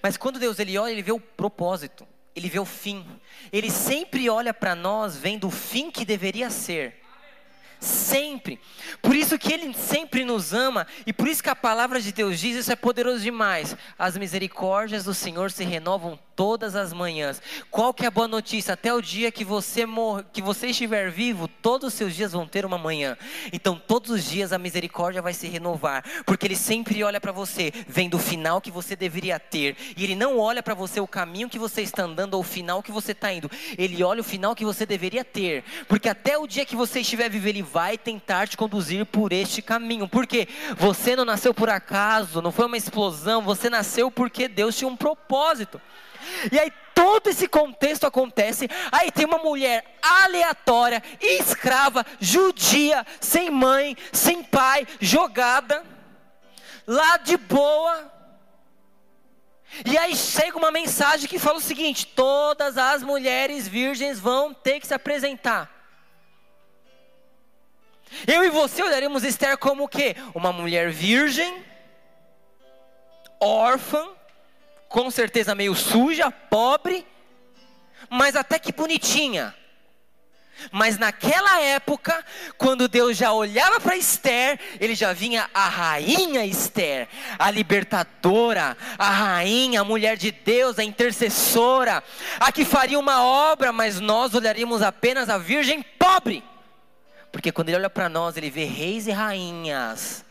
Mas 0.00 0.16
quando 0.16 0.38
Deus 0.38 0.60
ele 0.60 0.78
olha, 0.78 0.92
ele 0.92 1.02
vê 1.02 1.10
o 1.10 1.18
propósito, 1.18 2.06
ele 2.36 2.48
vê 2.48 2.60
o 2.60 2.64
fim. 2.64 3.04
Ele 3.52 3.68
sempre 3.68 4.30
olha 4.30 4.54
para 4.54 4.76
nós 4.76 5.16
vendo 5.16 5.48
o 5.48 5.50
fim 5.50 5.90
que 5.90 6.04
deveria 6.04 6.50
ser 6.50 7.03
sempre. 7.84 8.58
Por 9.00 9.14
isso 9.14 9.38
que 9.38 9.52
Ele 9.52 9.72
sempre 9.74 10.24
nos 10.24 10.52
ama 10.52 10.86
e 11.06 11.12
por 11.12 11.28
isso 11.28 11.42
que 11.42 11.50
a 11.50 11.56
palavra 11.56 12.00
de 12.00 12.12
Deus 12.12 12.40
diz: 12.40 12.56
isso 12.56 12.72
é 12.72 12.76
poderoso 12.76 13.20
demais. 13.20 13.76
As 13.98 14.16
misericórdias 14.16 15.04
do 15.04 15.14
Senhor 15.14 15.50
se 15.50 15.64
renovam 15.64 16.18
todas 16.36 16.76
as 16.76 16.92
manhãs. 16.92 17.40
Qual 17.70 17.94
que 17.94 18.04
é 18.04 18.08
a 18.08 18.10
boa 18.10 18.28
notícia? 18.28 18.74
Até 18.74 18.92
o 18.92 19.00
dia 19.00 19.30
que 19.30 19.44
você 19.44 19.86
morre, 19.86 20.24
que 20.32 20.42
você 20.42 20.68
estiver 20.68 21.10
vivo, 21.10 21.48
todos 21.48 21.88
os 21.88 21.94
seus 21.94 22.14
dias 22.14 22.32
vão 22.32 22.46
ter 22.46 22.64
uma 22.64 22.78
manhã. 22.78 23.16
Então, 23.52 23.80
todos 23.86 24.10
os 24.10 24.24
dias 24.24 24.52
a 24.52 24.58
misericórdia 24.58 25.22
vai 25.22 25.32
se 25.32 25.46
renovar, 25.46 26.04
porque 26.26 26.46
Ele 26.46 26.56
sempre 26.56 27.02
olha 27.02 27.20
para 27.20 27.32
você, 27.32 27.72
vendo 27.88 28.14
o 28.14 28.18
final 28.18 28.60
que 28.60 28.70
você 28.70 28.96
deveria 28.96 29.38
ter. 29.38 29.76
E 29.96 30.04
Ele 30.04 30.14
não 30.14 30.38
olha 30.38 30.62
para 30.62 30.74
você 30.74 31.00
o 31.00 31.06
caminho 31.06 31.48
que 31.48 31.58
você 31.58 31.82
está 31.82 32.02
andando 32.02 32.34
ou 32.34 32.40
o 32.40 32.44
final 32.44 32.82
que 32.82 32.92
você 32.92 33.12
está 33.12 33.32
indo. 33.32 33.50
Ele 33.78 34.02
olha 34.02 34.20
o 34.20 34.24
final 34.24 34.54
que 34.54 34.64
você 34.64 34.84
deveria 34.84 35.24
ter, 35.24 35.64
porque 35.88 36.08
até 36.08 36.36
o 36.38 36.46
dia 36.46 36.64
que 36.64 36.76
você 36.76 37.00
estiver 37.00 37.28
vivo, 37.28 37.48
Ele 37.48 37.62
vai 37.62 37.96
tentar 37.96 38.48
te 38.48 38.56
conduzir 38.56 39.06
por 39.06 39.32
este 39.32 39.62
caminho. 39.62 40.08
Porque 40.08 40.48
você 40.76 41.16
não 41.16 41.24
nasceu 41.24 41.54
por 41.54 41.70
acaso, 41.70 42.42
não 42.42 42.52
foi 42.52 42.66
uma 42.66 42.76
explosão, 42.76 43.42
você 43.42 43.70
nasceu 43.70 44.10
porque 44.10 44.48
Deus 44.48 44.76
tinha 44.76 44.88
um 44.88 44.96
propósito. 44.96 45.80
E 46.50 46.58
aí 46.58 46.72
todo 46.94 47.28
esse 47.28 47.48
contexto 47.48 48.06
acontece. 48.06 48.68
Aí 48.90 49.10
tem 49.10 49.26
uma 49.26 49.38
mulher 49.38 49.84
aleatória, 50.00 51.02
escrava, 51.20 52.04
judia, 52.20 53.06
sem 53.20 53.50
mãe, 53.50 53.96
sem 54.12 54.42
pai, 54.42 54.86
jogada, 55.00 55.84
lá 56.86 57.16
de 57.16 57.36
boa. 57.36 58.12
E 59.84 59.98
aí 59.98 60.14
chega 60.14 60.56
uma 60.56 60.70
mensagem 60.70 61.28
que 61.28 61.38
fala 61.38 61.58
o 61.58 61.62
seguinte: 61.62 62.06
todas 62.06 62.78
as 62.78 63.02
mulheres 63.02 63.66
virgens 63.66 64.20
vão 64.20 64.54
ter 64.54 64.78
que 64.78 64.86
se 64.86 64.94
apresentar. 64.94 65.72
Eu 68.26 68.44
e 68.44 68.50
você 68.50 68.82
olharemos 68.82 69.24
Esther 69.24 69.58
como 69.58 69.84
o 69.84 69.88
quê? 69.88 70.14
Uma 70.34 70.52
mulher 70.52 70.90
virgem, 70.90 71.64
órfã, 73.40 74.08
com 74.94 75.10
certeza 75.10 75.56
meio 75.56 75.74
suja, 75.74 76.30
pobre, 76.30 77.04
mas 78.08 78.36
até 78.36 78.60
que 78.60 78.72
bonitinha. 78.72 79.52
Mas 80.70 80.96
naquela 80.96 81.60
época, 81.60 82.24
quando 82.56 82.86
Deus 82.86 83.16
já 83.16 83.32
olhava 83.32 83.80
para 83.80 83.96
Esther, 83.96 84.56
ele 84.78 84.94
já 84.94 85.12
vinha 85.12 85.50
a 85.52 85.68
rainha 85.68 86.46
Esther, 86.46 87.08
a 87.36 87.50
libertadora, 87.50 88.76
a 88.96 89.10
rainha, 89.10 89.80
a 89.80 89.84
mulher 89.84 90.16
de 90.16 90.30
Deus, 90.30 90.78
a 90.78 90.84
intercessora, 90.84 92.00
a 92.38 92.52
que 92.52 92.64
faria 92.64 92.96
uma 92.96 93.20
obra, 93.24 93.72
mas 93.72 93.98
nós 93.98 94.32
olharíamos 94.32 94.80
apenas 94.80 95.28
a 95.28 95.38
virgem 95.38 95.82
pobre. 95.82 96.44
Porque 97.32 97.50
quando 97.50 97.70
ele 97.70 97.78
olha 97.78 97.90
para 97.90 98.08
nós, 98.08 98.36
ele 98.36 98.48
vê 98.48 98.62
reis 98.62 99.08
e 99.08 99.10
rainhas 99.10 100.23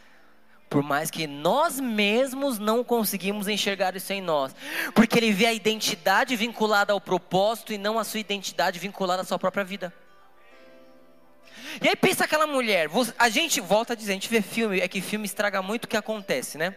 por 0.74 0.82
mais 0.82 1.12
que 1.12 1.28
nós 1.28 1.80
mesmos 1.80 2.58
não 2.58 2.84
conseguimos 2.84 3.48
enxergar 3.48 3.96
isso 3.96 4.12
em 4.12 4.20
nós. 4.20 4.56
Porque 4.96 5.20
ele 5.20 5.32
vê 5.32 5.46
a 5.46 5.54
identidade 5.54 6.36
vinculada 6.36 6.92
ao 6.92 7.00
propósito 7.00 7.72
e 7.72 7.78
não 7.78 8.00
a 8.00 8.04
sua 8.04 8.20
identidade 8.20 8.80
vinculada 8.80 9.22
à 9.22 9.26
sua 9.26 9.38
própria 9.38 9.64
vida. 9.64 9.94
E 11.80 11.88
aí 11.88 11.96
pensa 11.96 12.24
aquela 12.24 12.48
mulher, 12.48 12.90
a 13.20 13.30
gente 13.30 13.62
volta 13.62 13.94
a 13.94 13.96
dizer, 13.96 14.14
a 14.14 14.16
gente 14.16 14.28
vê 14.28 14.42
filme, 14.42 14.80
é 14.80 14.88
que 14.88 15.00
filme 15.00 15.28
estraga 15.28 15.62
muito 15.62 15.86
o 15.86 15.88
que 15.88 15.96
acontece, 15.96 16.58
né? 16.58 16.76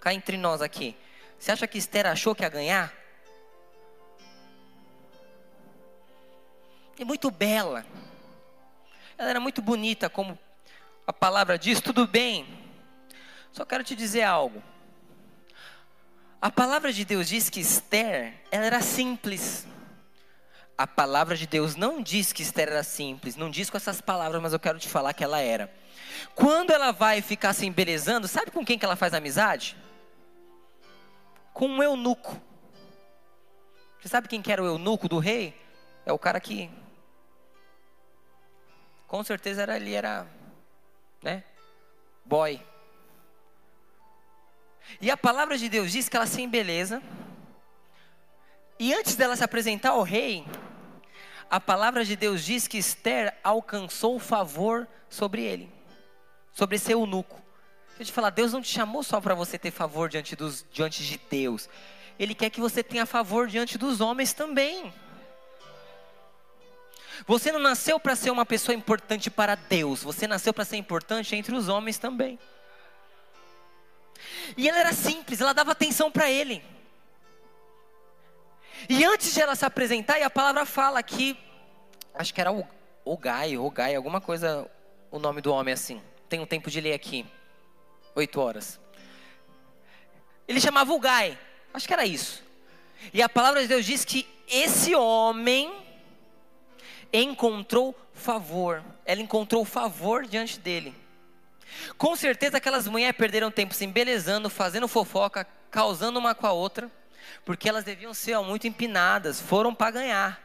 Cá 0.00 0.14
entre 0.14 0.36
nós 0.36 0.62
aqui. 0.62 0.96
Você 1.36 1.50
acha 1.50 1.66
que 1.66 1.78
Esther 1.78 2.06
achou 2.06 2.32
que 2.32 2.44
ia 2.44 2.48
ganhar? 2.48 2.94
É 6.96 7.04
muito 7.04 7.28
bela. 7.28 7.84
Ela 9.18 9.30
era 9.30 9.40
muito 9.40 9.60
bonita, 9.60 10.08
como 10.08 10.38
a 11.04 11.12
palavra 11.12 11.58
diz, 11.58 11.80
tudo 11.80 12.06
bem. 12.06 12.63
Só 13.54 13.64
quero 13.64 13.84
te 13.84 13.94
dizer 13.94 14.24
algo. 14.24 14.60
A 16.42 16.50
palavra 16.50 16.92
de 16.92 17.04
Deus 17.04 17.28
diz 17.28 17.48
que 17.48 17.60
Esther, 17.60 18.34
ela 18.50 18.66
era 18.66 18.80
simples. 18.82 19.64
A 20.76 20.88
palavra 20.88 21.36
de 21.36 21.46
Deus 21.46 21.76
não 21.76 22.02
diz 22.02 22.32
que 22.32 22.42
Esther 22.42 22.68
era 22.68 22.82
simples, 22.82 23.36
não 23.36 23.48
diz 23.48 23.70
com 23.70 23.76
essas 23.76 24.00
palavras, 24.00 24.42
mas 24.42 24.52
eu 24.52 24.58
quero 24.58 24.76
te 24.76 24.88
falar 24.88 25.14
que 25.14 25.22
ela 25.22 25.38
era. 25.38 25.72
Quando 26.34 26.72
ela 26.72 26.90
vai 26.90 27.22
ficar 27.22 27.52
se 27.52 27.64
embelezando, 27.64 28.26
sabe 28.26 28.50
com 28.50 28.64
quem 28.64 28.76
que 28.76 28.84
ela 28.84 28.96
faz 28.96 29.14
amizade? 29.14 29.76
Com 31.52 31.68
um 31.68 31.82
eunuco. 31.82 32.36
Você 34.00 34.08
sabe 34.08 34.26
quem 34.26 34.42
que 34.42 34.50
era 34.50 34.64
o 34.64 34.66
eunuco 34.66 35.08
do 35.08 35.20
rei? 35.20 35.56
É 36.04 36.12
o 36.12 36.18
cara 36.18 36.40
que 36.40 36.68
com 39.06 39.22
certeza 39.22 39.62
era, 39.62 39.76
ele 39.76 39.94
era, 39.94 40.26
né, 41.22 41.44
boy. 42.24 42.60
E 45.00 45.10
a 45.10 45.16
palavra 45.16 45.56
de 45.58 45.68
Deus 45.68 45.92
diz 45.92 46.08
que 46.08 46.16
ela 46.16 46.26
se 46.26 46.42
embeleza. 46.42 47.02
E 48.78 48.92
antes 48.92 49.14
dela 49.16 49.36
se 49.36 49.44
apresentar 49.44 49.90
ao 49.90 50.02
rei, 50.02 50.44
a 51.50 51.60
palavra 51.60 52.04
de 52.04 52.16
Deus 52.16 52.44
diz 52.44 52.66
que 52.66 52.78
Esther 52.78 53.34
alcançou 53.42 54.18
favor 54.18 54.88
sobre 55.08 55.42
ele, 55.42 55.72
sobre 56.52 56.76
esse 56.76 56.92
eunuco. 56.92 57.40
Deixa 57.90 58.02
eu 58.02 58.06
te 58.06 58.12
falar, 58.12 58.30
Deus 58.30 58.52
não 58.52 58.60
te 58.60 58.72
chamou 58.72 59.02
só 59.02 59.20
para 59.20 59.34
você 59.34 59.56
ter 59.56 59.70
favor 59.70 60.08
diante, 60.08 60.34
dos, 60.34 60.66
diante 60.72 61.04
de 61.04 61.20
Deus. 61.30 61.68
Ele 62.18 62.34
quer 62.34 62.50
que 62.50 62.60
você 62.60 62.82
tenha 62.82 63.06
favor 63.06 63.46
diante 63.46 63.78
dos 63.78 64.00
homens 64.00 64.32
também. 64.32 64.92
Você 67.26 67.52
não 67.52 67.60
nasceu 67.60 68.00
para 68.00 68.16
ser 68.16 68.30
uma 68.30 68.44
pessoa 68.44 68.74
importante 68.74 69.30
para 69.30 69.54
Deus, 69.54 70.02
você 70.02 70.26
nasceu 70.26 70.52
para 70.52 70.64
ser 70.64 70.76
importante 70.76 71.36
entre 71.36 71.54
os 71.54 71.68
homens 71.68 71.98
também. 71.98 72.38
E 74.56 74.68
ela 74.68 74.78
era 74.78 74.92
simples, 74.92 75.40
ela 75.40 75.52
dava 75.52 75.72
atenção 75.72 76.10
para 76.10 76.30
ele. 76.30 76.62
E 78.88 79.04
antes 79.04 79.32
de 79.32 79.40
ela 79.40 79.54
se 79.54 79.64
apresentar, 79.64 80.18
e 80.18 80.22
a 80.22 80.30
palavra 80.30 80.66
fala 80.66 81.02
que, 81.02 81.36
acho 82.14 82.34
que 82.34 82.40
era 82.40 82.52
o, 82.52 83.16
Gai, 83.16 83.56
o 83.56 83.70
Gai, 83.70 83.94
alguma 83.94 84.20
coisa, 84.20 84.70
o 85.10 85.18
nome 85.18 85.40
do 85.40 85.52
homem 85.52 85.72
assim. 85.72 86.02
Tenho 86.28 86.46
tempo 86.46 86.70
de 86.70 86.80
ler 86.80 86.92
aqui. 86.92 87.26
Oito 88.14 88.40
horas. 88.40 88.80
Ele 90.46 90.60
chamava 90.60 90.92
o 90.92 91.00
Gai, 91.00 91.38
acho 91.72 91.86
que 91.86 91.92
era 91.92 92.04
isso. 92.04 92.42
E 93.12 93.22
a 93.22 93.28
palavra 93.28 93.62
de 93.62 93.68
Deus 93.68 93.84
diz 93.84 94.04
que 94.04 94.26
esse 94.46 94.94
homem 94.94 95.72
encontrou 97.12 97.94
favor. 98.12 98.84
Ela 99.04 99.20
encontrou 99.20 99.64
favor 99.64 100.26
diante 100.26 100.58
dele. 100.58 100.94
Com 101.96 102.14
certeza 102.16 102.56
aquelas 102.56 102.86
mulheres 102.86 103.16
perderam 103.16 103.50
tempo 103.50 103.74
se 103.74 103.84
embelezando, 103.84 104.48
fazendo 104.50 104.88
fofoca, 104.88 105.46
causando 105.70 106.18
uma 106.18 106.34
com 106.34 106.46
a 106.46 106.52
outra, 106.52 106.90
porque 107.44 107.68
elas 107.68 107.84
deviam 107.84 108.14
ser 108.14 108.34
ó, 108.34 108.42
muito 108.42 108.66
empinadas, 108.66 109.40
foram 109.40 109.74
para 109.74 109.90
ganhar. 109.90 110.42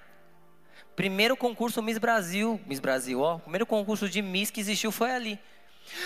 Primeiro 0.95 1.37
concurso 1.37 1.81
Miss 1.81 1.97
Brasil, 1.97 2.59
Miss 2.65 2.79
Brasil, 2.79 3.21
ó, 3.21 3.37
primeiro 3.39 3.65
concurso 3.65 4.09
de 4.09 4.21
Miss 4.21 4.51
que 4.51 4.59
existiu 4.59 4.91
foi 4.91 5.11
ali. 5.11 5.39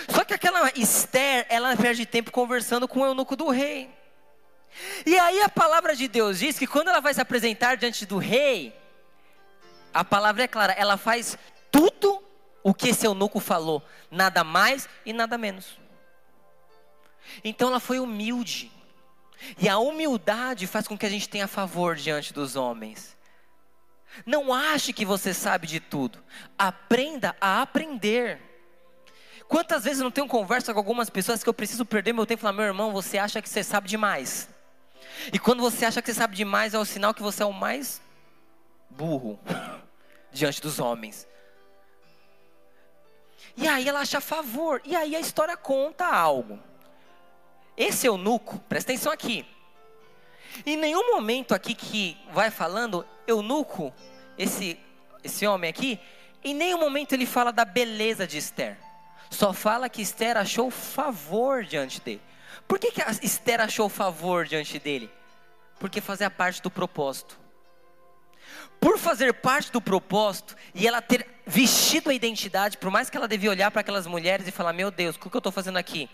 Só 0.07 0.23
que 0.23 0.33
aquela 0.33 0.71
Esther, 0.75 1.45
ela 1.49 1.75
perde 1.75 2.05
tempo 2.05 2.31
conversando 2.31 2.87
com 2.87 3.01
o 3.01 3.05
eunuco 3.05 3.35
do 3.35 3.49
rei. 3.49 3.89
E 5.05 5.17
aí 5.17 5.41
a 5.41 5.49
palavra 5.49 5.95
de 5.95 6.07
Deus 6.07 6.39
diz 6.39 6.57
que 6.57 6.67
quando 6.67 6.89
ela 6.89 6.99
vai 6.99 7.13
se 7.13 7.21
apresentar 7.21 7.75
diante 7.75 8.05
do 8.05 8.17
rei, 8.17 8.75
a 9.93 10.03
palavra 10.03 10.43
é 10.43 10.47
clara, 10.47 10.73
ela 10.73 10.97
faz 10.97 11.37
tudo 11.71 12.22
o 12.63 12.73
que 12.73 12.89
esse 12.89 13.05
eunuco 13.05 13.39
falou, 13.39 13.83
nada 14.09 14.43
mais 14.43 14.87
e 15.05 15.11
nada 15.11 15.37
menos. 15.37 15.77
Então 17.43 17.69
ela 17.69 17.79
foi 17.79 17.99
humilde. 17.99 18.71
E 19.59 19.67
a 19.67 19.77
humildade 19.77 20.65
faz 20.65 20.87
com 20.87 20.97
que 20.97 21.05
a 21.05 21.09
gente 21.09 21.27
tenha 21.27 21.47
favor 21.47 21.95
diante 21.95 22.33
dos 22.33 22.55
homens. 22.55 23.17
Não 24.25 24.53
ache 24.53 24.93
que 24.93 25.05
você 25.05 25.33
sabe 25.33 25.67
de 25.67 25.79
tudo. 25.79 26.23
Aprenda 26.57 27.35
a 27.41 27.61
aprender. 27.61 28.39
Quantas 29.47 29.83
vezes 29.83 29.99
eu 29.99 30.05
não 30.05 30.11
tenho 30.11 30.27
conversa 30.27 30.73
com 30.73 30.79
algumas 30.79 31.09
pessoas 31.09 31.43
que 31.43 31.49
eu 31.49 31.53
preciso 31.53 31.85
perder 31.85 32.13
meu 32.13 32.25
tempo 32.25 32.39
e 32.39 32.43
falar, 32.43 32.53
meu 32.53 32.65
irmão, 32.65 32.93
você 32.93 33.17
acha 33.17 33.41
que 33.41 33.49
você 33.49 33.63
sabe 33.63 33.89
demais. 33.89 34.49
E 35.31 35.37
quando 35.37 35.61
você 35.61 35.85
acha 35.85 36.01
que 36.01 36.07
você 36.07 36.13
sabe 36.13 36.35
demais, 36.35 36.73
é 36.73 36.79
o 36.79 36.85
sinal 36.85 37.13
que 37.13 37.21
você 37.21 37.43
é 37.43 37.45
o 37.45 37.51
mais 37.51 38.01
burro 38.89 39.39
diante 40.31 40.61
dos 40.61 40.79
homens. 40.79 41.27
E 43.55 43.67
aí 43.67 43.87
ela 43.87 44.01
acha 44.01 44.19
favor. 44.19 44.81
E 44.83 44.95
aí 44.95 45.15
a 45.15 45.19
história 45.19 45.55
conta 45.55 46.05
algo. 46.05 46.59
Esse 47.75 48.07
eunuco, 48.07 48.59
presta 48.69 48.91
atenção 48.91 49.11
aqui. 49.11 49.45
Em 50.65 50.77
nenhum 50.77 51.11
momento 51.11 51.55
aqui 51.55 51.73
que 51.73 52.17
vai 52.31 52.51
falando, 52.51 53.05
eunuco, 53.25 53.91
esse, 54.37 54.79
esse 55.23 55.47
homem 55.47 55.69
aqui, 55.69 55.99
em 56.43 56.53
nenhum 56.53 56.79
momento 56.79 57.13
ele 57.13 57.25
fala 57.25 57.51
da 57.51 57.65
beleza 57.65 58.27
de 58.27 58.37
Esther. 58.37 58.77
Só 59.29 59.51
fala 59.51 59.89
que 59.89 60.01
Esther 60.01 60.37
achou 60.37 60.69
favor 60.69 61.63
diante 61.63 61.99
dele. 62.01 62.21
Por 62.67 62.77
que, 62.77 62.91
que 62.91 63.01
Esther 63.23 63.61
achou 63.61 63.89
favor 63.89 64.45
diante 64.45 64.77
dele? 64.77 65.09
Porque 65.79 65.99
fazia 65.99 66.29
parte 66.29 66.61
do 66.61 66.69
propósito 66.69 67.43
por 68.83 68.97
fazer 68.97 69.33
parte 69.35 69.71
do 69.71 69.81
propósito 69.81 70.57
e 70.75 70.85
ela 70.85 71.01
ter 71.01 71.25
vestido 71.45 72.09
a 72.09 72.13
identidade, 72.13 72.77
por 72.77 72.89
mais 72.89 73.09
que 73.09 73.17
ela 73.17 73.27
devia 73.27 73.49
olhar 73.49 73.71
para 73.71 73.81
aquelas 73.81 74.07
mulheres 74.07 74.47
e 74.47 74.51
falar: 74.51 74.73
Meu 74.73 74.89
Deus, 74.89 75.15
o 75.15 75.19
que 75.19 75.27
eu 75.27 75.39
estou 75.39 75.51
fazendo 75.51 75.77
aqui? 75.77 76.09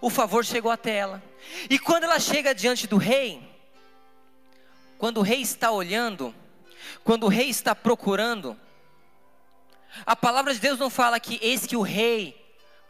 O 0.00 0.10
favor 0.10 0.44
chegou 0.44 0.70
até 0.70 0.96
ela. 0.96 1.22
E 1.68 1.78
quando 1.78 2.04
ela 2.04 2.18
chega 2.18 2.54
diante 2.54 2.86
do 2.86 2.96
rei, 2.96 3.42
quando 4.98 5.18
o 5.18 5.22
rei 5.22 5.40
está 5.40 5.70
olhando, 5.70 6.34
quando 7.02 7.24
o 7.24 7.28
rei 7.28 7.48
está 7.48 7.74
procurando, 7.74 8.58
a 10.04 10.16
palavra 10.16 10.52
de 10.52 10.60
Deus 10.60 10.78
não 10.78 10.90
fala 10.90 11.20
que 11.20 11.38
eis 11.42 11.66
que 11.66 11.76
o 11.76 11.82
rei 11.82 12.40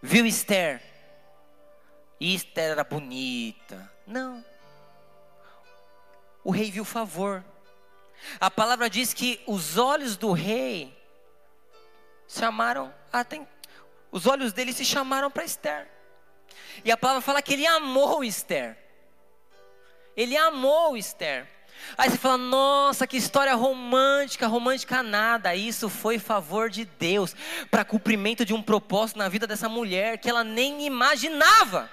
viu 0.03 0.27
Esther. 0.27 0.83
E 2.19 2.35
Esther 2.35 2.71
era 2.71 2.85
bonita. 2.85 3.91
Não. 4.07 4.45
O 6.43 6.51
rei 6.51 6.71
viu 6.71 6.85
favor. 6.85 7.45
A 8.41 8.51
palavra 8.51 8.89
diz 8.89 9.13
que 9.13 9.41
os 9.47 9.77
olhos 9.77 10.17
do 10.17 10.33
rei 10.33 10.97
chamaram 12.39 12.93
atenção. 13.13 13.49
Os 14.11 14.27
olhos 14.27 14.53
dele 14.53 14.73
se 14.73 14.85
chamaram 14.85 15.31
para 15.31 15.45
Esther. 15.45 15.89
E 16.85 16.93
a 16.93 16.97
palavra 16.97 17.21
fala 17.21 17.43
que 17.43 17.55
ele 17.55 17.67
amou 17.67 18.23
Esther. 18.23 18.79
Ele 20.17 20.37
amou 20.37 20.97
Esther. 20.97 21.49
Aí 21.99 22.09
você 22.09 22.17
fala, 22.17 22.39
nossa, 22.39 23.07
que 23.07 23.17
história 23.17 23.55
romântica, 23.55 24.47
romântica 24.47 25.03
nada. 25.03 25.55
Isso 25.55 25.89
foi 25.89 26.19
favor 26.19 26.71
de 26.71 26.85
Deus 26.85 27.35
para 27.71 27.85
cumprimento 27.85 28.45
de 28.45 28.55
um 28.55 28.63
propósito 28.63 29.19
na 29.19 29.29
vida 29.29 29.47
dessa 29.47 29.69
mulher 29.69 30.19
que 30.19 30.31
ela 30.31 30.45
nem 30.45 30.87
imaginava. 30.87 31.91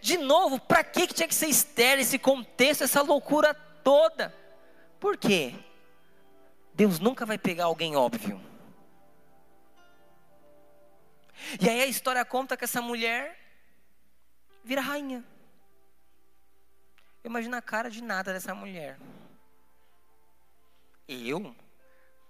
De 0.00 0.16
novo, 0.18 0.60
para 0.60 0.84
que 0.84 1.06
tinha 1.06 1.26
que 1.26 1.34
ser 1.34 1.48
Esther, 1.48 1.98
esse 1.98 2.18
contexto, 2.18 2.84
essa 2.84 3.02
loucura 3.02 3.54
toda? 3.54 4.34
Por 4.98 5.16
quê? 5.16 5.54
Deus 6.74 6.98
nunca 7.00 7.26
vai 7.26 7.38
pegar 7.38 7.64
alguém 7.64 7.96
óbvio. 7.96 8.49
E 11.60 11.68
aí 11.68 11.82
a 11.82 11.86
história 11.86 12.24
conta 12.24 12.56
que 12.56 12.64
essa 12.64 12.80
mulher 12.82 13.38
vira 14.64 14.80
rainha. 14.80 15.24
Eu 17.22 17.30
imagino 17.30 17.56
a 17.56 17.62
cara 17.62 17.90
de 17.90 18.02
nada 18.02 18.32
dessa 18.32 18.54
mulher. 18.54 18.98
Eu? 21.08 21.54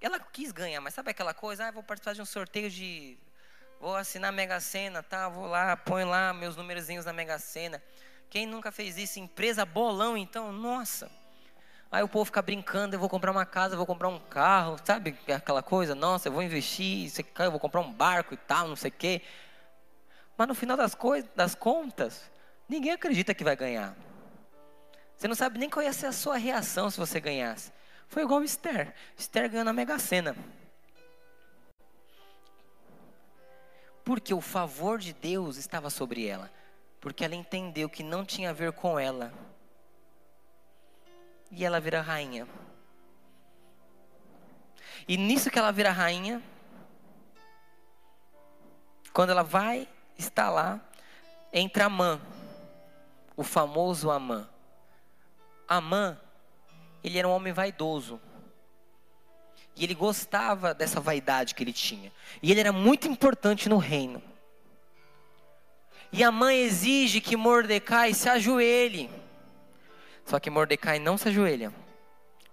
Ela 0.01 0.19
quis 0.19 0.53
ganhar, 0.53 0.81
mas 0.81 0.95
sabe 0.95 1.11
aquela 1.11 1.35
coisa? 1.35 1.67
Ah, 1.67 1.71
vou 1.71 1.83
participar 1.83 2.15
de 2.15 2.23
um 2.23 2.27
sorteio 2.27 2.71
de. 2.71 3.19
Vou 3.79 3.95
assinar 3.95 4.31
a 4.31 4.33
Mega 4.33 4.59
Sena, 4.61 5.03
tá? 5.03 5.29
Vou 5.29 5.47
lá, 5.47 5.77
põe 5.77 6.05
lá 6.05 6.33
meus 6.33 6.57
numerozinhos 6.57 7.05
na 7.05 7.13
Mega 7.13 7.39
Sena. 7.39 7.83
Quem 8.29 8.47
nunca 8.47 8.73
fez 8.73 8.97
isso? 8.97 9.19
Empresa 9.19 9.65
bolão, 9.65 10.17
então, 10.17 10.53
nossa. 10.53 11.11
Aí 11.93 12.05
o 12.05 12.09
povo 12.09 12.25
fica 12.25 12.41
brincando, 12.41 12.95
eu 12.95 13.01
vou 13.01 13.09
comprar 13.09 13.33
uma 13.33 13.45
casa, 13.45 13.75
eu 13.75 13.77
vou 13.77 13.87
comprar 13.87 14.09
um 14.09 14.21
carro, 14.21 14.77
sabe 14.85 15.19
aquela 15.35 15.63
coisa? 15.63 15.93
Nossa, 15.93 16.29
eu 16.29 16.33
vou 16.33 16.43
investir, 16.43 17.11
eu 17.41 17.51
vou 17.51 17.59
comprar 17.59 17.81
um 17.81 17.93
barco 17.93 18.33
e 18.33 18.37
tal, 18.37 18.69
não 18.69 18.77
sei 18.77 18.91
o 18.91 18.95
quê. 18.95 19.23
Mas 20.37 20.47
no 20.47 20.55
final 20.55 20.77
das, 20.77 20.95
coisas, 20.95 21.29
das 21.35 21.55
contas, 21.57 22.31
ninguém 22.69 22.93
acredita 22.93 23.35
que 23.35 23.43
vai 23.43 23.57
ganhar. 23.57 23.97
Você 25.17 25.27
não 25.27 25.35
sabe 25.35 25.59
nem 25.59 25.69
qual 25.69 25.85
ia 25.85 25.93
ser 25.93 26.07
a 26.07 26.13
sua 26.13 26.37
reação 26.37 26.89
se 26.89 26.97
você 26.97 27.19
ganhasse. 27.19 27.73
Foi 28.09 28.23
igual 28.23 28.43
Esther. 28.43 28.95
Esther 29.19 29.51
ganhou 29.51 29.65
na 29.65 29.73
Mega 29.73 29.99
Sena. 29.99 30.37
Porque 34.05 34.33
o 34.33 34.41
favor 34.41 34.99
de 34.99 35.13
Deus 35.13 35.57
estava 35.57 35.91
sobre 35.91 36.27
ela. 36.27 36.51
Porque 37.01 37.25
ela 37.25 37.35
entendeu 37.35 37.89
que 37.89 38.03
não 38.03 38.25
tinha 38.25 38.51
a 38.51 38.53
ver 38.53 38.73
com 38.73 38.99
ela. 38.99 39.33
E 41.51 41.65
ela 41.65 41.81
vira 41.81 42.01
rainha. 42.01 42.47
E 45.09 45.17
nisso 45.17 45.51
que 45.51 45.59
ela 45.59 45.73
vira 45.73 45.91
rainha, 45.91 46.43
quando 49.13 49.31
ela 49.31 49.43
vai 49.43 49.89
estar 50.17 50.51
lá, 50.51 50.81
entra 51.53 51.87
Amã, 51.87 52.21
o 53.37 53.43
famoso 53.43 54.11
Amã. 54.11 54.49
Amã, 55.67 56.19
ele 57.03 57.19
era 57.19 57.27
um 57.27 57.33
homem 57.33 57.53
vaidoso. 57.53 58.21
E 59.75 59.85
ele 59.85 59.95
gostava 59.95 60.75
dessa 60.75 61.01
vaidade 61.01 61.55
que 61.55 61.63
ele 61.63 61.73
tinha. 61.73 62.13
E 62.43 62.51
ele 62.51 62.61
era 62.61 62.73
muito 62.73 63.09
importante 63.09 63.69
no 63.69 63.79
reino. 63.79 64.23
E 66.13 66.25
a 66.25 66.31
mãe 66.31 66.59
exige 66.59 67.21
que 67.21 67.37
Mordecai 67.37 68.13
se 68.13 68.29
ajoelhe. 68.29 69.11
Só 70.31 70.39
que 70.39 70.49
Mordecai 70.49 71.01
não 71.01 71.19
se 71.19 71.29
ajoelha. 71.29 71.75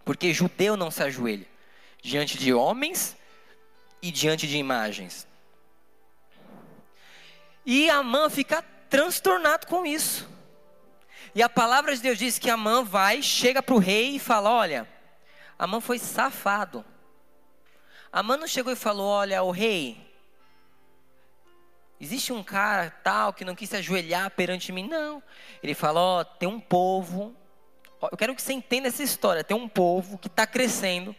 Porque 0.04 0.34
judeu 0.34 0.76
não 0.76 0.90
se 0.90 1.04
ajoelha 1.04 1.46
diante 2.02 2.36
de 2.36 2.52
homens 2.52 3.16
e 4.02 4.10
diante 4.10 4.48
de 4.48 4.58
imagens. 4.58 5.28
E 7.64 7.88
Amã 7.88 8.32
fica 8.32 8.64
transtornado 8.90 9.68
com 9.68 9.86
isso. 9.86 10.28
E 11.36 11.44
a 11.44 11.48
palavra 11.48 11.96
de 11.96 12.02
Deus 12.02 12.18
diz 12.18 12.40
que 12.40 12.50
Amã 12.50 12.84
vai, 12.84 13.22
chega 13.22 13.62
para 13.62 13.76
o 13.76 13.80
rei 13.80 14.16
e 14.16 14.20
fala: 14.20 14.50
Olha, 14.50 14.88
Amã 15.60 15.80
foi 15.80 16.00
safado. 16.00 16.84
Amã 18.12 18.38
não 18.38 18.48
chegou 18.48 18.74
e 18.74 18.76
falou: 18.76 19.06
Olha, 19.06 19.44
o 19.44 19.52
rei, 19.52 20.04
existe 22.02 22.34
um 22.34 22.42
cara 22.42 22.90
tal 23.04 23.34
que 23.34 23.46
não 23.46 23.54
quis 23.54 23.70
se 23.70 23.76
ajoelhar 23.76 24.32
perante 24.32 24.72
mim. 24.72 24.88
Não. 24.88 25.22
Ele 25.62 25.76
falou: 25.76 26.22
Ó, 26.22 26.24
tem 26.24 26.50
um 26.50 26.60
povo. 26.60 27.36
Eu 28.02 28.18
quero 28.18 28.36
que 28.36 28.41
você 28.41 28.54
entenda 28.54 28.88
essa 28.88 29.02
história. 29.02 29.43
Tem 29.43 29.58
um 29.58 29.68
povo 29.68 30.18
que 30.18 30.28
está 30.28 30.45
crescendo, 30.45 31.16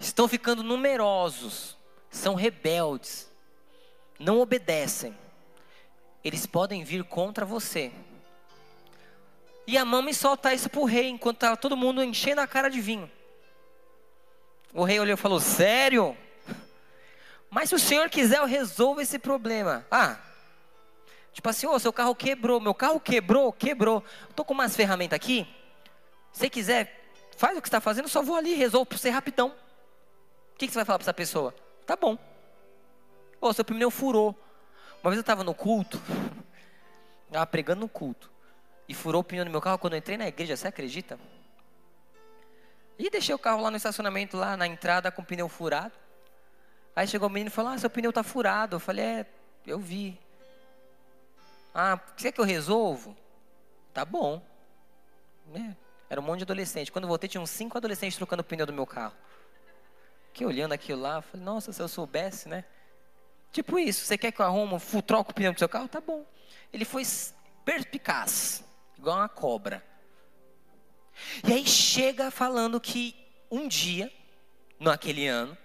estão 0.00 0.26
ficando 0.26 0.62
numerosos, 0.62 1.76
são 2.10 2.34
rebeldes, 2.34 3.30
não 4.18 4.40
obedecem. 4.40 5.16
Eles 6.24 6.46
podem 6.46 6.84
vir 6.84 7.04
contra 7.04 7.44
você. 7.44 7.92
E 9.66 9.76
a 9.76 9.84
mãe 9.84 10.12
solta 10.12 10.54
isso 10.54 10.68
para 10.68 10.80
o 10.80 10.84
rei, 10.84 11.08
enquanto 11.08 11.36
estava 11.36 11.56
todo 11.56 11.76
mundo 11.76 12.02
enchendo 12.02 12.40
a 12.40 12.46
cara 12.46 12.68
de 12.68 12.80
vinho. 12.80 13.10
O 14.72 14.84
rei 14.84 14.98
olhou 14.98 15.14
e 15.14 15.16
falou: 15.16 15.40
Sério? 15.40 16.16
Mas 17.50 17.68
se 17.68 17.74
o 17.74 17.78
senhor 17.78 18.08
quiser, 18.08 18.38
eu 18.38 18.46
resolvo 18.46 19.00
esse 19.00 19.18
problema. 19.18 19.86
Ah, 19.90 20.18
tipo 21.32 21.48
assim, 21.48 21.66
ô, 21.66 21.72
oh, 21.72 21.78
seu 21.78 21.92
carro 21.92 22.14
quebrou, 22.14 22.60
meu 22.60 22.74
carro 22.74 23.00
quebrou, 23.00 23.52
quebrou. 23.52 24.04
Estou 24.28 24.44
com 24.44 24.54
umas 24.54 24.76
ferramentas 24.76 25.16
aqui. 25.16 25.46
Se 26.32 26.48
quiser, 26.48 27.10
faz 27.36 27.56
o 27.56 27.62
que 27.62 27.68
está 27.68 27.80
fazendo, 27.80 28.08
só 28.08 28.22
vou 28.22 28.36
ali, 28.36 28.54
resolvo 28.54 28.86
para 28.86 28.98
você 28.98 29.10
rapidão. 29.10 29.48
O 29.48 30.58
que, 30.58 30.66
que 30.66 30.72
você 30.72 30.78
vai 30.78 30.84
falar 30.84 30.98
para 30.98 31.04
essa 31.04 31.14
pessoa? 31.14 31.54
Tá 31.86 31.96
bom. 31.96 32.14
Ô, 33.40 33.48
oh, 33.48 33.52
seu 33.52 33.64
pneu 33.64 33.90
furou. 33.90 34.38
Uma 35.02 35.10
vez 35.10 35.16
eu 35.16 35.22
estava 35.22 35.42
no 35.42 35.54
culto, 35.54 36.00
estava 37.26 37.46
pregando 37.46 37.80
no 37.80 37.88
culto, 37.88 38.30
e 38.88 38.94
furou 38.94 39.20
o 39.20 39.24
pneu 39.24 39.44
do 39.44 39.50
meu 39.50 39.60
carro 39.60 39.78
quando 39.78 39.94
eu 39.94 39.98
entrei 39.98 40.16
na 40.16 40.28
igreja, 40.28 40.56
você 40.56 40.68
acredita? 40.68 41.18
E 42.98 43.10
deixei 43.10 43.34
o 43.34 43.38
carro 43.38 43.60
lá 43.60 43.70
no 43.70 43.76
estacionamento, 43.76 44.36
lá 44.36 44.56
na 44.56 44.66
entrada, 44.66 45.10
com 45.10 45.22
o 45.22 45.24
pneu 45.24 45.48
furado. 45.48 45.92
Aí 46.94 47.08
chegou 47.08 47.28
o 47.28 47.32
menino 47.32 47.48
e 47.48 47.50
falou: 47.50 47.72
Ah, 47.72 47.78
seu 47.78 47.90
pneu 47.90 48.10
está 48.10 48.22
furado. 48.22 48.76
Eu 48.76 48.80
falei: 48.80 49.04
É, 49.04 49.26
eu 49.66 49.78
vi. 49.78 50.20
Ah, 51.74 51.98
quer 52.16 52.32
que 52.32 52.40
eu 52.40 52.44
resolvo? 52.44 53.16
Tá 53.92 54.04
bom. 54.04 54.42
Né? 55.46 55.76
Era 56.08 56.20
um 56.20 56.24
monte 56.24 56.38
de 56.38 56.44
adolescente. 56.44 56.92
Quando 56.92 57.08
voltei, 57.08 57.28
tinha 57.28 57.40
uns 57.40 57.50
cinco 57.50 57.78
adolescentes 57.78 58.16
trocando 58.16 58.42
o 58.42 58.44
pneu 58.44 58.66
do 58.66 58.72
meu 58.72 58.86
carro. 58.86 59.14
Que 60.32 60.44
olhando 60.44 60.72
aquilo 60.72 61.00
lá, 61.00 61.22
falei: 61.22 61.44
Nossa, 61.44 61.72
se 61.72 61.80
eu 61.80 61.88
soubesse, 61.88 62.48
né? 62.48 62.64
Tipo 63.50 63.78
isso, 63.78 64.04
você 64.04 64.16
quer 64.16 64.32
que 64.32 64.40
eu 64.40 64.46
arrumo, 64.46 64.80
troco 65.02 65.30
o 65.30 65.34
pneu 65.34 65.52
do 65.52 65.58
seu 65.58 65.68
carro? 65.68 65.88
Tá 65.88 66.00
bom. 66.00 66.24
Ele 66.72 66.84
foi 66.84 67.02
perspicaz, 67.64 68.64
igual 68.98 69.18
uma 69.18 69.28
cobra. 69.28 69.84
E 71.46 71.52
aí 71.52 71.66
chega 71.66 72.30
falando 72.30 72.80
que 72.80 73.14
um 73.50 73.68
dia, 73.68 74.10
naquele 74.80 75.26
ano, 75.26 75.56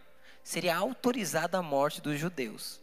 seria 0.43 0.75
autorizada 0.75 1.57
a 1.57 1.61
morte 1.61 2.01
dos 2.01 2.19
judeus. 2.19 2.81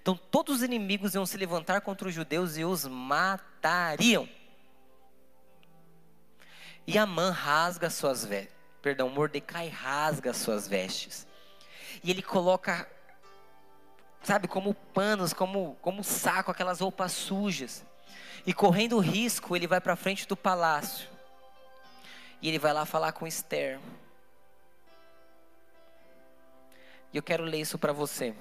Então 0.00 0.16
todos 0.16 0.56
os 0.56 0.62
inimigos 0.62 1.14
iam 1.14 1.26
se 1.26 1.36
levantar 1.36 1.80
contra 1.80 2.08
os 2.08 2.14
judeus 2.14 2.56
e 2.56 2.64
os 2.64 2.84
matariam. 2.86 4.28
E 6.86 6.96
Amã 6.96 7.30
rasga 7.30 7.90
suas 7.90 8.24
vestes. 8.24 8.56
Perdão, 8.80 9.08
Mordecai 9.10 9.68
rasga 9.68 10.32
suas 10.32 10.66
vestes. 10.66 11.26
E 12.02 12.10
ele 12.10 12.22
coloca, 12.22 12.88
sabe, 14.22 14.48
como 14.48 14.72
panos, 14.72 15.32
como, 15.32 15.76
como 15.82 16.02
saco, 16.02 16.50
aquelas 16.50 16.80
roupas 16.80 17.12
sujas. 17.12 17.84
E 18.46 18.54
correndo 18.54 18.98
risco, 18.98 19.54
ele 19.54 19.66
vai 19.66 19.80
para 19.80 19.96
frente 19.96 20.26
do 20.26 20.36
palácio. 20.36 21.08
E 22.40 22.48
ele 22.48 22.58
vai 22.58 22.72
lá 22.72 22.86
falar 22.86 23.12
com 23.12 23.26
Esther. 23.26 23.78
E 27.12 27.16
eu 27.16 27.22
quero 27.22 27.44
ler 27.44 27.60
isso 27.60 27.78
para 27.78 27.92
você. 27.92 28.34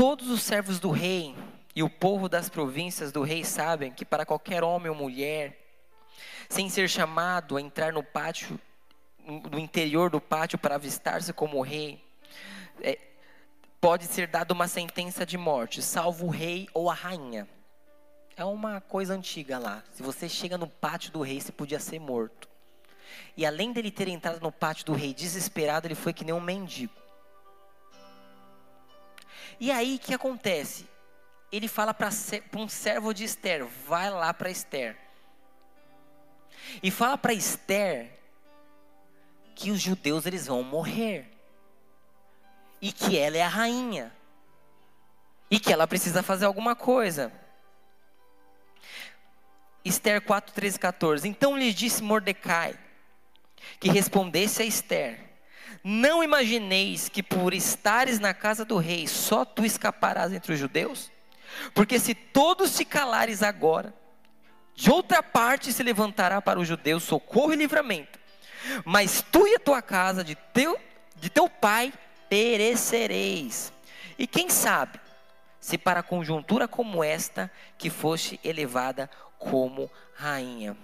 Todos 0.00 0.30
os 0.30 0.40
servos 0.40 0.80
do 0.80 0.90
rei 0.90 1.36
e 1.76 1.82
o 1.82 1.90
povo 1.90 2.26
das 2.26 2.48
províncias 2.48 3.12
do 3.12 3.22
rei 3.22 3.44
sabem 3.44 3.92
que 3.92 4.02
para 4.02 4.24
qualquer 4.24 4.64
homem 4.64 4.88
ou 4.88 4.94
mulher, 4.94 5.58
sem 6.48 6.70
ser 6.70 6.88
chamado 6.88 7.58
a 7.58 7.60
entrar 7.60 7.92
no 7.92 8.02
pátio, 8.02 8.58
no 9.26 9.58
interior 9.58 10.08
do 10.08 10.18
pátio 10.18 10.58
para 10.58 10.76
avistar-se 10.76 11.34
como 11.34 11.60
rei, 11.60 12.02
é, 12.80 12.98
pode 13.78 14.06
ser 14.06 14.26
dada 14.26 14.54
uma 14.54 14.68
sentença 14.68 15.26
de 15.26 15.36
morte, 15.36 15.82
salvo 15.82 16.28
o 16.28 16.30
rei 16.30 16.66
ou 16.72 16.88
a 16.88 16.94
rainha. 16.94 17.46
É 18.38 18.42
uma 18.42 18.80
coisa 18.80 19.12
antiga 19.12 19.58
lá. 19.58 19.84
Se 19.92 20.02
você 20.02 20.30
chega 20.30 20.56
no 20.56 20.66
pátio 20.66 21.12
do 21.12 21.20
rei, 21.20 21.42
você 21.42 21.52
podia 21.52 21.78
ser 21.78 21.98
morto. 21.98 22.48
E 23.36 23.44
além 23.44 23.70
dele 23.70 23.90
ter 23.90 24.08
entrado 24.08 24.40
no 24.40 24.50
pátio 24.50 24.86
do 24.86 24.94
rei 24.94 25.12
desesperado, 25.12 25.86
ele 25.86 25.94
foi 25.94 26.14
que 26.14 26.24
nem 26.24 26.34
um 26.34 26.40
mendigo. 26.40 26.99
E 29.60 29.70
aí 29.70 29.96
o 29.96 29.98
que 29.98 30.14
acontece? 30.14 30.88
Ele 31.52 31.68
fala 31.68 31.92
para 31.92 32.08
um 32.56 32.68
servo 32.68 33.12
de 33.12 33.24
Esther: 33.24 33.66
vai 33.86 34.08
lá 34.08 34.32
para 34.32 34.50
Esther. 34.50 34.96
E 36.82 36.90
fala 36.90 37.18
para 37.18 37.34
Esther 37.34 38.10
que 39.54 39.70
os 39.70 39.80
judeus 39.80 40.24
eles 40.24 40.46
vão 40.46 40.62
morrer 40.62 41.30
e 42.80 42.90
que 42.90 43.18
ela 43.18 43.36
é 43.36 43.42
a 43.42 43.48
rainha 43.48 44.10
e 45.50 45.60
que 45.60 45.72
ela 45.72 45.86
precisa 45.86 46.22
fazer 46.22 46.46
alguma 46.46 46.74
coisa. 46.74 47.30
Esther 49.84 50.22
4, 50.22 50.54
13 50.54 50.78
14. 50.78 51.28
Então 51.28 51.58
lhe 51.58 51.72
disse 51.74 52.02
Mordecai 52.02 52.78
que 53.78 53.90
respondesse 53.90 54.62
a 54.62 54.64
Esther: 54.64 55.29
Não 55.82 56.22
imagineis 56.22 57.08
que 57.08 57.22
por 57.22 57.54
estares 57.54 58.18
na 58.18 58.34
casa 58.34 58.64
do 58.64 58.78
rei 58.78 59.06
só 59.06 59.44
tu 59.44 59.64
escaparás 59.64 60.32
entre 60.32 60.52
os 60.52 60.58
judeus? 60.58 61.10
Porque 61.74 61.98
se 61.98 62.14
todos 62.14 62.76
te 62.76 62.84
calares 62.84 63.42
agora, 63.42 63.94
de 64.74 64.90
outra 64.90 65.22
parte 65.22 65.72
se 65.72 65.82
levantará 65.82 66.40
para 66.40 66.60
os 66.60 66.66
judeus 66.66 67.02
socorro 67.02 67.52
e 67.52 67.56
livramento. 67.56 68.18
Mas 68.84 69.24
tu 69.30 69.46
e 69.46 69.54
a 69.54 69.58
tua 69.58 69.82
casa, 69.82 70.22
de 70.22 70.34
teu, 70.34 70.78
de 71.16 71.30
teu 71.30 71.48
pai, 71.48 71.92
perecereis. 72.28 73.72
E 74.18 74.26
quem 74.26 74.48
sabe, 74.48 75.00
se 75.58 75.76
para 75.76 76.02
conjuntura 76.02 76.68
como 76.68 77.02
esta, 77.02 77.50
que 77.76 77.90
foste 77.90 78.38
elevada 78.44 79.10
como 79.38 79.90
rainha. 80.14 80.76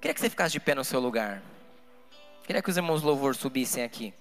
Queria 0.00 0.14
que 0.14 0.20
você 0.20 0.30
ficasse 0.30 0.52
de 0.52 0.60
pé 0.60 0.74
no 0.74 0.84
seu 0.84 0.98
lugar. 0.98 1.42
Queria 2.44 2.62
que 2.62 2.70
os 2.70 2.76
irmãos 2.76 3.02
louvor 3.02 3.34
subissem 3.34 3.84
aqui. 3.84 4.12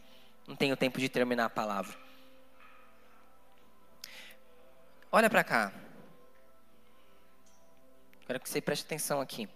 Não 0.48 0.56
tenho 0.56 0.78
tempo 0.78 1.00
de 1.00 1.10
terminar 1.10 1.46
a 1.46 1.50
palavra. 1.50 1.98
Olha 5.12 5.30
para 5.30 5.44
cá. 5.44 5.74
Quero 8.26 8.40
que 8.40 8.50
você 8.50 8.62
preste 8.62 8.86
atenção 8.86 9.20
aqui. 9.20 9.50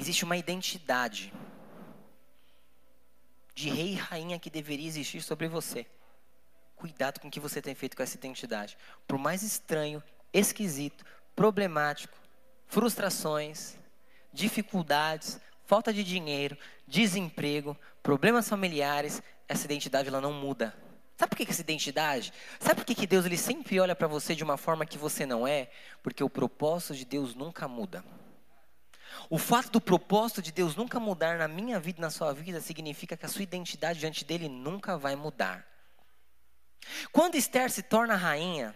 existe 0.00 0.24
uma 0.24 0.36
identidade 0.36 1.32
de 3.54 3.68
rei 3.68 3.92
e 3.92 3.94
rainha 3.94 4.38
que 4.38 4.48
deveria 4.48 4.88
existir 4.88 5.20
sobre 5.20 5.46
você. 5.46 5.86
Cuidado 6.80 7.20
com 7.20 7.28
o 7.28 7.30
que 7.30 7.38
você 7.38 7.60
tem 7.60 7.74
feito 7.74 7.94
com 7.94 8.02
essa 8.02 8.16
identidade. 8.16 8.74
Por 9.06 9.18
mais 9.18 9.42
estranho, 9.42 10.02
esquisito, 10.32 11.04
problemático, 11.36 12.16
frustrações, 12.68 13.76
dificuldades, 14.32 15.38
falta 15.66 15.92
de 15.92 16.02
dinheiro, 16.02 16.56
desemprego, 16.88 17.76
problemas 18.02 18.48
familiares, 18.48 19.22
essa 19.46 19.66
identidade 19.66 20.08
ela 20.08 20.22
não 20.22 20.32
muda. 20.32 20.74
Sabe 21.18 21.28
por 21.28 21.36
que 21.36 21.50
essa 21.50 21.60
identidade? 21.60 22.32
Sabe 22.58 22.82
por 22.82 22.86
que 22.86 23.06
Deus 23.06 23.26
ele 23.26 23.36
sempre 23.36 23.78
olha 23.78 23.94
para 23.94 24.08
você 24.08 24.34
de 24.34 24.42
uma 24.42 24.56
forma 24.56 24.86
que 24.86 24.96
você 24.96 25.26
não 25.26 25.46
é? 25.46 25.70
Porque 26.02 26.24
o 26.24 26.30
propósito 26.30 26.94
de 26.94 27.04
Deus 27.04 27.34
nunca 27.34 27.68
muda. 27.68 28.02
O 29.28 29.36
fato 29.36 29.70
do 29.70 29.82
propósito 29.82 30.40
de 30.40 30.50
Deus 30.50 30.74
nunca 30.76 30.98
mudar 30.98 31.36
na 31.36 31.46
minha 31.46 31.78
vida 31.78 31.98
e 31.98 32.00
na 32.00 32.08
sua 32.08 32.32
vida 32.32 32.58
significa 32.58 33.18
que 33.18 33.26
a 33.26 33.28
sua 33.28 33.42
identidade 33.42 33.98
diante 33.98 34.24
dele 34.24 34.48
nunca 34.48 34.96
vai 34.96 35.14
mudar. 35.14 35.69
Quando 37.12 37.36
Esther 37.36 37.70
se 37.70 37.82
torna 37.82 38.16
rainha 38.16 38.74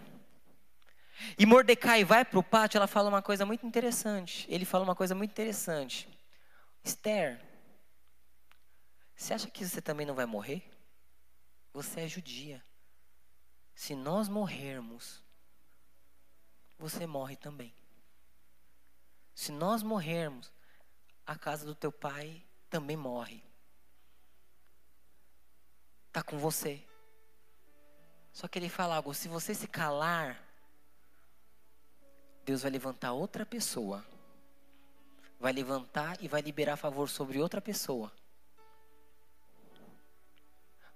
e 1.38 1.46
Mordecai 1.46 2.04
vai 2.04 2.24
para 2.24 2.38
o 2.38 2.42
pátio, 2.42 2.78
ela 2.78 2.86
fala 2.86 3.08
uma 3.08 3.22
coisa 3.22 3.46
muito 3.46 3.66
interessante. 3.66 4.46
Ele 4.48 4.64
fala 4.64 4.84
uma 4.84 4.94
coisa 4.94 5.14
muito 5.14 5.30
interessante. 5.30 6.08
Esther, 6.82 7.40
você 9.16 9.34
acha 9.34 9.50
que 9.50 9.64
você 9.64 9.80
também 9.80 10.06
não 10.06 10.14
vai 10.14 10.26
morrer? 10.26 10.62
Você 11.72 12.00
é 12.00 12.08
judia. 12.08 12.64
Se 13.74 13.94
nós 13.94 14.28
morrermos, 14.28 15.22
você 16.78 17.06
morre 17.06 17.36
também. 17.36 17.74
Se 19.34 19.50
nós 19.50 19.82
morrermos, 19.82 20.52
a 21.26 21.36
casa 21.36 21.64
do 21.64 21.74
teu 21.74 21.90
pai 21.90 22.44
também 22.68 22.96
morre. 22.96 23.42
Está 26.08 26.22
com 26.22 26.38
você. 26.38 26.84
Só 28.34 28.48
que 28.48 28.58
ele 28.58 28.68
fala 28.68 28.96
algo: 28.96 29.14
se 29.14 29.28
você 29.28 29.54
se 29.54 29.68
calar, 29.68 30.36
Deus 32.44 32.62
vai 32.62 32.70
levantar 32.72 33.12
outra 33.12 33.46
pessoa. 33.46 34.04
Vai 35.38 35.52
levantar 35.52 36.20
e 36.20 36.26
vai 36.26 36.42
liberar 36.42 36.76
favor 36.76 37.08
sobre 37.08 37.40
outra 37.40 37.60
pessoa. 37.60 38.12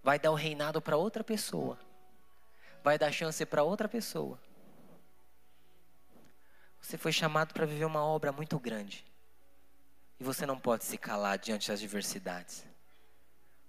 Vai 0.03 0.19
dar 0.19 0.33
o 0.33 0.35
reinado 0.35 0.83
para 0.83 0.97
outra 0.97 1.23
pessoa. 1.23 1.79
Vai 2.83 2.99
dar 2.99 3.13
chance 3.13 3.45
para 3.47 3.63
outra 3.63 3.89
pessoa. 3.89 4.39
Você 6.81 6.99
foi 6.99 7.13
chamado 7.13 7.53
para 7.53 7.67
viver 7.67 7.85
uma 7.85 8.05
obra 8.05 8.33
muito 8.33 8.59
grande. 8.59 9.05
E 10.19 10.25
você 10.25 10.45
não 10.45 10.59
pode 10.59 10.85
se 10.85 10.99
calar 10.99 11.39
diante 11.39 11.69
das 11.69 11.79
diversidades. 11.79 12.65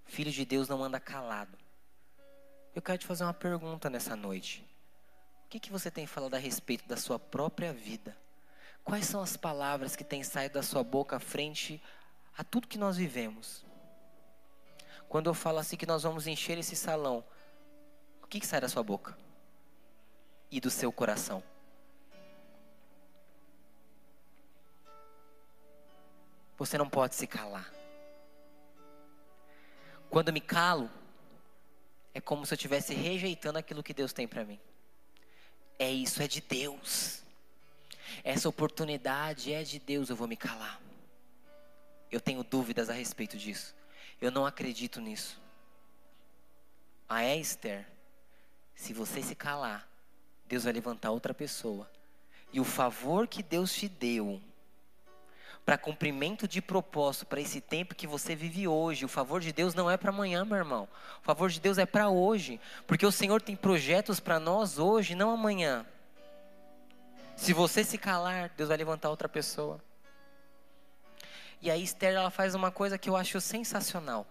Filho 0.06 0.32
de 0.32 0.46
Deus 0.46 0.68
não 0.68 0.84
anda 0.84 1.00
calado. 1.00 1.58
Eu 2.80 2.82
quero 2.82 2.98
te 2.98 3.06
fazer 3.06 3.26
uma 3.26 3.34
pergunta 3.34 3.90
nessa 3.90 4.16
noite. 4.16 4.66
O 5.46 5.50
que, 5.50 5.60
que 5.60 5.70
você 5.70 5.92
tem 5.92 6.08
falado 6.08 6.36
a 6.36 6.38
respeito 6.38 6.88
da 6.88 6.96
sua 6.96 7.20
própria 7.20 7.74
vida? 7.74 8.16
Quais 8.86 9.06
são 9.06 9.22
as 9.22 9.36
palavras 9.36 9.98
que 9.98 10.04
têm 10.06 10.24
saído 10.24 10.54
da 10.54 10.64
sua 10.64 10.82
boca 10.82 11.20
frente 11.20 11.84
a 12.38 12.42
tudo 12.42 12.70
que 12.70 12.78
nós 12.78 12.96
vivemos? 12.96 13.66
Quando 15.10 15.30
eu 15.30 15.34
falo 15.34 15.58
assim 15.58 15.76
que 15.76 15.86
nós 15.86 16.04
vamos 16.04 16.26
encher 16.26 16.58
esse 16.58 16.74
salão, 16.74 17.22
o 18.24 18.28
que, 18.28 18.40
que 18.40 18.48
sai 18.48 18.62
da 18.62 18.70
sua 18.70 18.82
boca? 18.82 19.18
E 20.50 20.62
do 20.62 20.70
seu 20.70 20.90
coração? 20.90 21.44
Você 26.58 26.78
não 26.78 26.90
pode 26.90 27.14
se 27.14 27.28
calar. 27.28 27.70
Quando 30.10 30.32
me 30.32 30.40
calo, 30.40 30.90
é 32.14 32.22
como 32.22 32.46
se 32.46 32.54
eu 32.54 32.56
estivesse 32.56 32.94
rejeitando 32.94 33.58
aquilo 33.58 33.84
que 33.84 33.94
Deus 33.94 34.14
tem 34.14 34.28
para 34.28 34.44
mim. 34.44 34.60
É 35.78 35.90
isso, 35.90 36.22
é 36.22 36.28
de 36.28 36.42
Deus. 36.42 37.24
Essa 38.24 38.50
oportunidade 38.50 39.54
é 39.54 39.64
de 39.64 39.80
Deus, 39.80 40.10
eu 40.10 40.16
vou 40.16 40.28
me 40.28 40.36
calar. 40.36 40.82
Eu 42.12 42.20
tenho 42.20 42.44
dúvidas 42.44 42.90
a 42.90 42.94
respeito 42.94 43.38
disso. 43.38 43.76
Eu 44.20 44.32
não 44.32 44.46
acredito 44.46 45.00
nisso. 45.00 45.40
A 47.08 47.24
Esther, 47.26 47.88
se 48.76 48.94
você 48.94 49.22
se 49.22 49.36
calar, 49.36 49.88
Deus 50.48 50.64
vai 50.64 50.74
levantar 50.74 51.12
outra 51.12 51.34
pessoa. 51.34 51.90
E 52.52 52.60
o 52.60 52.66
favor 52.66 53.28
que 53.28 53.44
Deus 53.44 53.72
te 53.74 53.88
deu 53.88 54.42
para 55.70 55.78
cumprimento 55.78 56.48
de 56.48 56.64
propósito, 56.64 57.28
para 57.28 57.40
esse 57.40 57.62
tempo 57.62 57.94
que 57.94 58.08
você 58.08 58.36
vive 58.36 58.68
hoje. 58.68 59.06
O 59.06 59.08
favor 59.08 59.40
de 59.40 59.54
Deus 59.54 59.76
não 59.76 59.88
é 59.88 59.98
para 59.98 60.10
amanhã, 60.10 60.44
meu 60.44 60.58
irmão. 60.58 60.90
O 61.22 61.24
favor 61.24 61.48
de 61.48 61.60
Deus 61.60 61.78
é 61.78 61.86
para 61.86 62.10
hoje, 62.10 62.60
porque 62.88 63.06
o 63.06 63.12
Senhor 63.12 63.40
tem 63.40 63.56
projetos 63.56 64.20
para 64.20 64.40
nós 64.40 64.80
hoje, 64.80 65.14
não 65.14 65.30
amanhã. 65.30 65.86
Se 67.36 67.54
você 67.54 67.84
se 67.84 68.00
calar, 68.00 68.50
Deus 68.58 68.70
vai 68.70 68.78
levantar 68.80 69.12
outra 69.12 69.30
pessoa. 69.30 69.80
E 71.62 71.70
aí 71.70 71.84
Esther 71.84 72.16
ela 72.16 72.32
faz 72.32 72.56
uma 72.56 72.72
coisa 72.72 72.98
que 72.98 73.08
eu 73.08 73.16
acho 73.16 73.40
sensacional. 73.40 74.26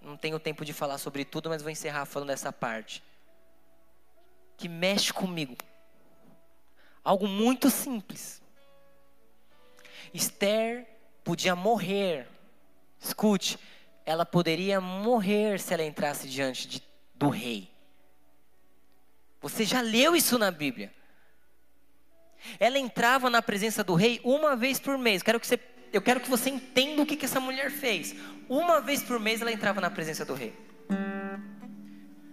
Não 0.00 0.16
tenho 0.16 0.38
tempo 0.38 0.64
de 0.64 0.72
falar 0.72 0.98
sobre 0.98 1.24
tudo, 1.24 1.48
mas 1.48 1.60
vou 1.60 1.72
encerrar 1.72 2.04
falando 2.04 2.28
dessa 2.28 2.52
parte. 2.52 3.02
Que 4.56 4.68
mexe 4.68 5.12
comigo. 5.12 5.56
Algo 7.02 7.26
muito 7.26 7.68
simples. 7.68 8.40
Esther 10.12 10.86
podia 11.24 11.54
morrer. 11.54 12.28
Escute, 13.00 13.58
ela 14.04 14.24
poderia 14.24 14.80
morrer 14.80 15.58
se 15.58 15.72
ela 15.74 15.82
entrasse 15.82 16.28
diante 16.28 16.68
de, 16.68 16.82
do 17.14 17.28
rei. 17.28 17.70
Você 19.40 19.64
já 19.64 19.80
leu 19.80 20.14
isso 20.14 20.38
na 20.38 20.50
Bíblia? 20.50 20.92
Ela 22.58 22.78
entrava 22.78 23.30
na 23.30 23.40
presença 23.40 23.82
do 23.84 23.94
rei 23.94 24.20
uma 24.24 24.56
vez 24.56 24.78
por 24.78 24.98
mês. 24.98 25.22
Quero 25.22 25.40
que 25.40 25.46
você, 25.46 25.58
eu 25.92 26.02
quero 26.02 26.20
que 26.20 26.30
você 26.30 26.50
entenda 26.50 27.02
o 27.02 27.06
que, 27.06 27.16
que 27.16 27.24
essa 27.24 27.40
mulher 27.40 27.70
fez. 27.70 28.14
Uma 28.48 28.80
vez 28.80 29.02
por 29.02 29.18
mês 29.18 29.40
ela 29.40 29.52
entrava 29.52 29.80
na 29.80 29.90
presença 29.90 30.24
do 30.24 30.34
rei. 30.34 30.71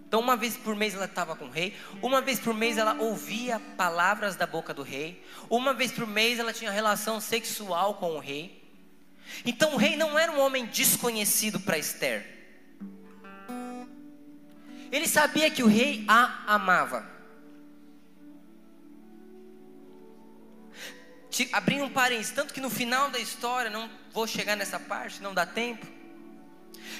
Então, 0.10 0.22
uma 0.22 0.36
vez 0.36 0.58
por 0.58 0.76
mês 0.76 0.96
ela 0.96 1.06
estava 1.06 1.36
com 1.36 1.46
o 1.46 1.52
rei, 1.52 1.78
uma 2.02 2.20
vez 2.20 2.40
por 2.40 2.52
mês 2.52 2.80
ela 2.80 2.96
ouvia 2.96 3.60
palavras 3.78 4.36
da 4.36 4.48
boca 4.48 4.74
do 4.74 4.82
rei, 4.82 5.24
uma 5.48 5.72
vez 5.72 5.92
por 5.92 6.08
mês 6.08 6.40
ela 6.40 6.52
tinha 6.52 6.72
relação 6.72 7.22
sexual 7.22 7.94
com 7.94 8.16
o 8.16 8.20
rei. 8.20 8.60
Então, 9.46 9.76
o 9.76 9.78
rei 9.78 9.96
não 9.96 10.18
era 10.18 10.32
um 10.32 10.40
homem 10.40 10.66
desconhecido 10.66 11.60
para 11.60 11.78
Esther. 11.78 12.26
Ele 14.92 15.08
sabia 15.08 15.52
que 15.52 15.62
o 15.62 15.68
rei 15.68 16.04
a 16.08 16.56
amava. 16.56 17.08
Abrindo 21.52 21.84
um 21.84 21.90
parênteses, 21.92 22.32
tanto 22.32 22.52
que 22.52 22.60
no 22.60 22.72
final 22.72 23.12
da 23.12 23.20
história, 23.20 23.70
não 23.70 23.88
vou 24.12 24.26
chegar 24.26 24.56
nessa 24.56 24.80
parte, 24.80 25.22
não 25.22 25.36
dá 25.36 25.46
tempo. 25.46 25.86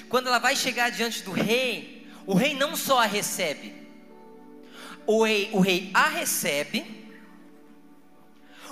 Quando 0.08 0.28
ela 0.28 0.38
vai 0.38 0.54
chegar 0.54 0.92
diante 0.92 1.24
do 1.24 1.32
rei, 1.32 1.99
o 2.26 2.34
rei 2.34 2.54
não 2.54 2.76
só 2.76 3.02
a 3.02 3.06
recebe, 3.06 3.80
o 5.06 5.24
rei, 5.24 5.50
o 5.52 5.60
rei 5.60 5.90
a 5.92 6.08
recebe. 6.08 7.00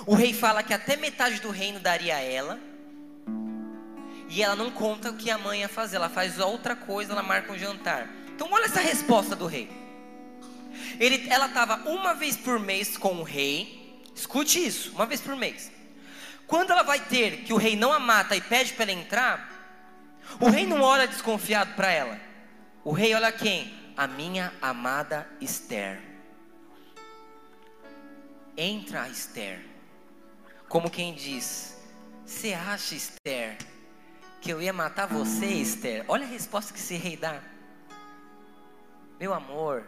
O 0.05 0.15
rei 0.15 0.33
fala 0.33 0.63
que 0.63 0.73
até 0.73 0.95
metade 0.95 1.41
do 1.41 1.49
reino 1.49 1.79
daria 1.79 2.15
a 2.15 2.21
ela. 2.21 2.57
E 4.29 4.41
ela 4.41 4.55
não 4.55 4.71
conta 4.71 5.09
o 5.09 5.17
que 5.17 5.29
a 5.29 5.37
mãe 5.37 5.61
ia 5.61 5.67
fazer, 5.67 5.97
ela 5.97 6.07
faz 6.07 6.39
outra 6.39 6.75
coisa, 6.75 7.11
ela 7.11 7.23
marca 7.23 7.51
um 7.51 7.57
jantar. 7.57 8.07
Então 8.29 8.47
olha 8.51 8.65
essa 8.65 8.79
resposta 8.79 9.35
do 9.35 9.47
rei. 9.47 9.69
Ele, 10.99 11.27
ela 11.29 11.47
estava 11.47 11.89
uma 11.89 12.13
vez 12.13 12.37
por 12.37 12.59
mês 12.59 12.95
com 12.95 13.15
o 13.15 13.23
rei. 13.23 14.01
Escute 14.15 14.65
isso, 14.65 14.91
uma 14.91 15.05
vez 15.05 15.19
por 15.19 15.35
mês. 15.35 15.71
Quando 16.47 16.71
ela 16.71 16.83
vai 16.83 16.99
ter 16.99 17.43
que 17.43 17.53
o 17.53 17.57
rei 17.57 17.75
não 17.75 17.91
a 17.91 17.99
mata 17.99 18.35
e 18.35 18.41
pede 18.41 18.73
para 18.73 18.83
ela 18.89 19.01
entrar, 19.01 19.49
o 20.39 20.49
rei 20.49 20.65
não 20.65 20.81
olha 20.81 21.07
desconfiado 21.07 21.73
para 21.73 21.91
ela. 21.91 22.28
O 22.89 22.91
rei 22.91 23.13
olha 23.13 23.31
quem? 23.31 23.71
A 23.95 24.07
minha 24.07 24.51
amada 24.59 25.29
Esther. 25.39 26.01
Entra 28.57 29.07
Esther. 29.07 29.63
Como 30.67 30.89
quem 30.89 31.13
diz: 31.13 31.77
Você 32.25 32.51
acha, 32.51 32.95
Esther, 32.95 33.59
que 34.41 34.49
eu 34.49 34.59
ia 34.59 34.73
matar 34.73 35.05
você, 35.05 35.45
Esther? 35.45 36.03
Olha 36.07 36.25
a 36.25 36.27
resposta 36.27 36.73
que 36.73 36.79
esse 36.79 36.95
rei 36.95 37.15
dá. 37.15 37.43
Meu 39.19 39.35
amor, 39.35 39.87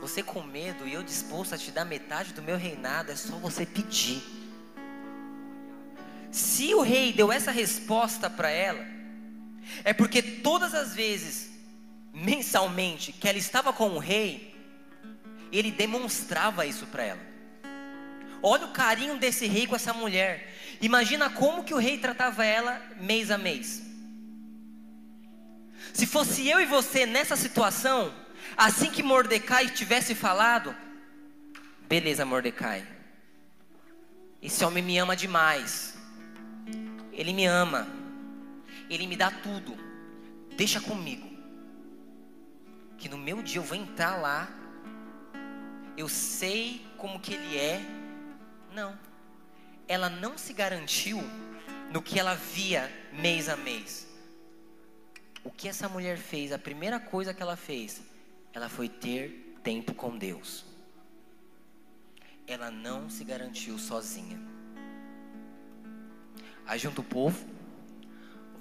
você 0.00 0.22
com 0.22 0.40
medo 0.40 0.86
e 0.86 0.94
eu 0.94 1.02
disposto 1.02 1.56
a 1.56 1.58
te 1.58 1.72
dar 1.72 1.84
metade 1.84 2.32
do 2.32 2.42
meu 2.42 2.56
reinado, 2.56 3.10
é 3.10 3.16
só 3.16 3.34
você 3.38 3.66
pedir. 3.66 4.22
Se 6.30 6.72
o 6.76 6.80
rei 6.80 7.12
deu 7.12 7.32
essa 7.32 7.50
resposta 7.50 8.30
para 8.30 8.50
ela, 8.50 8.86
é 9.82 9.92
porque 9.92 10.22
todas 10.22 10.74
as 10.74 10.94
vezes 10.94 11.53
mensalmente 12.14 13.12
que 13.12 13.28
ela 13.28 13.36
estava 13.36 13.72
com 13.72 13.90
o 13.90 13.98
rei, 13.98 14.54
ele 15.50 15.72
demonstrava 15.72 16.64
isso 16.64 16.86
para 16.86 17.02
ela. 17.02 17.34
Olha 18.40 18.66
o 18.66 18.72
carinho 18.72 19.18
desse 19.18 19.46
rei 19.46 19.66
com 19.66 19.74
essa 19.74 19.92
mulher. 19.92 20.54
Imagina 20.80 21.28
como 21.28 21.64
que 21.64 21.74
o 21.74 21.78
rei 21.78 21.98
tratava 21.98 22.44
ela 22.44 22.80
mês 23.00 23.30
a 23.30 23.36
mês. 23.36 23.82
Se 25.92 26.06
fosse 26.06 26.48
eu 26.48 26.60
e 26.60 26.66
você 26.66 27.06
nessa 27.06 27.36
situação, 27.36 28.14
assim 28.56 28.90
que 28.90 29.02
Mordecai 29.02 29.68
tivesse 29.68 30.14
falado, 30.14 30.74
beleza, 31.88 32.24
Mordecai, 32.24 32.86
esse 34.42 34.64
homem 34.64 34.82
me 34.82 34.98
ama 34.98 35.16
demais, 35.16 35.96
ele 37.12 37.32
me 37.32 37.46
ama, 37.46 37.86
ele 38.90 39.06
me 39.06 39.16
dá 39.16 39.30
tudo, 39.30 39.76
deixa 40.56 40.80
comigo, 40.80 41.33
que 43.04 43.08
no 43.10 43.18
meu 43.18 43.42
dia 43.42 43.58
eu 43.58 43.62
vou 43.62 43.76
entrar 43.76 44.16
lá, 44.16 44.48
eu 45.94 46.08
sei 46.08 46.86
como 46.96 47.20
que 47.20 47.34
ele 47.34 47.58
é, 47.58 47.78
não, 48.72 48.98
ela 49.86 50.08
não 50.08 50.38
se 50.38 50.54
garantiu 50.54 51.20
no 51.92 52.00
que 52.00 52.18
ela 52.18 52.34
via 52.34 52.90
mês 53.12 53.50
a 53.50 53.58
mês. 53.58 54.08
O 55.44 55.50
que 55.50 55.68
essa 55.68 55.86
mulher 55.86 56.16
fez, 56.16 56.50
a 56.50 56.58
primeira 56.58 56.98
coisa 56.98 57.34
que 57.34 57.42
ela 57.42 57.58
fez, 57.58 58.00
ela 58.54 58.70
foi 58.70 58.88
ter 58.88 59.54
tempo 59.62 59.92
com 59.92 60.16
Deus. 60.16 60.64
Ela 62.46 62.70
não 62.70 63.10
se 63.10 63.22
garantiu 63.22 63.78
sozinha. 63.78 64.40
Aí 66.64 66.78
junto 66.78 67.02
o 67.02 67.04
povo, 67.04 67.46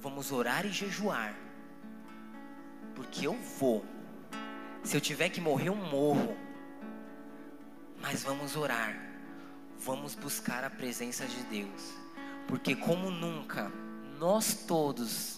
vamos 0.02 0.34
orar 0.34 0.66
e 0.66 0.70
jejuar. 0.70 1.34
Porque 2.94 3.26
eu 3.26 3.36
vou. 3.36 3.93
Se 4.84 4.98
eu 4.98 5.02
tiver 5.02 5.30
que 5.30 5.40
morrer, 5.40 5.70
eu 5.70 5.76
morro. 5.76 6.36
Mas 8.02 8.24
vamos 8.24 8.56
orar. 8.56 8.96
Vamos 9.80 10.14
buscar 10.14 10.64
a 10.64 10.70
presença 10.70 11.26
de 11.26 11.42
Deus. 11.44 11.94
Porque 12.48 12.76
como 12.76 13.10
nunca, 13.10 13.72
nós 14.20 14.54
todos, 14.68 15.38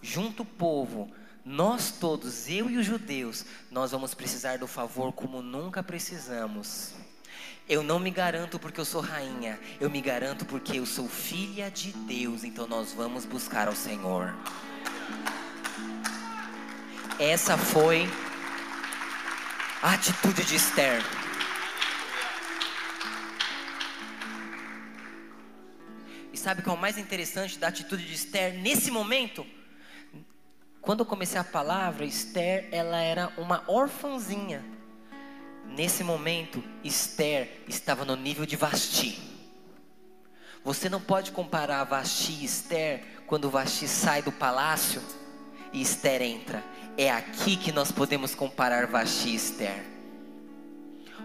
junto 0.00 0.42
o 0.42 0.46
povo, 0.46 1.10
nós 1.44 1.92
todos, 1.92 2.48
eu 2.48 2.70
e 2.70 2.76
os 2.76 2.86
judeus, 2.86 3.44
nós 3.70 3.90
vamos 3.90 4.14
precisar 4.14 4.58
do 4.58 4.66
favor 4.66 5.12
como 5.12 5.42
nunca 5.42 5.82
precisamos. 5.82 6.94
Eu 7.68 7.82
não 7.82 7.98
me 7.98 8.10
garanto 8.10 8.58
porque 8.58 8.80
eu 8.80 8.84
sou 8.84 9.00
rainha, 9.00 9.58
eu 9.80 9.88
me 9.88 10.00
garanto 10.00 10.44
porque 10.44 10.78
eu 10.78 10.86
sou 10.86 11.08
filha 11.08 11.70
de 11.70 11.92
Deus, 11.92 12.44
então 12.44 12.66
nós 12.66 12.92
vamos 12.92 13.24
buscar 13.24 13.68
ao 13.68 13.74
Senhor. 13.74 14.34
Essa 17.18 17.56
foi 17.56 18.08
a 19.82 19.94
atitude 19.94 20.44
de 20.44 20.54
Esther. 20.54 21.02
E 26.32 26.38
sabe 26.38 26.62
qual 26.62 26.76
é 26.76 26.78
o 26.78 26.80
mais 26.80 26.96
interessante 26.96 27.58
da 27.58 27.66
atitude 27.66 28.06
de 28.06 28.14
Esther 28.14 28.54
nesse 28.60 28.92
momento? 28.92 29.44
Quando 30.80 31.00
eu 31.00 31.06
comecei 31.06 31.38
a 31.38 31.44
palavra, 31.44 32.04
Esther, 32.04 32.68
ela 32.70 33.00
era 33.00 33.32
uma 33.36 33.64
orfãzinha. 33.66 34.64
Nesse 35.66 36.04
momento, 36.04 36.62
Esther 36.84 37.64
estava 37.66 38.04
no 38.04 38.14
nível 38.14 38.46
de 38.46 38.54
Vasti. 38.54 39.20
Você 40.64 40.88
não 40.88 41.00
pode 41.00 41.32
comparar 41.32 41.82
Vasti 41.82 42.32
e 42.32 42.44
Esther 42.44 43.04
quando 43.26 43.50
Vasti 43.50 43.88
sai 43.88 44.22
do 44.22 44.30
palácio 44.30 45.02
e 45.72 45.82
Esther 45.82 46.22
entra. 46.22 46.62
É 46.96 47.10
aqui 47.10 47.56
que 47.56 47.72
nós 47.72 47.90
podemos 47.90 48.34
comparar 48.34 48.86
Vasti 48.86 49.30
e 49.30 49.34
Esther. 49.34 49.84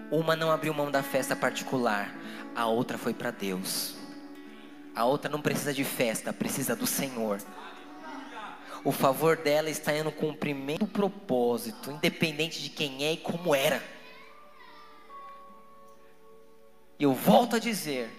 Uma 0.09 0.35
não 0.35 0.49
abriu 0.49 0.73
mão 0.73 0.89
da 0.89 1.03
festa 1.03 1.35
particular, 1.35 2.13
a 2.55 2.65
outra 2.65 2.97
foi 2.97 3.13
para 3.13 3.31
Deus. 3.31 3.95
A 4.95 5.03
outra 5.03 5.29
não 5.29 5.41
precisa 5.41 5.73
de 5.73 5.83
festa, 5.83 6.31
precisa 6.31 6.75
do 6.75 6.87
Senhor. 6.87 7.39
O 8.83 8.91
favor 8.91 9.35
dela 9.35 9.69
está 9.69 9.91
no 10.03 10.11
cumprimento 10.11 10.79
do 10.79 10.87
propósito, 10.87 11.91
independente 11.91 12.63
de 12.63 12.69
quem 12.69 13.03
é 13.03 13.11
e 13.11 13.17
como 13.17 13.53
era. 13.53 13.83
E 16.97 17.03
eu 17.03 17.13
volto 17.13 17.57
a 17.57 17.59
dizer: 17.59 18.09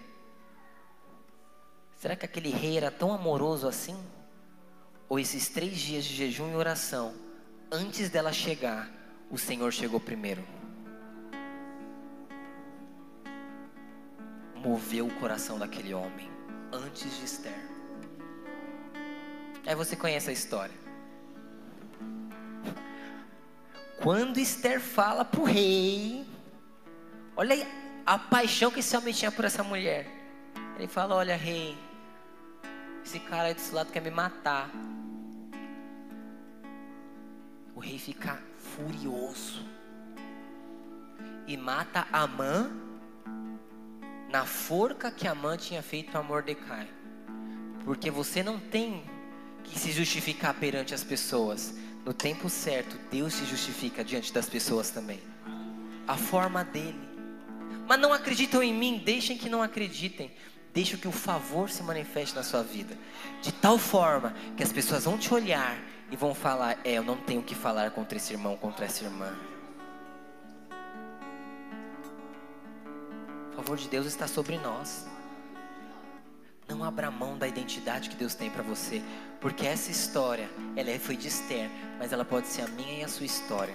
será 1.97 2.15
que 2.15 2.27
aquele 2.27 2.51
rei 2.51 2.77
era 2.77 2.91
tão 2.91 3.13
amoroso 3.13 3.67
assim? 3.67 3.99
Ou 5.09 5.19
esses 5.19 5.49
três 5.49 5.79
dias 5.79 6.05
de 6.05 6.15
jejum 6.15 6.53
e 6.53 6.55
oração, 6.55 7.15
antes 7.71 8.11
dela 8.11 8.33
chegar, 8.33 8.91
o 9.31 9.39
Senhor 9.39 9.73
chegou 9.73 10.01
primeiro? 10.01 10.43
Moveu 14.55 15.07
o 15.07 15.14
coração 15.14 15.59
daquele 15.59 15.95
homem 15.95 16.31
antes 16.73 17.16
de 17.19 17.25
Esther. 17.25 17.69
Aí 19.66 19.75
você 19.75 19.95
conhece 19.95 20.31
a 20.31 20.33
história. 20.33 20.75
Quando 24.03 24.39
Esther 24.39 24.81
fala 24.81 25.25
para 25.25 25.41
o 25.41 25.45
rei, 25.45 26.25
olha 27.37 27.55
aí 27.55 27.69
a 28.07 28.19
paixão 28.19 28.71
que 28.71 28.81
esse 28.81 28.97
homem 28.97 29.12
tinha 29.12 29.31
por 29.31 29.45
essa 29.45 29.62
mulher. 29.62 30.07
Ele 30.77 30.89
fala: 30.89 31.16
Olha, 31.16 31.37
rei, 31.37 31.77
esse 33.05 33.19
cara 33.21 33.49
aí 33.49 33.55
desse 33.55 33.75
lado 33.75 33.93
quer 33.93 34.01
me 34.01 34.11
matar. 34.11 34.71
O 37.79 37.81
rei 37.81 37.97
fica 37.97 38.43
furioso 38.59 39.64
e 41.47 41.57
mata 41.57 42.09
Amã 42.12 42.72
na 44.29 44.45
forca 44.45 45.12
que 45.12 45.29
Amã 45.29 45.57
tinha 45.57 45.81
feito 45.81 46.11
para 46.11 46.20
Mordecai. 46.20 46.89
Porque 47.85 48.11
você 48.11 48.43
não 48.43 48.59
tem 48.59 49.05
que 49.62 49.79
se 49.79 49.93
justificar 49.93 50.55
perante 50.55 50.93
as 50.93 51.05
pessoas. 51.05 51.72
No 52.05 52.12
tempo 52.12 52.51
certo, 52.51 52.99
Deus 53.12 53.35
se 53.35 53.45
justifica 53.45 54.03
diante 54.03 54.33
das 54.33 54.49
pessoas 54.49 54.91
também. 54.91 55.20
A 56.05 56.16
forma 56.16 56.64
dele. 56.64 57.09
Mas 57.87 58.01
não 58.01 58.12
acreditam 58.12 58.61
em 58.61 58.74
mim, 58.74 59.01
deixem 59.05 59.39
que 59.39 59.49
não 59.49 59.62
acreditem. 59.62 60.33
Deixa 60.74 60.97
que 60.97 61.07
o 61.07 61.12
favor 61.12 61.70
se 61.70 61.85
manifeste 61.85 62.35
na 62.35 62.43
sua 62.43 62.64
vida. 62.64 62.99
De 63.41 63.53
tal 63.53 63.79
forma 63.79 64.35
que 64.57 64.64
as 64.64 64.72
pessoas 64.72 65.05
vão 65.05 65.16
te 65.16 65.33
olhar 65.33 65.79
e 66.11 66.17
vão 66.17 66.35
falar: 66.35 66.79
É, 66.85 66.95
eu 66.95 67.03
não 67.03 67.17
tenho 67.17 67.43
que 67.43 67.55
falar 67.55 67.91
contra 67.91 68.17
esse 68.17 68.33
irmão, 68.33 68.57
contra 68.57 68.85
essa 68.85 69.05
irmã. 69.05 69.35
O 73.53 73.57
favor 73.57 73.77
de 73.77 73.89
Deus 73.89 74.07
está 74.07 74.27
sobre 74.27 74.57
nós. 74.59 75.07
Não 76.69 76.85
abra 76.85 77.11
mão 77.11 77.39
da 77.39 77.49
identidade 77.49 78.11
que 78.11 78.17
Deus 78.17 78.35
tem 78.35 78.51
para 78.51 78.63
você, 78.63 79.03
porque 79.41 79.67
essa 79.67 79.91
história, 79.91 80.51
ela 80.77 80.99
foi 80.99 81.17
de 81.17 81.27
Esther, 81.27 81.71
mas 81.99 82.13
ela 82.13 82.25
pode 82.25 82.47
ser 82.47 82.63
a 82.63 82.69
minha 82.69 83.01
e 83.01 83.05
a 83.05 83.09
sua 83.09 83.25
história. 83.25 83.75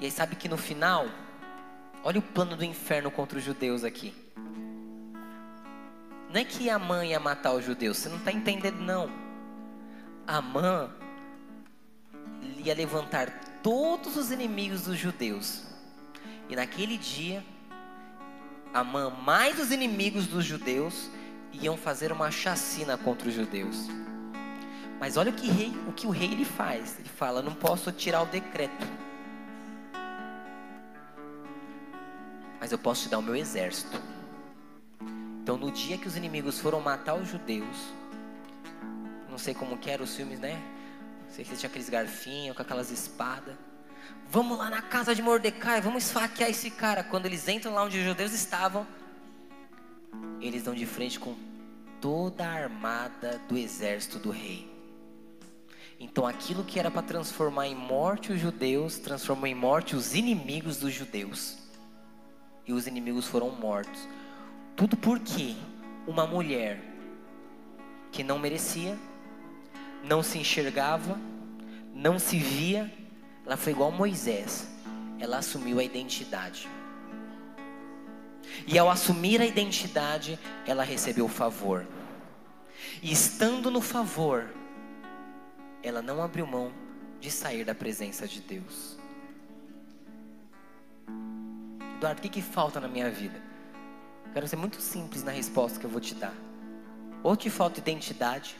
E 0.00 0.04
aí 0.04 0.10
sabe 0.10 0.36
que 0.36 0.48
no 0.48 0.56
final, 0.56 1.06
olha 2.04 2.18
o 2.18 2.22
plano 2.22 2.56
do 2.56 2.64
inferno 2.64 3.10
contra 3.10 3.38
os 3.38 3.44
judeus 3.44 3.82
aqui. 3.82 4.14
Não 6.30 6.40
é 6.40 6.44
que 6.44 6.68
a 6.68 6.78
mãe 6.78 7.10
ia 7.10 7.20
matar 7.20 7.54
os 7.54 7.64
judeus, 7.64 7.96
você 7.96 8.08
não 8.08 8.18
está 8.18 8.30
entendendo 8.30 8.80
não. 8.80 9.10
A 10.26 10.42
mãe 10.42 10.90
ia 12.58 12.74
levantar 12.74 13.30
todos 13.62 14.16
os 14.16 14.30
inimigos 14.30 14.82
dos 14.82 14.98
judeus 14.98 15.68
e 16.48 16.56
naquele 16.56 16.96
dia, 16.96 17.44
Amã 18.72 19.10
mais 19.10 19.58
os 19.58 19.70
inimigos 19.70 20.26
dos 20.26 20.44
judeus 20.44 21.10
iam 21.52 21.76
fazer 21.76 22.12
uma 22.12 22.30
chacina 22.30 22.96
contra 22.96 23.28
os 23.28 23.34
judeus. 23.34 23.88
Mas 25.00 25.16
olha 25.16 25.30
o 25.30 25.34
que, 25.34 25.50
rei, 25.50 25.72
o, 25.86 25.92
que 25.92 26.06
o 26.06 26.10
rei 26.10 26.32
ele 26.32 26.44
faz. 26.44 26.98
Ele 26.98 27.08
fala: 27.08 27.42
não 27.42 27.54
posso 27.54 27.92
tirar 27.92 28.22
o 28.22 28.26
decreto, 28.26 28.86
mas 32.60 32.72
eu 32.72 32.78
posso 32.78 33.04
te 33.04 33.08
dar 33.08 33.18
o 33.18 33.22
meu 33.22 33.36
exército. 33.36 34.00
Então, 35.48 35.56
no 35.56 35.72
dia 35.72 35.96
que 35.96 36.06
os 36.06 36.14
inimigos 36.14 36.58
foram 36.58 36.78
matar 36.78 37.14
os 37.14 37.26
judeus, 37.26 37.78
não 39.30 39.38
sei 39.38 39.54
como 39.54 39.78
que 39.78 39.88
eram 39.88 40.04
os 40.04 40.14
filmes, 40.14 40.38
né? 40.38 40.62
Não 41.24 41.30
sei 41.34 41.42
se 41.42 41.56
tinha 41.56 41.70
aqueles 41.70 41.88
garfinhos 41.88 42.54
com 42.54 42.60
aquelas 42.60 42.90
espadas. 42.90 43.56
Vamos 44.28 44.58
lá 44.58 44.68
na 44.68 44.82
casa 44.82 45.14
de 45.14 45.22
Mordecai, 45.22 45.80
vamos 45.80 46.04
esfaquear 46.04 46.50
esse 46.50 46.70
cara. 46.70 47.02
Quando 47.02 47.24
eles 47.24 47.48
entram 47.48 47.72
lá 47.72 47.82
onde 47.82 47.96
os 47.96 48.04
judeus 48.04 48.34
estavam, 48.34 48.86
eles 50.38 50.64
dão 50.64 50.74
de 50.74 50.84
frente 50.84 51.18
com 51.18 51.34
toda 51.98 52.44
a 52.44 52.52
armada 52.52 53.40
do 53.48 53.56
exército 53.56 54.18
do 54.18 54.30
rei. 54.30 54.70
Então 55.98 56.26
aquilo 56.26 56.62
que 56.62 56.78
era 56.78 56.90
para 56.90 57.00
transformar 57.00 57.68
em 57.68 57.74
morte 57.74 58.34
os 58.34 58.38
judeus, 58.38 58.98
transformou 58.98 59.46
em 59.46 59.54
morte 59.54 59.96
os 59.96 60.14
inimigos 60.14 60.76
dos 60.76 60.92
judeus. 60.92 61.56
E 62.66 62.72
os 62.74 62.86
inimigos 62.86 63.26
foram 63.26 63.48
mortos. 63.48 64.06
Tudo 64.78 64.96
porque 64.96 65.56
uma 66.06 66.24
mulher 66.24 66.80
que 68.12 68.22
não 68.22 68.38
merecia, 68.38 68.96
não 70.04 70.22
se 70.22 70.38
enxergava, 70.38 71.18
não 71.92 72.16
se 72.16 72.38
via, 72.38 72.88
ela 73.44 73.56
foi 73.56 73.72
igual 73.72 73.90
Moisés. 73.90 74.68
Ela 75.18 75.38
assumiu 75.38 75.80
a 75.80 75.82
identidade. 75.82 76.68
E 78.68 78.78
ao 78.78 78.88
assumir 78.88 79.40
a 79.40 79.46
identidade, 79.46 80.38
ela 80.64 80.84
recebeu 80.84 81.24
o 81.24 81.28
favor. 81.28 81.84
E 83.02 83.10
estando 83.10 83.72
no 83.72 83.80
favor, 83.80 84.48
ela 85.82 86.00
não 86.00 86.22
abriu 86.22 86.46
mão 86.46 86.72
de 87.20 87.32
sair 87.32 87.64
da 87.64 87.74
presença 87.74 88.28
de 88.28 88.40
Deus. 88.40 88.96
Eduardo, 91.96 92.20
o 92.20 92.22
que, 92.22 92.28
que 92.28 92.42
falta 92.42 92.78
na 92.78 92.86
minha 92.86 93.10
vida? 93.10 93.47
Quero 94.32 94.46
ser 94.46 94.56
muito 94.56 94.80
simples 94.80 95.24
na 95.24 95.32
resposta 95.32 95.78
que 95.78 95.86
eu 95.86 95.90
vou 95.90 96.00
te 96.00 96.14
dar. 96.14 96.34
Ou 97.22 97.36
te 97.36 97.50
falta 97.50 97.80
identidade, 97.80 98.56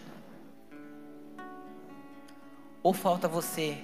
ou 2.82 2.92
falta 2.92 3.28
você 3.28 3.78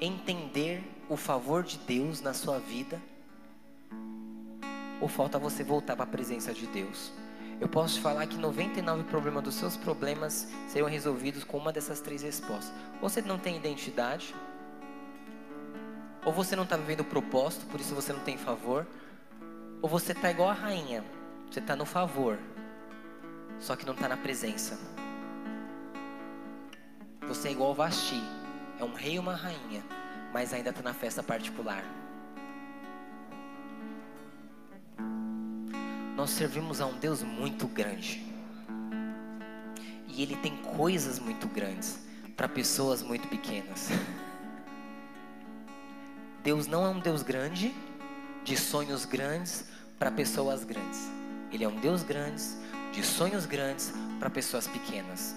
entender 0.00 0.82
o 1.08 1.16
favor 1.16 1.62
de 1.62 1.78
Deus 1.78 2.20
na 2.20 2.34
sua 2.34 2.58
vida, 2.58 3.00
ou 5.00 5.08
falta 5.08 5.38
você 5.38 5.62
voltar 5.62 5.94
para 5.94 6.04
a 6.04 6.08
presença 6.08 6.52
de 6.52 6.66
Deus. 6.66 7.12
Eu 7.60 7.68
posso 7.68 7.94
te 7.94 8.00
falar 8.00 8.26
que 8.26 8.36
99 8.36 9.04
problemas 9.04 9.42
dos 9.42 9.54
seus 9.54 9.76
problemas 9.76 10.48
serão 10.68 10.88
resolvidos 10.88 11.44
com 11.44 11.58
uma 11.58 11.72
dessas 11.72 12.00
três 12.00 12.22
respostas. 12.22 12.72
Ou 13.00 13.08
você 13.08 13.20
não 13.20 13.38
tem 13.38 13.56
identidade, 13.56 14.34
ou 16.24 16.32
você 16.32 16.54
não 16.54 16.64
está 16.64 16.76
vivendo 16.76 17.00
o 17.00 17.04
propósito, 17.04 17.66
por 17.66 17.80
isso 17.80 17.94
você 17.94 18.12
não 18.12 18.20
tem 18.20 18.36
favor, 18.36 18.86
ou 19.80 19.88
você 19.88 20.12
está 20.12 20.30
igual 20.30 20.50
a 20.50 20.54
rainha, 20.54 21.04
você 21.50 21.60
está 21.60 21.76
no 21.76 21.84
favor, 21.84 22.38
só 23.58 23.76
que 23.76 23.86
não 23.86 23.94
está 23.94 24.08
na 24.08 24.16
presença. 24.16 24.78
Você 27.26 27.48
é 27.48 27.52
igual 27.52 27.74
Vasti, 27.74 28.20
é 28.80 28.84
um 28.84 28.94
rei 28.94 29.14
e 29.14 29.18
uma 29.18 29.34
rainha, 29.34 29.84
mas 30.32 30.52
ainda 30.52 30.70
está 30.70 30.82
na 30.82 30.94
festa 30.94 31.22
particular. 31.22 31.84
Nós 36.16 36.30
servimos 36.30 36.80
a 36.80 36.86
um 36.86 36.98
Deus 36.98 37.22
muito 37.22 37.68
grande. 37.68 38.26
E 40.08 40.22
Ele 40.22 40.36
tem 40.36 40.56
coisas 40.56 41.20
muito 41.20 41.46
grandes 41.46 42.04
para 42.36 42.48
pessoas 42.48 43.02
muito 43.02 43.28
pequenas. 43.28 43.90
Deus 46.42 46.66
não 46.66 46.84
é 46.84 46.88
um 46.88 46.98
Deus 46.98 47.22
grande, 47.22 47.72
de 48.44 48.56
sonhos 48.56 49.04
grandes 49.04 49.64
para 49.98 50.10
pessoas 50.10 50.64
grandes. 50.64 51.08
Ele 51.52 51.64
é 51.64 51.68
um 51.68 51.80
Deus 51.80 52.02
grande, 52.02 52.42
de 52.92 53.02
sonhos 53.02 53.46
grandes 53.46 53.92
para 54.18 54.30
pessoas 54.30 54.66
pequenas. 54.66 55.34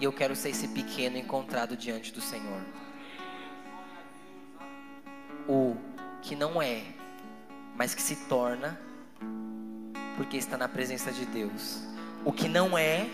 E 0.00 0.04
eu 0.04 0.12
quero 0.12 0.34
ser 0.34 0.50
esse 0.50 0.68
pequeno 0.68 1.18
encontrado 1.18 1.76
diante 1.76 2.12
do 2.12 2.20
Senhor. 2.20 2.60
O 5.46 5.76
que 6.22 6.34
não 6.34 6.60
é, 6.60 6.82
mas 7.76 7.94
que 7.94 8.02
se 8.02 8.16
torna 8.16 8.78
porque 10.16 10.36
está 10.36 10.56
na 10.56 10.68
presença 10.68 11.10
de 11.10 11.24
Deus. 11.24 11.80
O 12.24 12.32
que 12.32 12.48
não 12.48 12.76
é, 12.76 13.06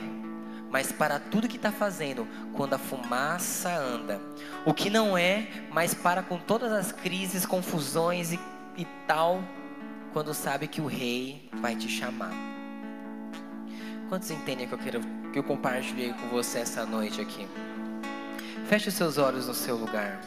mas 0.70 0.90
para 0.90 1.18
tudo 1.20 1.48
que 1.48 1.56
está 1.56 1.70
fazendo 1.70 2.26
quando 2.52 2.74
a 2.74 2.78
fumaça 2.78 3.72
anda. 3.76 4.20
O 4.64 4.74
que 4.74 4.90
não 4.90 5.16
é, 5.16 5.48
mas 5.70 5.94
para 5.94 6.22
com 6.22 6.38
todas 6.38 6.72
as 6.72 6.90
crises, 6.92 7.46
confusões 7.46 8.32
e, 8.32 8.40
e 8.76 8.84
tal, 9.06 9.42
quando 10.12 10.34
sabe 10.34 10.68
que 10.68 10.80
o 10.80 10.86
rei 10.86 11.48
vai 11.54 11.74
te 11.74 11.88
chamar. 11.88 12.32
Quantos 14.08 14.30
entendem 14.30 14.68
que 14.68 14.74
eu 14.74 14.78
quero 14.78 15.00
que 15.32 15.38
eu 15.38 15.42
compartilhei 15.42 16.12
com 16.12 16.28
você 16.28 16.60
essa 16.60 16.86
noite 16.86 17.20
aqui? 17.20 17.46
Feche 18.68 18.88
os 18.88 18.94
seus 18.94 19.18
olhos 19.18 19.48
no 19.48 19.54
seu 19.54 19.76
lugar. 19.76 20.20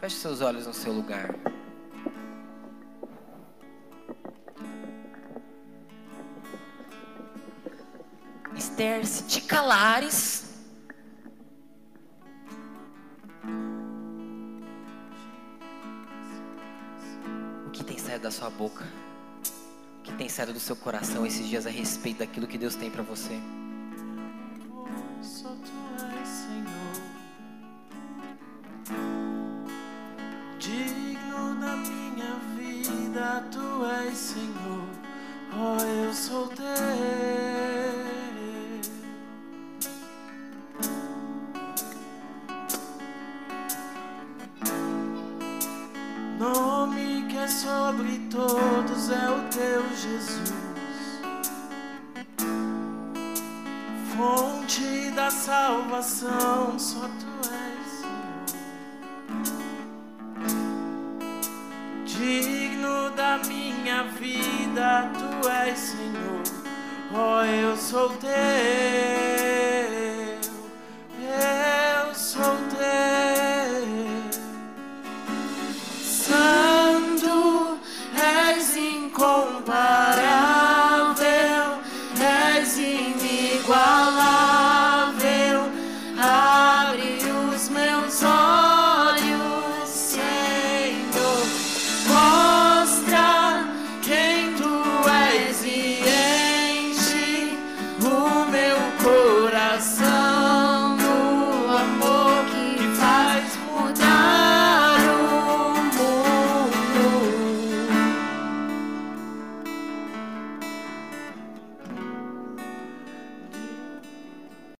Feche 0.00 0.16
seus 0.16 0.40
olhos 0.42 0.66
no 0.66 0.74
seu 0.74 0.92
lugar. 0.92 1.34
Esther, 8.64 9.04
se 9.06 9.24
te 9.24 9.42
calares, 9.42 10.44
o 17.66 17.70
que 17.70 17.84
tem 17.84 17.98
saído 17.98 18.22
da 18.22 18.30
sua 18.30 18.48
boca? 18.48 18.86
O 19.98 20.02
que 20.02 20.14
tem 20.14 20.30
saído 20.30 20.54
do 20.54 20.60
seu 20.60 20.74
coração 20.74 21.26
esses 21.26 21.46
dias 21.46 21.66
a 21.66 21.70
respeito 21.70 22.20
daquilo 22.20 22.46
que 22.46 22.56
Deus 22.56 22.74
tem 22.74 22.90
para 22.90 23.02
você? 23.02 23.38